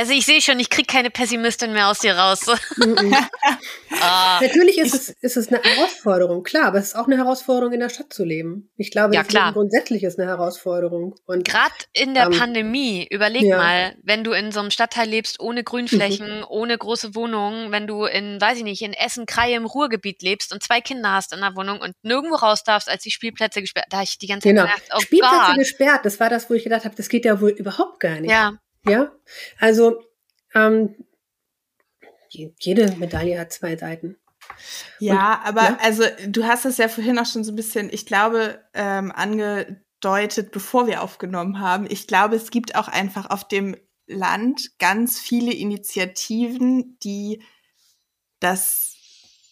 Also 0.00 0.14
ich 0.14 0.24
sehe 0.24 0.40
schon, 0.40 0.58
ich 0.58 0.70
kriege 0.70 0.86
keine 0.86 1.10
Pessimistin 1.10 1.74
mehr 1.74 1.88
aus 1.88 1.98
dir 1.98 2.14
raus. 2.14 2.46
ah, 4.00 4.40
Natürlich 4.40 4.78
ist 4.78 4.94
es, 4.94 5.10
ist 5.10 5.36
es 5.36 5.48
eine 5.48 5.62
Herausforderung, 5.62 6.42
klar, 6.42 6.68
aber 6.68 6.78
es 6.78 6.86
ist 6.86 6.94
auch 6.94 7.04
eine 7.04 7.18
Herausforderung, 7.18 7.74
in 7.74 7.80
der 7.80 7.90
Stadt 7.90 8.10
zu 8.10 8.24
leben. 8.24 8.70
Ich 8.78 8.90
glaube, 8.90 9.14
ja, 9.14 9.24
klar. 9.24 9.52
grundsätzlich 9.52 10.02
ist 10.02 10.18
eine 10.18 10.26
Herausforderung. 10.26 11.16
Und 11.26 11.46
gerade 11.46 11.74
in 11.92 12.14
der 12.14 12.28
ähm, 12.28 12.32
Pandemie, 12.32 13.06
überleg 13.10 13.42
ja. 13.42 13.58
mal, 13.58 13.94
wenn 14.02 14.24
du 14.24 14.32
in 14.32 14.52
so 14.52 14.60
einem 14.60 14.70
Stadtteil 14.70 15.06
lebst, 15.06 15.38
ohne 15.38 15.64
Grünflächen, 15.64 16.38
mhm. 16.38 16.46
ohne 16.48 16.78
große 16.78 17.14
Wohnungen, 17.14 17.70
wenn 17.70 17.86
du 17.86 18.06
in, 18.06 18.40
weiß 18.40 18.56
ich 18.56 18.64
nicht, 18.64 18.80
in 18.80 18.94
Essen, 18.94 19.26
Kreie 19.26 19.56
im 19.56 19.66
Ruhrgebiet 19.66 20.22
lebst 20.22 20.50
und 20.54 20.62
zwei 20.62 20.80
Kinder 20.80 21.12
hast 21.12 21.34
in 21.34 21.40
der 21.40 21.54
Wohnung 21.56 21.78
und 21.78 21.92
nirgendwo 22.02 22.36
raus 22.36 22.64
darfst, 22.64 22.88
als 22.88 23.02
die 23.02 23.10
Spielplätze 23.10 23.60
gesperrt, 23.60 23.88
da 23.90 23.98
habe 23.98 24.04
ich 24.04 24.16
die 24.16 24.28
ganze 24.28 24.48
Zeit 24.48 24.56
genau. 24.56 24.62
gedacht, 24.62 24.82
oh 24.96 25.00
Spielplätze 25.00 25.36
Gott. 25.46 25.56
gesperrt, 25.58 26.06
das 26.06 26.18
war 26.20 26.30
das, 26.30 26.48
wo 26.48 26.54
ich 26.54 26.64
gedacht 26.64 26.86
habe, 26.86 26.94
das 26.94 27.10
geht 27.10 27.26
ja 27.26 27.38
wohl 27.42 27.50
überhaupt 27.50 28.00
gar 28.00 28.18
nicht. 28.18 28.30
Ja. 28.30 28.54
Ja, 28.84 29.12
also 29.58 30.02
ähm, 30.54 30.94
jede 32.28 32.96
Medaille 32.96 33.38
hat 33.38 33.52
zwei 33.52 33.76
Seiten. 33.76 34.16
Ja, 34.98 35.34
Und, 35.34 35.46
aber 35.46 35.62
ja? 35.62 35.78
also 35.80 36.04
du 36.28 36.44
hast 36.44 36.64
es 36.64 36.78
ja 36.78 36.88
vorhin 36.88 37.18
auch 37.18 37.26
schon 37.26 37.44
so 37.44 37.52
ein 37.52 37.56
bisschen, 37.56 37.90
ich 37.92 38.06
glaube, 38.06 38.60
ähm, 38.74 39.12
angedeutet, 39.12 40.50
bevor 40.50 40.86
wir 40.86 41.02
aufgenommen 41.02 41.60
haben. 41.60 41.86
Ich 41.88 42.06
glaube, 42.06 42.36
es 42.36 42.50
gibt 42.50 42.74
auch 42.74 42.88
einfach 42.88 43.30
auf 43.30 43.46
dem 43.46 43.76
Land 44.06 44.78
ganz 44.78 45.18
viele 45.18 45.52
Initiativen, 45.52 46.98
die 47.02 47.42
das 48.40 48.96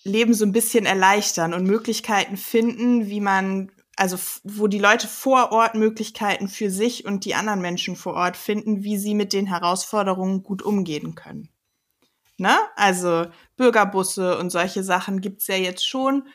Leben 0.05 0.35
so 0.35 0.45
ein 0.45 0.53
bisschen 0.53 0.87
erleichtern 0.87 1.55
und 1.55 1.65
Möglichkeiten 1.65 2.37
finden, 2.37 3.09
wie 3.09 3.21
man 3.21 3.71
also 3.99 4.17
wo 4.45 4.69
die 4.69 4.79
Leute 4.79 5.09
vor 5.09 5.51
Ort 5.51 5.75
Möglichkeiten 5.75 6.49
für 6.49 6.71
sich 6.71 7.05
und 7.05 7.25
die 7.25 7.35
anderen 7.35 7.61
Menschen 7.61 7.97
vor 7.97 8.15
Ort 8.15 8.37
finden, 8.37 8.85
wie 8.85 8.97
sie 8.97 9.15
mit 9.15 9.33
den 9.33 9.47
Herausforderungen 9.47 10.45
gut 10.45 10.63
umgehen 10.63 11.17
können. 11.17 11.49
Ne? 12.37 12.57
Also 12.77 13.27
Bürgerbusse 13.57 14.39
und 14.39 14.51
solche 14.51 14.85
Sachen 14.85 15.21
gibt's 15.21 15.49
ja 15.49 15.57
jetzt 15.57 15.87
schon 15.87 16.29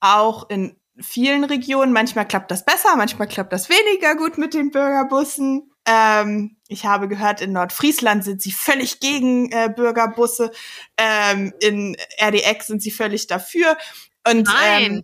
auch 0.00 0.48
in 0.48 0.76
vielen 0.98 1.44
Regionen. 1.44 1.92
Manchmal 1.92 2.26
klappt 2.26 2.50
das 2.50 2.64
besser, 2.64 2.96
manchmal 2.96 3.28
klappt 3.28 3.52
das 3.52 3.68
weniger 3.68 4.16
gut 4.16 4.38
mit 4.38 4.54
den 4.54 4.70
Bürgerbussen. 4.70 5.70
Ähm, 5.84 6.56
ich 6.66 6.86
habe 6.86 7.08
gehört, 7.08 7.42
in 7.42 7.52
Nordfriesland 7.52 8.24
sind 8.24 8.40
sie 8.40 8.52
völlig 8.52 9.00
gegen 9.00 9.52
äh, 9.52 9.68
Bürgerbusse. 9.68 10.50
Ähm, 10.96 11.52
in 11.60 11.94
RDX 12.18 12.68
sind 12.68 12.82
sie 12.82 12.90
völlig 12.90 13.26
dafür. 13.26 13.76
Und 14.26 14.46
Nein. 14.46 14.82
Ähm, 14.84 15.02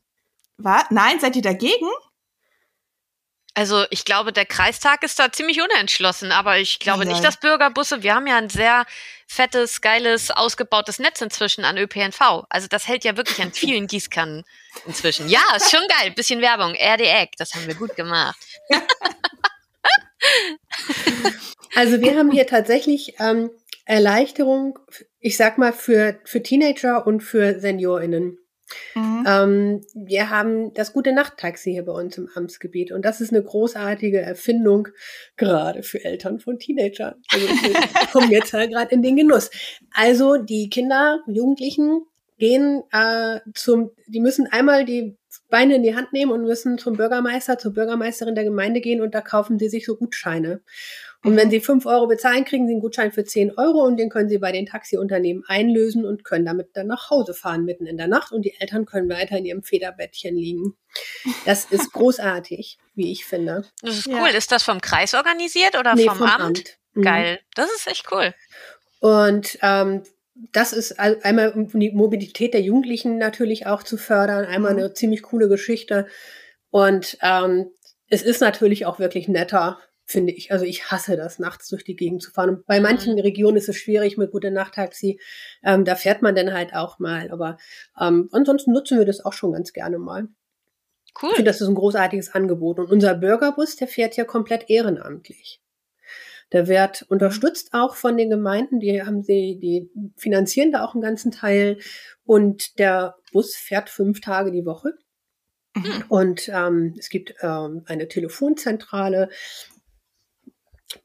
was? 0.64 0.84
Nein, 0.90 1.20
seid 1.20 1.36
ihr 1.36 1.42
dagegen? 1.42 1.88
Also 3.54 3.84
ich 3.90 4.06
glaube, 4.06 4.32
der 4.32 4.46
Kreistag 4.46 5.02
ist 5.02 5.18
da 5.18 5.30
ziemlich 5.30 5.60
unentschlossen, 5.60 6.32
aber 6.32 6.58
ich 6.58 6.78
glaube 6.78 7.00
Nein. 7.04 7.08
nicht, 7.08 7.24
dass 7.24 7.36
Bürgerbusse, 7.38 8.02
wir 8.02 8.14
haben 8.14 8.26
ja 8.26 8.38
ein 8.38 8.48
sehr 8.48 8.86
fettes, 9.26 9.82
geiles, 9.82 10.30
ausgebautes 10.30 10.98
Netz 10.98 11.20
inzwischen 11.20 11.64
an 11.64 11.76
ÖPNV. 11.76 12.44
Also 12.48 12.66
das 12.68 12.88
hält 12.88 13.04
ja 13.04 13.16
wirklich 13.16 13.42
an 13.42 13.52
vielen 13.52 13.86
Gießkannen 13.88 14.44
inzwischen. 14.86 15.28
Ja, 15.28 15.42
ist 15.56 15.70
schon 15.70 15.86
geil. 15.88 16.12
Bisschen 16.12 16.40
Werbung. 16.40 16.74
RDEC, 16.74 17.36
das 17.36 17.54
haben 17.54 17.66
wir 17.66 17.74
gut 17.74 17.94
gemacht. 17.94 18.36
also 21.74 22.00
wir 22.00 22.16
haben 22.16 22.30
hier 22.30 22.46
tatsächlich 22.46 23.16
ähm, 23.20 23.50
Erleichterung, 23.84 24.78
ich 25.20 25.36
sag 25.36 25.58
mal, 25.58 25.74
für, 25.74 26.18
für 26.24 26.42
Teenager 26.42 27.06
und 27.06 27.20
für 27.20 27.60
SeniorInnen. 27.60 28.38
Mhm. 28.94 29.24
Ähm, 29.26 29.80
wir 29.94 30.30
haben 30.30 30.74
das 30.74 30.92
gute 30.92 31.12
Nacht-Taxi 31.12 31.72
hier 31.72 31.84
bei 31.84 31.92
uns 31.92 32.18
im 32.18 32.28
Amtsgebiet 32.34 32.92
und 32.92 33.04
das 33.04 33.20
ist 33.20 33.32
eine 33.32 33.42
großartige 33.42 34.20
Erfindung, 34.20 34.88
gerade 35.36 35.82
für 35.82 36.04
Eltern 36.04 36.40
von 36.40 36.58
Teenagern. 36.58 37.14
Also 37.32 37.46
ich 37.46 38.10
komme 38.12 38.30
jetzt 38.30 38.52
halt 38.52 38.72
gerade 38.72 38.94
in 38.94 39.02
den 39.02 39.16
Genuss. 39.16 39.50
Also 39.92 40.36
die 40.36 40.70
Kinder, 40.70 41.20
Jugendlichen 41.26 42.02
gehen 42.38 42.82
äh, 42.90 43.40
zum, 43.54 43.92
die 44.08 44.20
müssen 44.20 44.46
einmal 44.50 44.84
die 44.84 45.16
Beine 45.48 45.76
in 45.76 45.82
die 45.82 45.94
Hand 45.94 46.12
nehmen 46.12 46.32
und 46.32 46.42
müssen 46.42 46.78
zum 46.78 46.96
Bürgermeister, 46.96 47.58
zur 47.58 47.72
Bürgermeisterin 47.72 48.34
der 48.34 48.44
Gemeinde 48.44 48.80
gehen 48.80 49.00
und 49.00 49.14
da 49.14 49.20
kaufen 49.20 49.58
sie 49.58 49.68
sich 49.68 49.86
so 49.86 49.96
Gutscheine. 49.96 50.62
Und 51.24 51.36
wenn 51.36 51.50
Sie 51.50 51.60
fünf 51.60 51.86
Euro 51.86 52.08
bezahlen, 52.08 52.44
kriegen 52.44 52.66
Sie 52.66 52.72
einen 52.72 52.80
Gutschein 52.80 53.12
für 53.12 53.24
zehn 53.24 53.56
Euro 53.56 53.84
und 53.84 53.96
den 53.96 54.10
können 54.10 54.28
Sie 54.28 54.38
bei 54.38 54.50
den 54.50 54.66
Taxiunternehmen 54.66 55.44
einlösen 55.46 56.04
und 56.04 56.24
können 56.24 56.44
damit 56.44 56.70
dann 56.74 56.88
nach 56.88 57.10
Hause 57.10 57.32
fahren 57.32 57.64
mitten 57.64 57.86
in 57.86 57.96
der 57.96 58.08
Nacht 58.08 58.32
und 58.32 58.42
die 58.42 58.54
Eltern 58.58 58.86
können 58.86 59.08
weiter 59.08 59.38
in 59.38 59.44
ihrem 59.44 59.62
Federbettchen 59.62 60.34
liegen. 60.34 60.74
Das 61.44 61.64
ist 61.66 61.92
großartig, 61.92 62.78
wie 62.94 63.12
ich 63.12 63.24
finde. 63.24 63.64
Das 63.82 63.98
ist 63.98 64.08
cool. 64.08 64.14
Ja. 64.14 64.36
Ist 64.36 64.50
das 64.50 64.64
vom 64.64 64.80
Kreis 64.80 65.14
organisiert 65.14 65.78
oder 65.78 65.94
nee, 65.94 66.06
vom, 66.06 66.18
vom, 66.18 66.26
Amt? 66.26 66.42
Amt. 66.42 66.78
Mhm. 66.94 67.02
Geil. 67.02 67.40
Das 67.54 67.70
ist 67.72 67.86
echt 67.86 68.10
cool. 68.10 68.34
Und 68.98 69.58
ähm, 69.62 70.02
das 70.34 70.72
ist 70.72 70.98
einmal 70.98 71.52
um 71.52 71.68
die 71.78 71.92
Mobilität 71.92 72.54
der 72.54 72.62
Jugendlichen 72.62 73.18
natürlich 73.18 73.66
auch 73.66 73.82
zu 73.84 73.96
fördern, 73.96 74.44
einmal 74.44 74.72
mhm. 74.72 74.78
eine 74.78 74.92
ziemlich 74.94 75.22
coole 75.22 75.48
Geschichte. 75.48 76.06
Und 76.70 77.18
ähm, 77.22 77.70
es 78.08 78.22
ist 78.22 78.40
natürlich 78.40 78.86
auch 78.86 78.98
wirklich 78.98 79.28
netter, 79.28 79.78
finde 80.04 80.32
ich. 80.32 80.52
Also 80.52 80.64
ich 80.64 80.90
hasse 80.90 81.16
das, 81.16 81.38
nachts 81.38 81.68
durch 81.68 81.84
die 81.84 81.96
Gegend 81.96 82.22
zu 82.22 82.30
fahren. 82.30 82.50
Und 82.50 82.66
bei 82.66 82.78
mhm. 82.78 82.84
manchen 82.84 83.18
Regionen 83.18 83.56
ist 83.56 83.68
es 83.68 83.76
schwierig 83.76 84.18
mit 84.18 84.30
gute 84.30 84.50
Nachttaxi. 84.50 85.20
Ähm, 85.62 85.84
da 85.84 85.94
fährt 85.94 86.22
man 86.22 86.34
dann 86.34 86.52
halt 86.52 86.74
auch 86.74 86.98
mal. 86.98 87.30
Aber 87.30 87.56
ähm, 88.00 88.28
ansonsten 88.32 88.72
nutzen 88.72 88.98
wir 88.98 89.06
das 89.06 89.24
auch 89.24 89.32
schon 89.32 89.52
ganz 89.52 89.72
gerne 89.72 89.98
mal. 89.98 90.28
Cool. 91.20 91.30
Ich 91.30 91.36
finde, 91.36 91.50
das 91.50 91.60
ist 91.60 91.68
ein 91.68 91.74
großartiges 91.74 92.34
Angebot. 92.34 92.78
Und 92.78 92.90
unser 92.90 93.14
Bürgerbus, 93.14 93.76
der 93.76 93.88
fährt 93.88 94.16
ja 94.16 94.24
komplett 94.24 94.70
ehrenamtlich. 94.70 95.60
Der 96.52 96.68
wird 96.68 97.02
unterstützt 97.08 97.70
auch 97.72 97.94
von 97.96 98.16
den 98.16 98.28
Gemeinden, 98.28 98.78
die 98.78 99.02
haben 99.02 99.22
sie, 99.22 99.58
die 99.58 99.90
finanzieren 100.16 100.70
da 100.70 100.84
auch 100.84 100.92
einen 100.92 101.02
ganzen 101.02 101.32
Teil. 101.32 101.78
Und 102.24 102.78
der 102.78 103.16
Bus 103.32 103.56
fährt 103.56 103.88
fünf 103.88 104.20
Tage 104.20 104.52
die 104.52 104.66
Woche. 104.66 104.94
Mhm. 105.74 106.04
Und 106.08 106.50
ähm, 106.52 106.94
es 106.98 107.08
gibt 107.08 107.34
ähm, 107.40 107.82
eine 107.86 108.08
Telefonzentrale, 108.08 109.30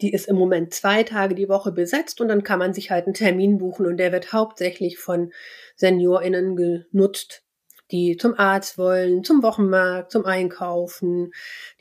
die 0.01 0.13
ist 0.13 0.27
im 0.27 0.35
Moment 0.35 0.73
zwei 0.73 1.03
Tage 1.03 1.35
die 1.35 1.49
Woche 1.49 1.71
besetzt 1.71 2.21
und 2.21 2.27
dann 2.27 2.43
kann 2.43 2.59
man 2.59 2.73
sich 2.73 2.91
halt 2.91 3.05
einen 3.05 3.13
Termin 3.13 3.57
buchen 3.57 3.85
und 3.85 3.97
der 3.97 4.11
wird 4.11 4.33
hauptsächlich 4.33 4.97
von 4.97 5.31
SeniorInnen 5.75 6.55
genutzt, 6.55 7.43
die 7.91 8.17
zum 8.17 8.37
Arzt 8.37 8.77
wollen, 8.77 9.23
zum 9.23 9.43
Wochenmarkt, 9.43 10.11
zum 10.11 10.25
Einkaufen. 10.25 11.31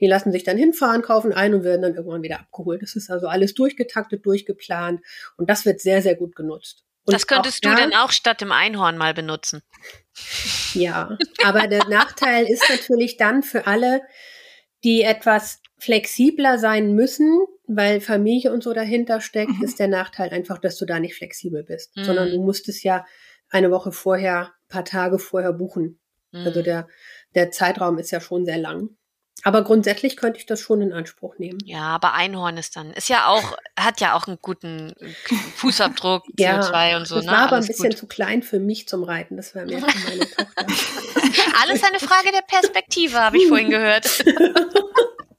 Die 0.01 0.07
lassen 0.07 0.33
sich 0.33 0.45
dann 0.45 0.57
hinfahren, 0.57 1.03
kaufen 1.03 1.33
ein 1.33 1.55
und 1.55 1.65
werden 1.65 1.83
dann 1.83 1.95
irgendwann 1.95 2.23
wieder 2.23 2.41
abgeholt. 2.41 2.83
Das 2.83 2.95
ist 2.95 3.11
also 3.11 3.27
alles 3.27 3.55
durchgetaktet, 3.55 4.25
durchgeplant 4.25 5.01
und 5.37 5.51
das 5.51 5.65
wird 5.65 5.81
sehr, 5.81 6.03
sehr 6.03 6.15
gut 6.15 6.37
genutzt. 6.37 6.85
Und 7.07 7.15
das 7.15 7.29
könntest 7.29 7.65
du 7.65 7.69
ja, 7.69 7.77
dann 7.77 7.95
auch 7.95 8.11
statt 8.11 8.41
dem 8.41 8.51
Einhorn 8.51 8.99
mal 8.99 9.15
benutzen. 9.15 9.63
Ja, 10.75 11.17
aber 11.45 11.69
der 11.69 11.85
Nachteil 11.89 12.47
ist 12.47 12.69
natürlich 12.69 13.17
dann 13.17 13.45
für 13.45 13.67
alle, 13.69 14.03
die 14.85 15.03
etwas 15.03 15.61
flexibler 15.79 16.59
sein 16.59 16.95
müssen, 16.95 17.39
weil 17.67 18.01
Familie 18.01 18.53
und 18.53 18.63
so 18.63 18.73
dahinter 18.73 19.21
steckt, 19.21 19.53
Mhm. 19.59 19.65
ist 19.65 19.79
der 19.79 19.89
Nachteil 19.89 20.31
einfach, 20.31 20.59
dass 20.59 20.77
du 20.79 20.87
da 20.87 21.01
nicht 21.01 21.15
flexibel 21.15 21.63
bist, 21.65 21.97
Mhm. 21.97 22.05
sondern 22.05 22.31
du 22.31 22.43
musst 22.43 22.69
es 22.69 22.83
ja 22.83 23.05
eine 23.51 23.71
Woche 23.71 23.93
vorher, 23.93 24.53
paar 24.69 24.85
Tage 24.85 25.19
vorher 25.19 25.53
buchen. 25.53 25.99
Also 26.33 26.61
Mhm. 26.61 26.65
der, 26.65 26.89
der 27.35 27.51
Zeitraum 27.51 27.99
ist 27.99 28.11
ja 28.11 28.21
schon 28.21 28.45
sehr 28.45 28.59
lang. 28.59 28.91
Aber 29.43 29.63
grundsätzlich 29.63 30.17
könnte 30.17 30.41
ich 30.41 30.47
das 30.47 30.61
schon 30.61 30.81
in 30.81 30.93
Anspruch 30.93 31.39
nehmen. 31.39 31.59
Ja, 31.65 31.83
aber 31.83 32.15
Einhorn 32.15 32.57
ist 32.57 32.75
dann, 32.75 32.91
ist 32.93 33.09
ja 33.09 33.29
auch, 33.29 33.57
hat 33.79 34.01
ja 34.01 34.15
auch 34.15 34.27
einen 34.27 34.39
guten 34.41 34.95
Fußabdruck, 35.57 36.25
Ja, 36.39 36.61
CO2 36.61 36.97
und 36.97 37.07
so, 37.07 37.17
das 37.17 37.27
ne? 37.27 37.31
war 37.31 37.39
aber 37.39 37.47
ein 37.49 37.55
Alles 37.57 37.69
bisschen 37.69 37.91
gut. 37.91 37.99
zu 37.99 38.07
klein 38.07 38.43
für 38.43 38.59
mich 38.59 38.89
zum 38.89 39.05
Reiten. 39.05 39.37
Das 39.37 39.55
war 39.55 39.65
mehr 39.65 39.79
für 39.81 40.09
meine 40.09 40.21
Tochter. 40.31 40.67
Alles 41.63 41.83
eine 41.85 42.01
Frage 42.01 42.33
der 42.33 42.43
Perspektive, 42.47 43.21
habe 43.21 43.37
ich 43.37 43.47
vorhin 43.47 43.71
gehört. 43.71 44.25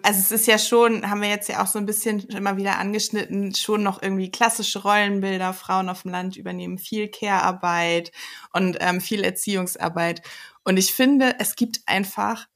Also 0.04 0.20
es 0.22 0.32
ist 0.32 0.48
ja 0.48 0.58
schon, 0.58 1.10
haben 1.10 1.22
wir 1.22 1.28
jetzt 1.28 1.50
ja 1.50 1.62
auch 1.62 1.68
so 1.68 1.80
ein 1.80 1.86
bisschen 1.86 2.22
immer 2.30 2.56
wieder 2.56 2.78
angeschnitten, 2.80 3.54
schon 3.56 3.84
noch 3.84 4.02
irgendwie 4.02 4.32
klassische 4.32 4.84
Rollenbilder. 4.84 5.52
Frauen 5.52 5.90
auf 5.90 6.04
dem 6.04 6.12
Land 6.12 6.38
übernehmen 6.38 6.78
viel 6.78 7.10
Care-Arbeit 7.10 8.14
und 8.54 8.78
ähm, 8.80 9.02
viel 9.02 9.26
Erziehungsarbeit. 9.26 10.22
Und 10.64 10.78
ich 10.78 10.94
finde, 10.94 11.36
es 11.40 11.58
gibt 11.58 11.82
einfach 11.88 12.48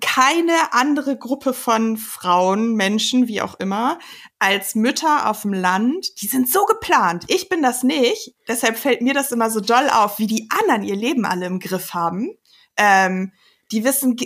keine 0.00 0.72
andere 0.72 1.16
Gruppe 1.16 1.54
von 1.54 1.96
Frauen, 1.96 2.74
Menschen, 2.74 3.28
wie 3.28 3.40
auch 3.40 3.54
immer, 3.60 3.98
als 4.38 4.74
Mütter 4.74 5.28
auf 5.28 5.42
dem 5.42 5.52
Land. 5.52 6.20
Die 6.20 6.26
sind 6.26 6.50
so 6.50 6.64
geplant. 6.64 7.24
Ich 7.28 7.48
bin 7.48 7.62
das 7.62 7.82
nicht. 7.82 8.34
Deshalb 8.48 8.76
fällt 8.76 9.02
mir 9.02 9.14
das 9.14 9.32
immer 9.32 9.50
so 9.50 9.60
doll 9.60 9.88
auf, 9.90 10.18
wie 10.18 10.26
die 10.26 10.48
anderen 10.50 10.82
ihr 10.82 10.96
Leben 10.96 11.24
alle 11.24 11.46
im 11.46 11.60
Griff 11.60 11.94
haben. 11.94 12.36
Ähm, 12.76 13.32
die 13.70 13.84
wissen 13.84 14.16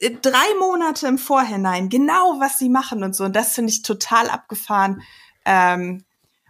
äh, 0.00 0.10
drei 0.20 0.54
Monate 0.58 1.06
im 1.06 1.18
Vorhinein 1.18 1.88
genau, 1.88 2.38
was 2.38 2.58
sie 2.58 2.68
machen 2.68 3.02
und 3.02 3.16
so. 3.16 3.24
Und 3.24 3.34
das 3.34 3.54
finde 3.54 3.72
ich 3.72 3.82
total 3.82 4.28
abgefahren. 4.28 5.02
Ähm, 5.44 6.04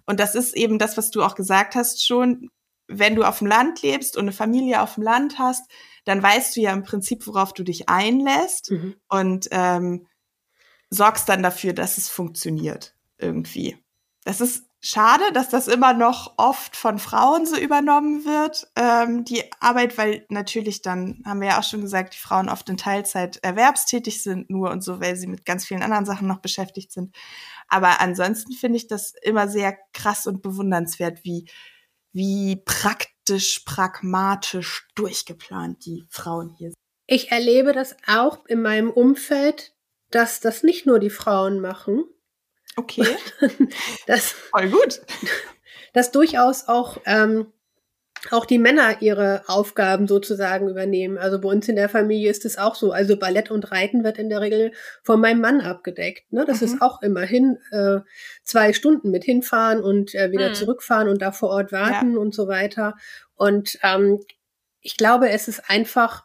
und 0.06 0.20
das 0.20 0.34
ist 0.34 0.56
eben 0.56 0.78
das, 0.78 0.96
was 0.96 1.10
du 1.10 1.22
auch 1.22 1.34
gesagt 1.34 1.74
hast 1.74 2.04
schon. 2.04 2.50
Wenn 2.86 3.14
du 3.14 3.24
auf 3.24 3.38
dem 3.38 3.46
Land 3.46 3.82
lebst 3.82 4.16
und 4.16 4.24
eine 4.24 4.32
Familie 4.32 4.82
auf 4.82 4.94
dem 4.94 5.04
Land 5.04 5.38
hast, 5.38 5.62
dann 6.04 6.22
weißt 6.22 6.56
du 6.56 6.60
ja 6.60 6.72
im 6.72 6.82
Prinzip, 6.82 7.26
worauf 7.26 7.52
du 7.52 7.62
dich 7.62 7.88
einlässt 7.88 8.70
Mhm. 8.70 8.94
und 9.08 9.48
ähm, 9.50 10.06
sorgst 10.90 11.28
dann 11.28 11.42
dafür, 11.42 11.72
dass 11.72 11.98
es 11.98 12.08
funktioniert 12.08 12.94
irgendwie. 13.18 13.76
Das 14.24 14.40
ist 14.40 14.64
schade, 14.80 15.24
dass 15.32 15.48
das 15.48 15.66
immer 15.66 15.94
noch 15.94 16.34
oft 16.36 16.76
von 16.76 16.98
Frauen 16.98 17.46
so 17.46 17.56
übernommen 17.56 18.24
wird, 18.26 18.66
ähm, 18.76 19.24
die 19.24 19.42
Arbeit, 19.60 19.96
weil 19.96 20.26
natürlich 20.28 20.82
dann, 20.82 21.22
haben 21.24 21.40
wir 21.40 21.48
ja 21.48 21.58
auch 21.58 21.64
schon 21.64 21.80
gesagt, 21.80 22.14
die 22.14 22.18
Frauen 22.18 22.50
oft 22.50 22.68
in 22.68 22.76
Teilzeit 22.76 23.38
erwerbstätig 23.38 24.22
sind 24.22 24.50
nur 24.50 24.70
und 24.70 24.84
so, 24.84 25.00
weil 25.00 25.16
sie 25.16 25.26
mit 25.26 25.46
ganz 25.46 25.64
vielen 25.64 25.82
anderen 25.82 26.04
Sachen 26.04 26.28
noch 26.28 26.40
beschäftigt 26.40 26.92
sind. 26.92 27.16
Aber 27.68 28.00
ansonsten 28.02 28.52
finde 28.52 28.76
ich 28.76 28.86
das 28.86 29.14
immer 29.22 29.48
sehr 29.48 29.76
krass 29.94 30.26
und 30.26 30.42
bewundernswert, 30.42 31.24
wie, 31.24 31.46
wie 32.14 32.62
praktisch, 32.64 33.60
pragmatisch 33.66 34.88
durchgeplant 34.94 35.84
die 35.84 36.06
Frauen 36.08 36.54
hier 36.56 36.70
sind. 36.70 36.78
Ich 37.06 37.30
erlebe 37.30 37.74
das 37.74 37.96
auch 38.06 38.46
in 38.46 38.62
meinem 38.62 38.90
Umfeld, 38.90 39.74
dass 40.10 40.40
das 40.40 40.62
nicht 40.62 40.86
nur 40.86 40.98
die 40.98 41.10
Frauen 41.10 41.60
machen, 41.60 42.04
Okay, 42.76 43.06
dass, 44.06 44.32
voll 44.32 44.68
gut. 44.68 45.00
dass 45.92 46.10
durchaus 46.10 46.66
auch, 46.68 46.98
ähm, 47.06 47.52
auch 48.32 48.46
die 48.46 48.58
Männer 48.58 49.02
ihre 49.02 49.42
Aufgaben 49.48 50.08
sozusagen 50.08 50.68
übernehmen. 50.68 51.18
Also 51.18 51.40
bei 51.40 51.48
uns 51.48 51.68
in 51.68 51.76
der 51.76 51.88
Familie 51.88 52.30
ist 52.30 52.44
es 52.44 52.56
auch 52.58 52.74
so. 52.74 52.92
Also 52.92 53.16
Ballett 53.18 53.50
und 53.50 53.70
Reiten 53.70 54.02
wird 54.04 54.18
in 54.18 54.28
der 54.30 54.40
Regel 54.40 54.72
von 55.02 55.20
meinem 55.20 55.40
Mann 55.40 55.60
abgedeckt. 55.60 56.32
Ne? 56.32 56.44
Das 56.46 56.60
Mhm. 56.60 56.66
ist 56.66 56.82
auch 56.82 57.02
immerhin 57.02 57.58
äh, 57.70 58.00
zwei 58.42 58.72
Stunden 58.72 59.10
mit 59.10 59.24
hinfahren 59.24 59.82
und 59.82 60.14
äh, 60.14 60.30
wieder 60.30 60.48
Mhm. 60.50 60.54
zurückfahren 60.54 61.08
und 61.08 61.20
da 61.22 61.32
vor 61.32 61.50
Ort 61.50 61.72
warten 61.72 62.16
und 62.18 62.34
so 62.34 62.48
weiter. 62.48 62.94
Und 63.34 63.78
ähm, 63.82 64.20
ich 64.80 64.96
glaube, 64.96 65.28
es 65.30 65.48
ist 65.48 65.68
einfach 65.68 66.24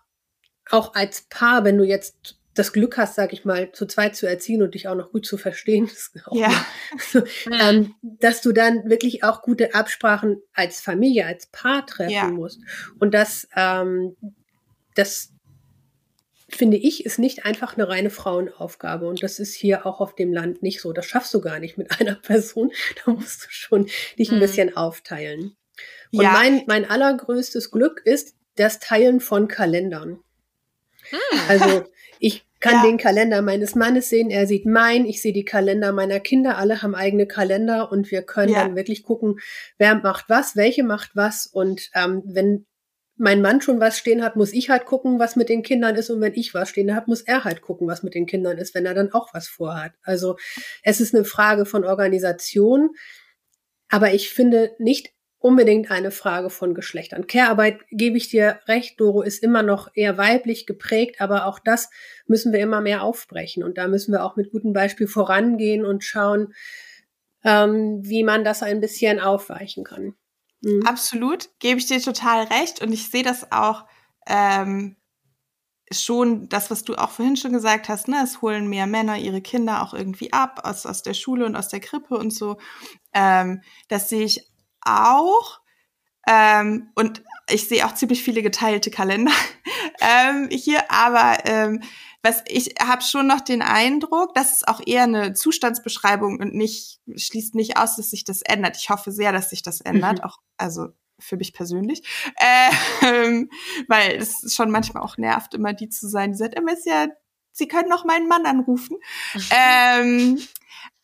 auch 0.70 0.94
als 0.96 1.22
Paar, 1.30 1.64
wenn 1.64 1.78
du 1.78 1.84
jetzt 1.84 2.39
das 2.60 2.74
Glück 2.74 2.98
hast, 2.98 3.16
sag 3.16 3.34
ich 3.34 3.46
mal, 3.46 3.72
zu 3.72 3.86
zweit 3.86 4.16
zu 4.16 4.28
erziehen 4.28 4.62
und 4.62 4.74
dich 4.76 4.88
auch 4.88 4.96
noch 4.96 5.12
gut 5.12 5.26
zu 5.26 5.38
verstehen, 5.38 5.90
Ja. 6.32 6.66
so, 7.12 7.24
ähm, 7.60 7.96
dass 8.02 8.42
du 8.42 8.52
dann 8.52 8.90
wirklich 8.90 9.24
auch 9.24 9.42
gute 9.42 9.74
Absprachen 9.74 10.42
als 10.54 10.82
Familie, 10.82 11.26
als 11.26 11.48
Paar 11.48 11.86
treffen 11.86 12.12
Ja. 12.14 12.28
musst. 12.28 12.60
Und 13.00 13.14
das, 13.14 13.48
ähm, 13.56 14.16
das 14.96 15.32
finde 16.50 16.78
ich, 16.78 17.06
ist 17.06 17.20
nicht 17.20 17.46
einfach 17.46 17.76
eine 17.76 17.88
reine 17.88 18.10
Frauenaufgabe. 18.10 19.08
Und 19.08 19.24
das 19.24 19.40
ist 19.40 19.54
hier 19.56 19.86
auch 19.86 20.00
auf 20.02 20.16
dem 20.16 20.34
Land 20.34 20.62
nicht 20.64 20.82
so. 20.82 20.92
Das 20.94 21.06
schaffst 21.06 21.34
du 21.34 21.42
gar 21.42 21.60
nicht 21.60 21.78
mit 21.78 21.90
einer 22.00 22.16
Person. 22.16 22.72
Da 23.06 23.12
musst 23.12 23.46
du 23.46 23.48
schon 23.50 23.90
dich 24.18 24.32
ein 24.32 24.38
Mhm. 24.38 24.42
bisschen 24.42 24.76
aufteilen. 24.76 25.56
Und 26.12 26.24
Ja. 26.24 26.32
mein, 26.34 26.64
mein 26.68 26.90
allergrößtes 26.90 27.72
Glück 27.72 28.02
ist 28.04 28.36
das 28.56 28.80
Teilen 28.80 29.22
von 29.22 29.48
Kalendern. 29.48 30.20
Also 31.48 31.86
ich 31.86 31.90
kann 32.60 32.74
Ja. 32.76 32.84
den 32.84 32.98
Kalender 32.98 33.42
meines 33.42 33.76
Mannes 33.76 34.10
sehen, 34.10 34.30
er 34.30 34.46
sieht 34.48 34.66
meinen, 34.66 35.06
ich 35.06 35.22
sehe 35.22 35.34
die 35.34 35.46
Kalender 35.46 35.92
meiner 35.94 36.20
Kinder, 36.20 36.58
alle 36.58 36.82
haben 36.82 36.96
eigene 36.96 37.26
Kalender 37.28 37.92
und 37.92 38.12
wir 38.12 38.22
können 38.22 38.54
Ja. 38.54 38.64
dann 38.64 38.76
wirklich 38.76 39.04
gucken, 39.04 39.40
wer 39.78 39.96
macht 39.96 40.26
was, 40.30 40.56
welche 40.56 40.84
macht 40.84 41.12
was 41.16 41.46
und 41.46 41.90
ähm, 41.96 42.22
wenn 42.26 42.66
mein 43.22 43.42
Mann 43.42 43.60
schon 43.62 43.82
was 43.82 43.98
stehen 43.98 44.24
hat, 44.24 44.38
muss 44.38 44.54
ich 44.54 44.70
halt 44.70 44.86
gucken, 44.86 45.20
was 45.20 45.36
mit 45.36 45.50
den 45.50 45.62
Kindern 45.62 45.96
ist 45.96 46.10
und 46.10 46.22
wenn 46.22 46.36
ich 46.36 46.54
was 46.54 46.70
stehen 46.70 46.96
habe, 46.96 47.08
muss 47.08 47.22
er 47.22 47.44
halt 47.44 47.62
gucken, 47.62 47.86
was 47.88 48.02
mit 48.02 48.14
den 48.16 48.26
Kindern 48.26 48.58
ist, 48.58 48.74
wenn 48.76 48.86
er 48.86 48.94
dann 48.94 49.12
auch 49.12 49.34
was 49.34 49.50
vorhat. 49.50 49.92
Also 50.04 50.38
es 50.84 51.02
ist 51.02 51.14
eine 51.14 51.26
Frage 51.26 51.66
von 51.66 51.84
Organisation, 51.84 52.92
aber 53.90 54.14
ich 54.14 54.30
finde 54.30 54.72
nicht 54.80 55.10
unbedingt 55.40 55.90
eine 55.90 56.12
Frage 56.12 56.50
von 56.50 56.74
Geschlechtern. 56.74 57.26
Care-Arbeit, 57.26 57.80
gebe 57.90 58.18
ich 58.18 58.30
dir 58.30 58.60
recht, 58.68 59.00
Doro, 59.00 59.22
ist 59.22 59.42
immer 59.42 59.64
noch 59.64 59.90
eher 59.94 60.18
weiblich 60.18 60.66
geprägt, 60.66 61.22
aber 61.22 61.46
auch 61.46 61.60
das 61.60 61.90
müssen 62.28 62.52
wir 62.52 62.60
immer 62.60 62.82
mehr 62.82 63.04
aufbrechen. 63.04 63.64
Und 63.64 63.78
da 63.78 63.88
müssen 63.88 64.12
wir 64.12 64.24
auch 64.24 64.36
mit 64.36 64.52
gutem 64.52 64.74
Beispiel 64.74 65.08
vorangehen 65.08 65.86
und 65.86 66.04
schauen, 66.04 66.54
ähm, 67.46 68.02
wie 68.04 68.24
man 68.24 68.44
das 68.44 68.64
ein 68.64 68.82
bisschen 68.82 69.22
aufweichen 69.22 69.86
kann. 69.86 70.16
Mhm. 70.62 70.86
Absolut, 70.86 71.50
gebe 71.60 71.80
ich 71.80 71.88
dir 71.88 72.02
total 72.02 72.44
recht. 72.46 72.82
Und 72.82 72.92
ich 72.92 73.10
sehe 73.10 73.24
das 73.24 73.50
auch 73.52 73.86
ähm, 74.28 74.98
schon, 75.90 76.50
das, 76.50 76.70
was 76.70 76.84
du 76.84 76.96
auch 76.96 77.12
vorhin 77.12 77.38
schon 77.38 77.54
gesagt 77.54 77.88
hast, 77.88 78.10
ne, 78.10 78.18
es 78.24 78.42
holen 78.42 78.68
mehr 78.68 78.88
Männer 78.88 79.18
ihre 79.18 79.42
Kinder 79.42 79.82
auch 79.82 79.94
irgendwie 79.94 80.34
ab 80.34 80.62
aus, 80.64 80.86
aus 80.86 81.02
der 81.02 81.14
Schule 81.14 81.46
und 81.46 81.56
aus 81.56 81.70
der 81.70 81.80
Krippe 81.80 82.16
und 82.18 82.32
so. 82.32 82.58
Ähm, 83.14 83.62
das 83.88 84.10
sehe 84.10 84.26
ich 84.26 84.49
auch. 84.82 85.62
Ähm, 86.28 86.92
und 86.96 87.24
ich 87.50 87.68
sehe 87.68 87.86
auch 87.86 87.96
ziemlich 87.96 88.24
viele 88.24 88.44
geteilte 88.44 88.92
Kalender 88.92 89.32
ähm, 90.02 90.50
hier, 90.52 90.92
aber 90.92 91.38
ähm, 91.46 91.82
was 92.22 92.44
ich 92.48 92.76
habe 92.82 93.02
schon 93.02 93.28
noch 93.28 93.40
den 93.42 93.62
Eindruck, 93.62 94.34
das 94.36 94.52
ist 94.52 94.68
auch 94.68 94.82
eher 94.86 95.04
eine 95.04 95.34
Zustandsbeschreibung 95.34 96.40
und 96.40 96.54
nicht 96.54 97.00
schließt 97.16 97.56
nicht 97.56 97.78
aus, 97.78 97.96
dass 97.96 98.10
sich 98.10 98.26
das 98.26 98.42
ändert. 98.42 98.78
Ich 98.78 98.90
hoffe 98.90 99.12
sehr, 99.12 99.32
dass 99.32 99.50
sich 99.50 99.64
das 99.64 99.80
ändert, 99.82 100.20
Mhm. 100.20 100.24
auch 100.26 100.38
also 100.58 100.90
für 101.18 101.38
mich 101.38 101.54
persönlich, 101.54 102.04
ähm, 103.02 103.50
weil 103.88 104.18
es 104.18 104.54
schon 104.54 104.70
manchmal 104.70 105.04
auch 105.04 105.18
nervt, 105.18 105.54
immer 105.54 105.74
die 105.74 105.90
zu 105.90 106.08
sein, 106.10 106.32
die 106.32 106.38
sagt, 106.38 106.56
immer 106.56 106.74
ist 106.74 106.86
ja, 106.86 107.08
Sie 107.52 107.68
können 107.68 107.90
noch 107.90 108.06
meinen 108.06 108.28
Mann 108.28 108.46
anrufen. 108.46 108.98
ähm, 109.52 110.40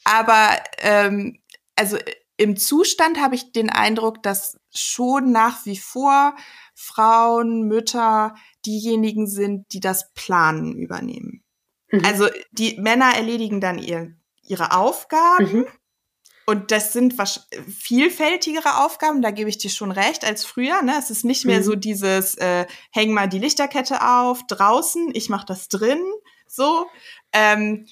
aber 0.04 0.58
ähm, 0.80 1.40
also 1.76 1.98
im 2.38 2.58
Zustand 2.58 3.20
habe 3.20 3.36
ich 3.36 3.52
den 3.52 3.70
Eindruck, 3.70 4.22
dass 4.24 4.58
schon 4.74 5.32
nach 5.32 5.66
wie 5.66 5.78
vor 5.78 6.36
Frauen, 6.74 7.64
Mütter 7.68 8.36
diejenigen 8.66 9.28
sind, 9.28 9.66
die 9.72 9.80
das 9.80 10.12
Planen 10.14 10.76
übernehmen. 10.76 11.44
Mhm. 11.92 12.04
Also 12.04 12.28
die 12.52 12.78
Männer 12.80 13.16
erledigen 13.16 13.62
dann 13.62 13.80
ihr, 13.80 14.16
ihre 14.42 14.72
Aufgaben 14.76 15.46
Mhm. 15.46 15.68
und 16.46 16.72
das 16.72 16.92
sind 16.94 17.16
vielfältigere 17.80 18.84
Aufgaben, 18.84 19.22
da 19.22 19.32
gebe 19.32 19.50
ich 19.50 19.58
dir 19.58 19.70
schon 19.70 19.92
recht, 19.92 20.26
als 20.26 20.46
früher. 20.46 20.82
Ne? 20.82 20.96
Es 21.00 21.10
ist 21.10 21.24
nicht 21.26 21.46
mehr 21.46 21.60
Mhm. 21.60 21.64
so 21.64 21.76
dieses, 21.76 22.36
äh, 22.36 22.66
häng 22.92 23.14
mal 23.14 23.28
die 23.28 23.40
Lichterkette 23.40 24.06
auf, 24.06 24.46
draußen, 24.48 25.12
ich 25.14 25.30
mache 25.30 25.46
das 25.46 25.70
drin, 25.70 26.02
so. 26.48 26.88
Ähm, 27.32 27.88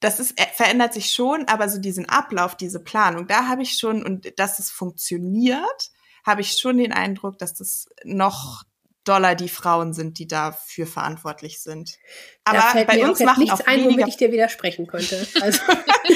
das 0.00 0.20
ist, 0.20 0.38
äh, 0.38 0.46
verändert 0.54 0.94
sich 0.94 1.12
schon, 1.12 1.48
aber 1.48 1.68
so 1.68 1.78
diesen 1.78 2.08
Ablauf, 2.08 2.56
diese 2.56 2.80
Planung, 2.80 3.26
da 3.26 3.48
habe 3.48 3.62
ich 3.62 3.78
schon, 3.78 4.04
und 4.04 4.38
dass 4.38 4.58
es 4.58 4.70
funktioniert, 4.70 5.90
habe 6.24 6.40
ich 6.40 6.52
schon 6.52 6.78
den 6.78 6.92
Eindruck, 6.92 7.38
dass 7.38 7.54
das 7.54 7.86
noch 8.04 8.64
doller 9.04 9.34
die 9.36 9.48
Frauen 9.48 9.94
sind, 9.94 10.18
die 10.18 10.26
dafür 10.26 10.86
verantwortlich 10.86 11.62
sind. 11.62 11.96
Aber 12.44 12.84
bei 12.84 13.08
uns 13.08 13.20
machen 13.20 13.44
nichts 13.44 13.60
auch 13.60 13.66
ein, 13.66 13.84
womit 13.84 14.08
ich 14.08 14.16
dir 14.16 14.32
widersprechen 14.32 14.86
könnte. 14.86 15.26
Also. 15.40 15.60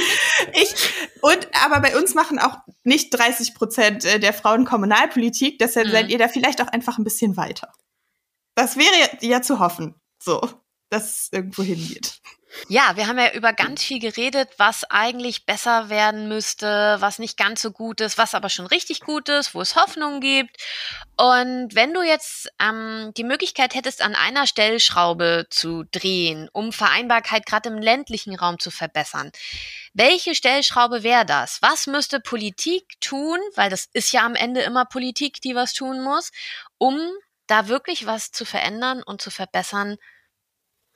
ich 0.55 0.75
und 1.23 1.49
aber 1.65 1.81
bei 1.81 1.97
uns 1.97 2.15
machen 2.15 2.39
auch 2.39 2.57
nicht 2.83 3.11
30 3.11 3.55
Prozent 3.55 4.05
äh, 4.05 4.19
der 4.19 4.33
Frauen 4.33 4.65
Kommunalpolitik. 4.65 5.59
Deshalb 5.59 5.87
mhm. 5.87 5.93
seid 5.93 6.09
ihr 6.11 6.19
da 6.19 6.29
vielleicht 6.29 6.61
auch 6.61 6.69
einfach 6.69 6.99
ein 6.99 7.05
bisschen 7.05 7.37
weiter. 7.37 7.73
Das 8.57 8.77
wäre 8.77 9.19
ja 9.21 9.41
zu 9.43 9.61
hoffen, 9.61 9.95
so, 10.21 10.41
dass 10.91 11.05
es 11.05 11.29
irgendwo 11.33 11.63
hingeht. 11.63 12.21
Ja, 12.69 12.97
wir 12.97 13.07
haben 13.07 13.19
ja 13.19 13.33
über 13.33 13.53
ganz 13.53 13.83
viel 13.83 14.01
geredet, 14.01 14.49
was 14.57 14.85
eigentlich 14.91 15.47
besser 15.47 15.89
werden 15.89 16.29
müsste, 16.29 16.97
was 16.99 17.19
nicht 17.19 17.37
ganz 17.37 17.63
so 17.63 17.71
gut 17.71 18.01
ist, 18.01 18.19
was 18.19 18.35
aber 18.35 18.49
schon 18.49 18.67
richtig 18.67 19.01
gut 19.01 19.29
ist, 19.29 19.55
wo 19.55 19.61
es 19.61 19.77
Hoffnung 19.77 20.21
gibt. 20.21 20.57
Und 21.17 21.75
wenn 21.75 21.95
du 21.95 22.03
jetzt 22.03 22.49
ähm, 22.61 23.13
die 23.17 23.25
Möglichkeit 23.25 23.75
hättest, 23.75 24.03
an 24.03 24.15
einer 24.17 24.47
Stellschraube 24.47 25.47
zu 25.51 25.85
drehen, 25.93 26.49
um 26.53 26.73
Vereinbarkeit 26.73 27.47
gerade 27.47 27.69
im 27.69 27.79
ländlichen 27.79 28.35
Raum 28.35 28.59
zu 28.59 28.71
verbessern, 28.73 29.31
welche 29.95 30.35
Stellschraube 30.35 31.03
wäre 31.03 31.27
das? 31.27 31.59
Was 31.63 31.87
müsste 31.87 32.21
Politik 32.21 33.01
tun, 33.01 33.39
weil 33.55 33.71
das 33.71 33.89
ist 33.93 34.13
ja 34.13 34.25
am 34.25 34.35
Ende 34.35 34.61
immer 34.63 34.87
Politik, 34.87 35.41
die 35.41 35.55
was 35.55 35.73
tun 35.73 36.03
muss, 36.03 36.31
um 36.79 36.99
da 37.47 37.69
wirklich 37.69 38.07
was 38.07 38.33
zu 38.33 38.45
verändern 38.45 39.03
und 39.03 39.21
zu 39.21 39.31
verbessern 39.31 39.97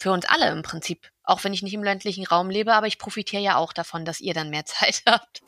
für 0.05 0.13
uns 0.13 0.27
alle 0.29 0.53
im 0.53 0.63
Prinzip? 0.63 1.11
Auch 1.23 1.45
wenn 1.45 1.55
ich 1.55 1.63
nicht 1.63 1.73
im 1.73 1.83
ländlichen 1.83 2.27
Raum 2.27 2.51
lebe, 2.51 2.75
aber 2.75 2.87
ich 2.87 2.99
profitiere 2.99 3.43
ja 3.43 3.57
auch 3.57 3.73
davon, 3.73 4.05
dass 4.05 4.21
ihr 4.21 4.35
dann 4.35 4.51
mehr 4.51 4.65
Zeit 4.67 5.03
habt. 5.07 5.43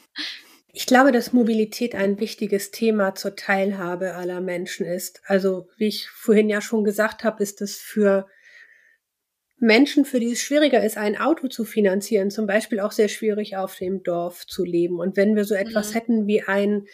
Ich 0.73 0.87
glaube, 0.87 1.13
dass 1.13 1.33
Mobilität 1.33 1.95
ein 1.95 2.19
wichtiges 2.21 2.71
Thema 2.71 3.15
zur 3.15 3.37
Teilhabe 3.37 4.15
aller 4.15 4.41
Menschen 4.41 4.87
ist. 4.87 5.21
Also, 5.27 5.69
wie 5.77 5.89
ich 5.89 6.09
vorhin 6.09 6.49
ja 6.49 6.61
schon 6.61 6.85
gesagt 6.85 7.23
habe, 7.23 7.43
ist 7.43 7.61
es 7.61 7.77
für 7.77 8.27
Menschen, 9.59 10.05
für 10.05 10.21
die 10.21 10.33
es 10.33 10.41
schwieriger 10.41 10.83
ist, 10.83 10.97
ein 10.97 11.19
Auto 11.19 11.49
zu 11.49 11.65
finanzieren, 11.65 12.31
zum 12.31 12.47
Beispiel 12.47 12.81
auch 12.81 12.93
sehr 12.93 13.09
schwierig 13.09 13.57
auf 13.57 13.77
dem 13.77 14.03
Dorf 14.03 14.47
zu 14.47 14.65
leben. 14.65 15.01
Und 15.01 15.17
wenn 15.17 15.37
wir 15.37 15.45
so 15.45 15.55
etwas 15.55 15.91
mhm. 15.91 15.95
hätten 15.95 16.27
wie 16.27 16.43
einen 16.43 16.87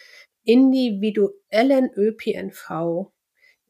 individuellen 0.43 1.89
ÖPNV, 1.95 3.11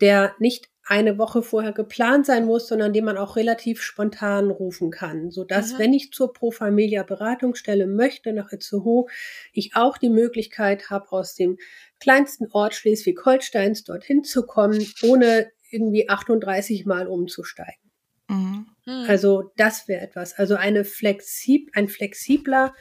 der 0.02 0.36
nicht 0.40 0.73
eine 0.86 1.18
Woche 1.18 1.42
vorher 1.42 1.72
geplant 1.72 2.26
sein 2.26 2.46
muss, 2.46 2.68
sondern 2.68 2.92
den 2.92 3.06
man 3.06 3.18
auch 3.18 3.36
relativ 3.36 3.82
spontan 3.82 4.50
rufen 4.50 4.92
kann, 4.92 5.32
so 5.32 5.44
dass 5.44 5.74
mhm. 5.74 5.80
wenn 5.80 5.94
ich 5.94 6.12
zur 6.12 6.34
Pro 6.34 6.52
Familia 6.52 7.04
Beratungsstelle 7.04 7.88
möchte 7.88 8.34
nach 8.34 8.52
Itzehoe, 8.52 9.06
ich 9.54 9.76
auch 9.76 9.98
die 9.98 10.10
Möglichkeit 10.10 10.90
habe, 10.90 11.12
aus 11.12 11.36
dem 11.36 11.58
kleinsten 12.00 12.48
Ort 12.52 12.76
Schleswig-Holsteins 12.76 13.86
dorthin 13.86 14.24
zu 14.24 14.46
kommen, 14.46 14.86
ohne 15.04 15.52
irgendwie 15.72 16.10
38 16.10 16.86
Mal 16.86 17.08
umzusteigen. 17.08 17.92
Mhm. 18.28 18.68
Hm. 18.86 19.06
Also 19.08 19.52
das 19.56 19.88
wäre 19.88 20.02
etwas. 20.02 20.34
Also 20.38 20.56
eine 20.56 20.84
flexib 20.84 21.70
ein 21.74 21.88
flexibler 21.88 22.74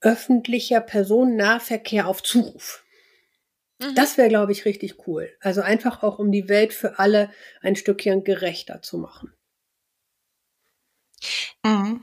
öffentlicher 0.00 0.80
Personennahverkehr 0.80 2.08
auf 2.08 2.22
Zuruf. 2.22 2.84
Mhm. 3.80 3.94
Das 3.94 4.18
wäre, 4.18 4.28
glaube 4.28 4.52
ich, 4.52 4.64
richtig 4.64 5.06
cool. 5.06 5.30
Also 5.40 5.62
einfach 5.62 6.02
auch, 6.02 6.18
um 6.18 6.30
die 6.30 6.48
Welt 6.48 6.72
für 6.72 6.98
alle 6.98 7.30
ein 7.62 7.76
Stückchen 7.76 8.24
gerechter 8.24 8.82
zu 8.82 8.98
machen. 8.98 9.32
Mhm. 11.64 12.02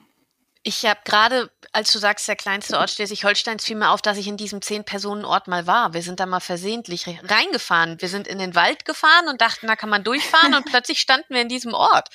Ich 0.64 0.86
habe 0.86 1.00
gerade, 1.06 1.50
als 1.72 1.94
du 1.94 2.00
sagst, 2.00 2.28
der 2.28 2.36
kleinste 2.36 2.78
Ort 2.78 2.90
Schleswig-Holsteins, 2.90 3.64
fiel 3.64 3.78
mir 3.78 3.92
auf, 3.92 4.02
dass 4.02 4.18
ich 4.18 4.28
in 4.28 4.36
diesem 4.36 4.62
Zehn-Personen-Ort 4.62 5.48
mal 5.48 5.66
war. 5.66 5.94
Wir 5.94 6.02
sind 6.02 6.20
da 6.20 6.26
mal 6.26 6.42
versehentlich 6.42 7.06
reingefahren. 7.08 8.02
Wir 8.02 8.10
sind 8.10 8.28
in 8.28 8.38
den 8.38 8.54
Wald 8.54 8.84
gefahren 8.84 9.30
und 9.30 9.40
dachten, 9.40 9.68
da 9.68 9.78
kann 9.78 9.90
man 9.90 10.04
durchfahren 10.04 10.56
und 10.56 10.66
plötzlich 10.70 11.00
standen 11.00 11.34
wir 11.34 11.42
in 11.42 11.48
diesem 11.48 11.74
Ort. 11.74 12.10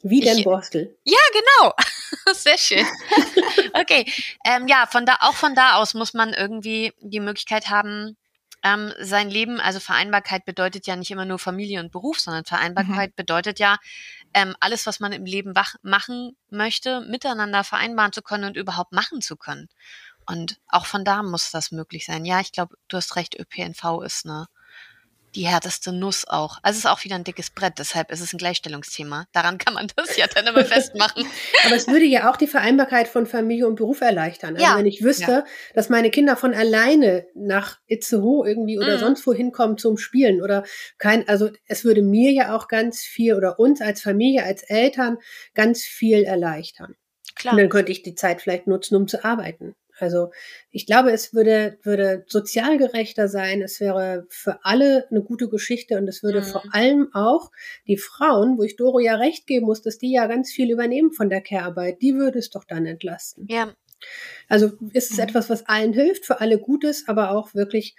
Wie 0.00 0.20
denn 0.20 0.42
Borstel? 0.42 0.96
Ja, 1.04 1.18
genau. 1.32 1.74
Sehr 2.32 2.58
schön. 2.58 2.86
Okay. 3.74 4.10
Ähm, 4.44 4.66
ja, 4.66 4.86
von 4.86 5.04
da, 5.04 5.18
auch 5.20 5.34
von 5.34 5.54
da 5.54 5.74
aus 5.74 5.94
muss 5.94 6.14
man 6.14 6.32
irgendwie 6.32 6.92
die 7.00 7.20
Möglichkeit 7.20 7.68
haben, 7.68 8.16
ähm, 8.62 8.92
sein 9.00 9.30
Leben, 9.30 9.60
also 9.60 9.80
Vereinbarkeit 9.80 10.44
bedeutet 10.44 10.86
ja 10.86 10.96
nicht 10.96 11.10
immer 11.10 11.24
nur 11.24 11.38
Familie 11.38 11.80
und 11.80 11.92
Beruf, 11.92 12.18
sondern 12.18 12.44
Vereinbarkeit 12.44 13.10
mhm. 13.10 13.16
bedeutet 13.16 13.58
ja, 13.58 13.76
ähm, 14.34 14.54
alles, 14.60 14.86
was 14.86 15.00
man 15.00 15.12
im 15.12 15.24
Leben 15.24 15.54
wach 15.54 15.76
machen 15.82 16.36
möchte, 16.50 17.00
miteinander 17.02 17.64
vereinbaren 17.64 18.12
zu 18.12 18.22
können 18.22 18.44
und 18.44 18.56
überhaupt 18.56 18.92
machen 18.92 19.20
zu 19.20 19.36
können. 19.36 19.68
Und 20.26 20.60
auch 20.68 20.86
von 20.86 21.04
da 21.04 21.22
muss 21.22 21.50
das 21.50 21.70
möglich 21.70 22.04
sein. 22.04 22.24
Ja, 22.24 22.40
ich 22.40 22.52
glaube, 22.52 22.76
du 22.88 22.96
hast 22.96 23.16
recht, 23.16 23.38
ÖPNV 23.38 24.02
ist 24.04 24.26
eine 24.26 24.48
die 25.34 25.46
härteste 25.46 25.92
Nuss 25.92 26.26
auch. 26.26 26.58
Also 26.62 26.78
es 26.78 26.84
ist 26.84 26.90
auch 26.90 27.04
wieder 27.04 27.16
ein 27.16 27.24
dickes 27.24 27.50
Brett, 27.50 27.74
deshalb 27.78 28.10
ist 28.10 28.20
es 28.20 28.32
ein 28.32 28.38
Gleichstellungsthema. 28.38 29.26
Daran 29.32 29.58
kann 29.58 29.74
man 29.74 29.88
das 29.96 30.16
ja 30.16 30.26
dann 30.26 30.46
immer 30.46 30.64
festmachen. 30.64 31.26
Aber 31.64 31.76
es 31.76 31.86
würde 31.88 32.04
ja 32.04 32.30
auch 32.30 32.36
die 32.36 32.46
Vereinbarkeit 32.46 33.08
von 33.08 33.26
Familie 33.26 33.66
und 33.66 33.76
Beruf 33.76 34.00
erleichtern. 34.00 34.54
Also 34.54 34.66
ja. 34.66 34.76
wenn 34.76 34.86
ich 34.86 35.02
wüsste, 35.02 35.30
ja. 35.30 35.44
dass 35.74 35.88
meine 35.88 36.10
Kinder 36.10 36.36
von 36.36 36.54
alleine 36.54 37.26
nach 37.34 37.78
Itzehoe 37.86 38.48
irgendwie 38.48 38.78
oder 38.78 38.96
mhm. 38.96 39.00
sonst 39.00 39.26
wo 39.26 39.32
hinkommen 39.32 39.78
zum 39.78 39.98
Spielen 39.98 40.42
oder 40.42 40.64
kein, 40.98 41.28
also 41.28 41.50
es 41.66 41.84
würde 41.84 42.02
mir 42.02 42.32
ja 42.32 42.56
auch 42.56 42.68
ganz 42.68 43.02
viel 43.02 43.34
oder 43.34 43.58
uns 43.58 43.80
als 43.80 44.02
Familie, 44.02 44.44
als 44.44 44.62
Eltern 44.62 45.18
ganz 45.54 45.82
viel 45.82 46.24
erleichtern. 46.24 46.94
Klar. 47.34 47.54
Und 47.54 47.60
dann 47.60 47.68
könnte 47.68 47.92
ich 47.92 48.02
die 48.02 48.14
Zeit 48.14 48.42
vielleicht 48.42 48.66
nutzen, 48.66 48.96
um 48.96 49.06
zu 49.06 49.24
arbeiten. 49.24 49.74
Also 50.00 50.30
ich 50.70 50.86
glaube, 50.86 51.12
es 51.12 51.34
würde, 51.34 51.78
würde 51.82 52.24
sozial 52.26 52.78
gerechter 52.78 53.28
sein, 53.28 53.62
es 53.62 53.80
wäre 53.80 54.26
für 54.30 54.64
alle 54.64 55.06
eine 55.10 55.22
gute 55.22 55.48
Geschichte 55.48 55.98
und 55.98 56.08
es 56.08 56.22
würde 56.22 56.40
mhm. 56.40 56.44
vor 56.44 56.64
allem 56.72 57.08
auch 57.12 57.50
die 57.86 57.96
Frauen, 57.96 58.58
wo 58.58 58.62
ich 58.62 58.76
Doro 58.76 58.98
ja 59.00 59.16
recht 59.16 59.46
geben 59.46 59.66
muss, 59.66 59.82
dass 59.82 59.98
die 59.98 60.12
ja 60.12 60.26
ganz 60.26 60.50
viel 60.50 60.70
übernehmen 60.70 61.12
von 61.12 61.28
der 61.28 61.40
Care-Arbeit, 61.40 62.02
die 62.02 62.14
würde 62.14 62.38
es 62.38 62.50
doch 62.50 62.64
dann 62.64 62.86
entlasten. 62.86 63.46
Ja. 63.48 63.74
Also 64.48 64.72
ist 64.92 65.10
es 65.10 65.16
mhm. 65.16 65.24
etwas, 65.24 65.50
was 65.50 65.66
allen 65.66 65.92
hilft, 65.92 66.24
für 66.24 66.40
alle 66.40 66.58
gut 66.58 66.84
ist, 66.84 67.08
aber 67.08 67.32
auch 67.32 67.54
wirklich 67.54 67.96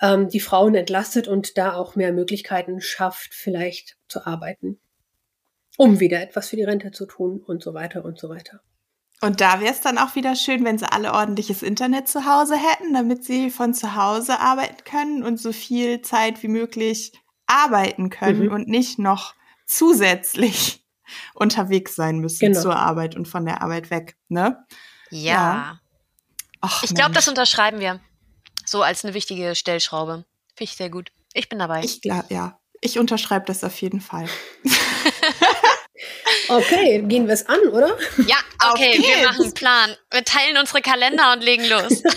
ähm, 0.00 0.28
die 0.28 0.40
Frauen 0.40 0.74
entlastet 0.74 1.28
und 1.28 1.58
da 1.58 1.74
auch 1.74 1.96
mehr 1.96 2.12
Möglichkeiten 2.12 2.80
schafft, 2.80 3.34
vielleicht 3.34 3.96
zu 4.08 4.26
arbeiten, 4.26 4.78
um 5.76 6.00
wieder 6.00 6.22
etwas 6.22 6.50
für 6.50 6.56
die 6.56 6.64
Rente 6.64 6.90
zu 6.90 7.06
tun 7.06 7.40
und 7.40 7.62
so 7.62 7.74
weiter 7.74 8.04
und 8.04 8.18
so 8.18 8.28
weiter. 8.28 8.60
Und 9.26 9.40
da 9.40 9.58
wäre 9.58 9.72
es 9.72 9.80
dann 9.80 9.98
auch 9.98 10.14
wieder 10.14 10.36
schön, 10.36 10.64
wenn 10.64 10.78
sie 10.78 10.90
alle 10.90 11.12
ordentliches 11.12 11.64
Internet 11.64 12.06
zu 12.06 12.26
Hause 12.26 12.54
hätten, 12.56 12.94
damit 12.94 13.24
sie 13.24 13.50
von 13.50 13.74
zu 13.74 13.96
Hause 13.96 14.38
arbeiten 14.38 14.84
können 14.84 15.24
und 15.24 15.40
so 15.40 15.52
viel 15.52 16.00
Zeit 16.00 16.44
wie 16.44 16.48
möglich 16.48 17.12
arbeiten 17.48 18.08
können 18.08 18.44
mhm. 18.44 18.52
und 18.52 18.68
nicht 18.68 19.00
noch 19.00 19.34
zusätzlich 19.66 20.84
unterwegs 21.34 21.96
sein 21.96 22.20
müssen 22.20 22.52
genau. 22.52 22.60
zur 22.60 22.76
Arbeit 22.76 23.16
und 23.16 23.26
von 23.26 23.44
der 23.44 23.62
Arbeit 23.62 23.90
weg. 23.90 24.16
Ne? 24.28 24.64
Ja. 25.10 25.32
ja. 25.32 25.80
Och, 26.64 26.84
ich 26.84 26.94
glaube, 26.94 27.12
das 27.12 27.26
unterschreiben 27.26 27.80
wir. 27.80 27.98
So 28.64 28.82
als 28.82 29.04
eine 29.04 29.12
wichtige 29.12 29.56
Stellschraube. 29.56 30.24
Finde 30.54 30.70
ich 30.70 30.76
sehr 30.76 30.88
gut. 30.88 31.10
Ich 31.32 31.48
bin 31.48 31.58
dabei. 31.58 31.82
Ich 31.82 32.00
glaube, 32.00 32.26
ja. 32.30 32.60
Ich 32.80 32.98
unterschreibe 33.00 33.46
das 33.46 33.64
auf 33.64 33.80
jeden 33.80 34.00
Fall. 34.00 34.28
Okay, 36.48 37.02
gehen 37.02 37.26
wir 37.26 37.34
es 37.34 37.46
an, 37.46 37.60
oder? 37.68 37.96
Ja, 38.26 38.36
okay, 38.70 38.98
wir 38.98 39.26
machen 39.26 39.42
einen 39.44 39.54
Plan. 39.54 39.96
Wir 40.10 40.24
teilen 40.24 40.56
unsere 40.56 40.80
Kalender 40.80 41.32
und 41.32 41.42
legen 41.42 41.64
los. 41.68 42.02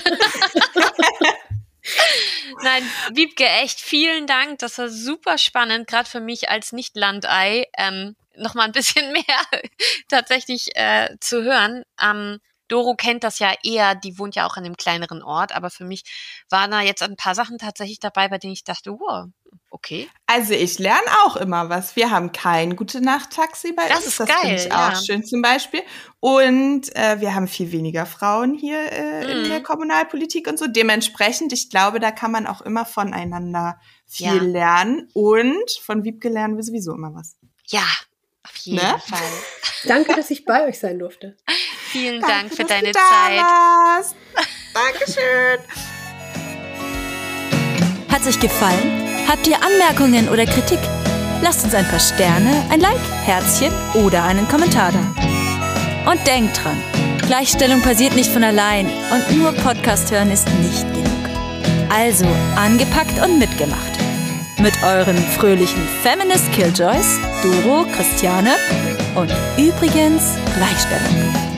Nein, 2.62 2.84
Wiebke, 3.14 3.46
echt 3.46 3.80
vielen 3.80 4.28
Dank. 4.28 4.60
Das 4.60 4.78
war 4.78 4.90
super 4.90 5.38
spannend, 5.38 5.88
gerade 5.88 6.10
für 6.10 6.20
mich 6.20 6.50
als 6.50 6.72
Nicht-Landei, 6.72 7.66
ähm, 7.78 8.16
noch 8.36 8.54
mal 8.54 8.64
ein 8.64 8.72
bisschen 8.72 9.12
mehr 9.14 9.24
tatsächlich 10.08 10.76
äh, 10.76 11.16
zu 11.20 11.44
hören. 11.44 11.84
Ähm, 12.02 12.40
Doro 12.68 12.96
kennt 12.96 13.24
das 13.24 13.40
ja 13.40 13.54
eher, 13.64 13.96
die 13.96 14.20
wohnt 14.20 14.36
ja 14.36 14.46
auch 14.46 14.56
in 14.56 14.64
einem 14.64 14.78
kleineren 14.78 15.24
Ort, 15.24 15.54
aber 15.54 15.72
für 15.72 15.86
mich 15.86 16.04
waren 16.50 16.70
da 16.70 16.82
jetzt 16.82 17.02
ein 17.02 17.16
paar 17.16 17.34
Sachen 17.34 17.58
tatsächlich 17.58 18.00
dabei, 18.00 18.28
bei 18.28 18.38
denen 18.38 18.54
ich 18.54 18.64
dachte, 18.64 18.92
wow, 18.92 19.26
Okay. 19.72 20.10
Also 20.26 20.54
ich 20.54 20.80
lerne 20.80 21.08
auch 21.26 21.36
immer 21.36 21.70
was. 21.70 21.95
Wir 21.95 22.10
haben 22.12 22.32
kein 22.32 22.76
gute 22.76 23.02
Nacht 23.02 23.32
Taxi 23.32 23.72
bei 23.72 23.88
das 23.88 24.00
uns. 24.00 24.08
Ist 24.08 24.20
das 24.22 24.30
geil, 24.30 24.56
ich 24.56 24.66
ja. 24.66 24.89
auch 24.89 25.04
schön 25.04 25.24
zum 25.24 25.41
Beispiel. 25.41 25.82
Und 26.20 26.95
äh, 26.95 27.22
wir 27.22 27.36
haben 27.36 27.47
viel 27.47 27.72
weniger 27.72 28.06
Frauen 28.06 28.56
hier 28.56 28.91
äh, 28.91 29.24
mhm. 29.24 29.30
in 29.30 29.50
der 29.50 29.62
Kommunalpolitik 29.62 30.47
und 30.47 30.58
so. 30.58 30.68
Dementsprechend, 30.68 31.54
ich 31.54 31.70
glaube, 31.70 32.00
da 32.00 32.12
kann 32.12 32.32
man 32.32 32.47
auch 32.47 32.62
immer 32.62 32.86
voneinander 32.86 33.80
viel 34.06 34.26
ja. 34.26 34.41
lernen. 34.41 35.08
Und 35.14 35.72
von 35.84 36.04
Wiebke 36.04 36.30
lernen 36.30 36.56
wir 36.56 36.64
sowieso 36.64 36.93
immer 36.93 37.14
was. 37.14 37.38
Ja, 37.68 37.86
auf 38.43 38.56
jeden 38.58 38.78
ne? 38.78 39.00
Fall. 39.06 39.20
Danke, 39.86 40.16
dass 40.16 40.32
ich 40.32 40.45
bei 40.45 40.68
euch 40.68 40.80
sein 40.80 41.00
durfte. 41.00 41.38
Vielen 41.91 42.22
Danke, 42.22 42.36
Dank 42.36 42.54
für 42.56 42.64
deine 42.66 42.91
Zeit. 42.91 43.41
Warst. 43.41 44.16
Dankeschön. 44.74 45.60
Hat 48.10 48.24
sich 48.24 48.39
gefallen? 48.39 49.09
Habt 49.30 49.48
ihr 49.48 49.58
Anmerkungen 49.64 50.28
oder 50.28 50.44
Kritik? 50.48 50.80
Lasst 51.44 51.64
uns 51.64 51.76
ein 51.76 51.88
paar 51.88 52.00
Sterne, 52.00 52.66
ein 52.72 52.80
Like, 52.80 52.98
Herzchen 53.24 53.72
oder 53.94 54.24
einen 54.24 54.48
Kommentar 54.48 54.92
da. 54.92 56.12
Und 56.12 56.26
denkt 56.26 56.64
dran, 56.64 56.82
Gleichstellung 57.28 57.80
passiert 57.84 58.16
nicht 58.16 58.32
von 58.32 58.44
allein 58.44 58.88
und 58.88 59.38
nur 59.38 59.52
Podcast 59.52 60.10
hören 60.10 60.32
ist 60.32 60.50
nicht 60.62 60.92
genug. 60.96 61.30
Also 61.90 62.26
angepackt 62.56 63.24
und 63.24 63.38
mitgemacht. 63.38 64.00
mit 64.60 64.74
euren 64.84 65.18
fröhlichen 65.18 65.88
Feminist 66.02 66.52
Killjoys, 66.52 67.20
Doro, 67.44 67.86
Christiane 67.96 68.56
und 69.14 69.32
übrigens 69.58 70.24
Gleichstellung. 70.56 71.49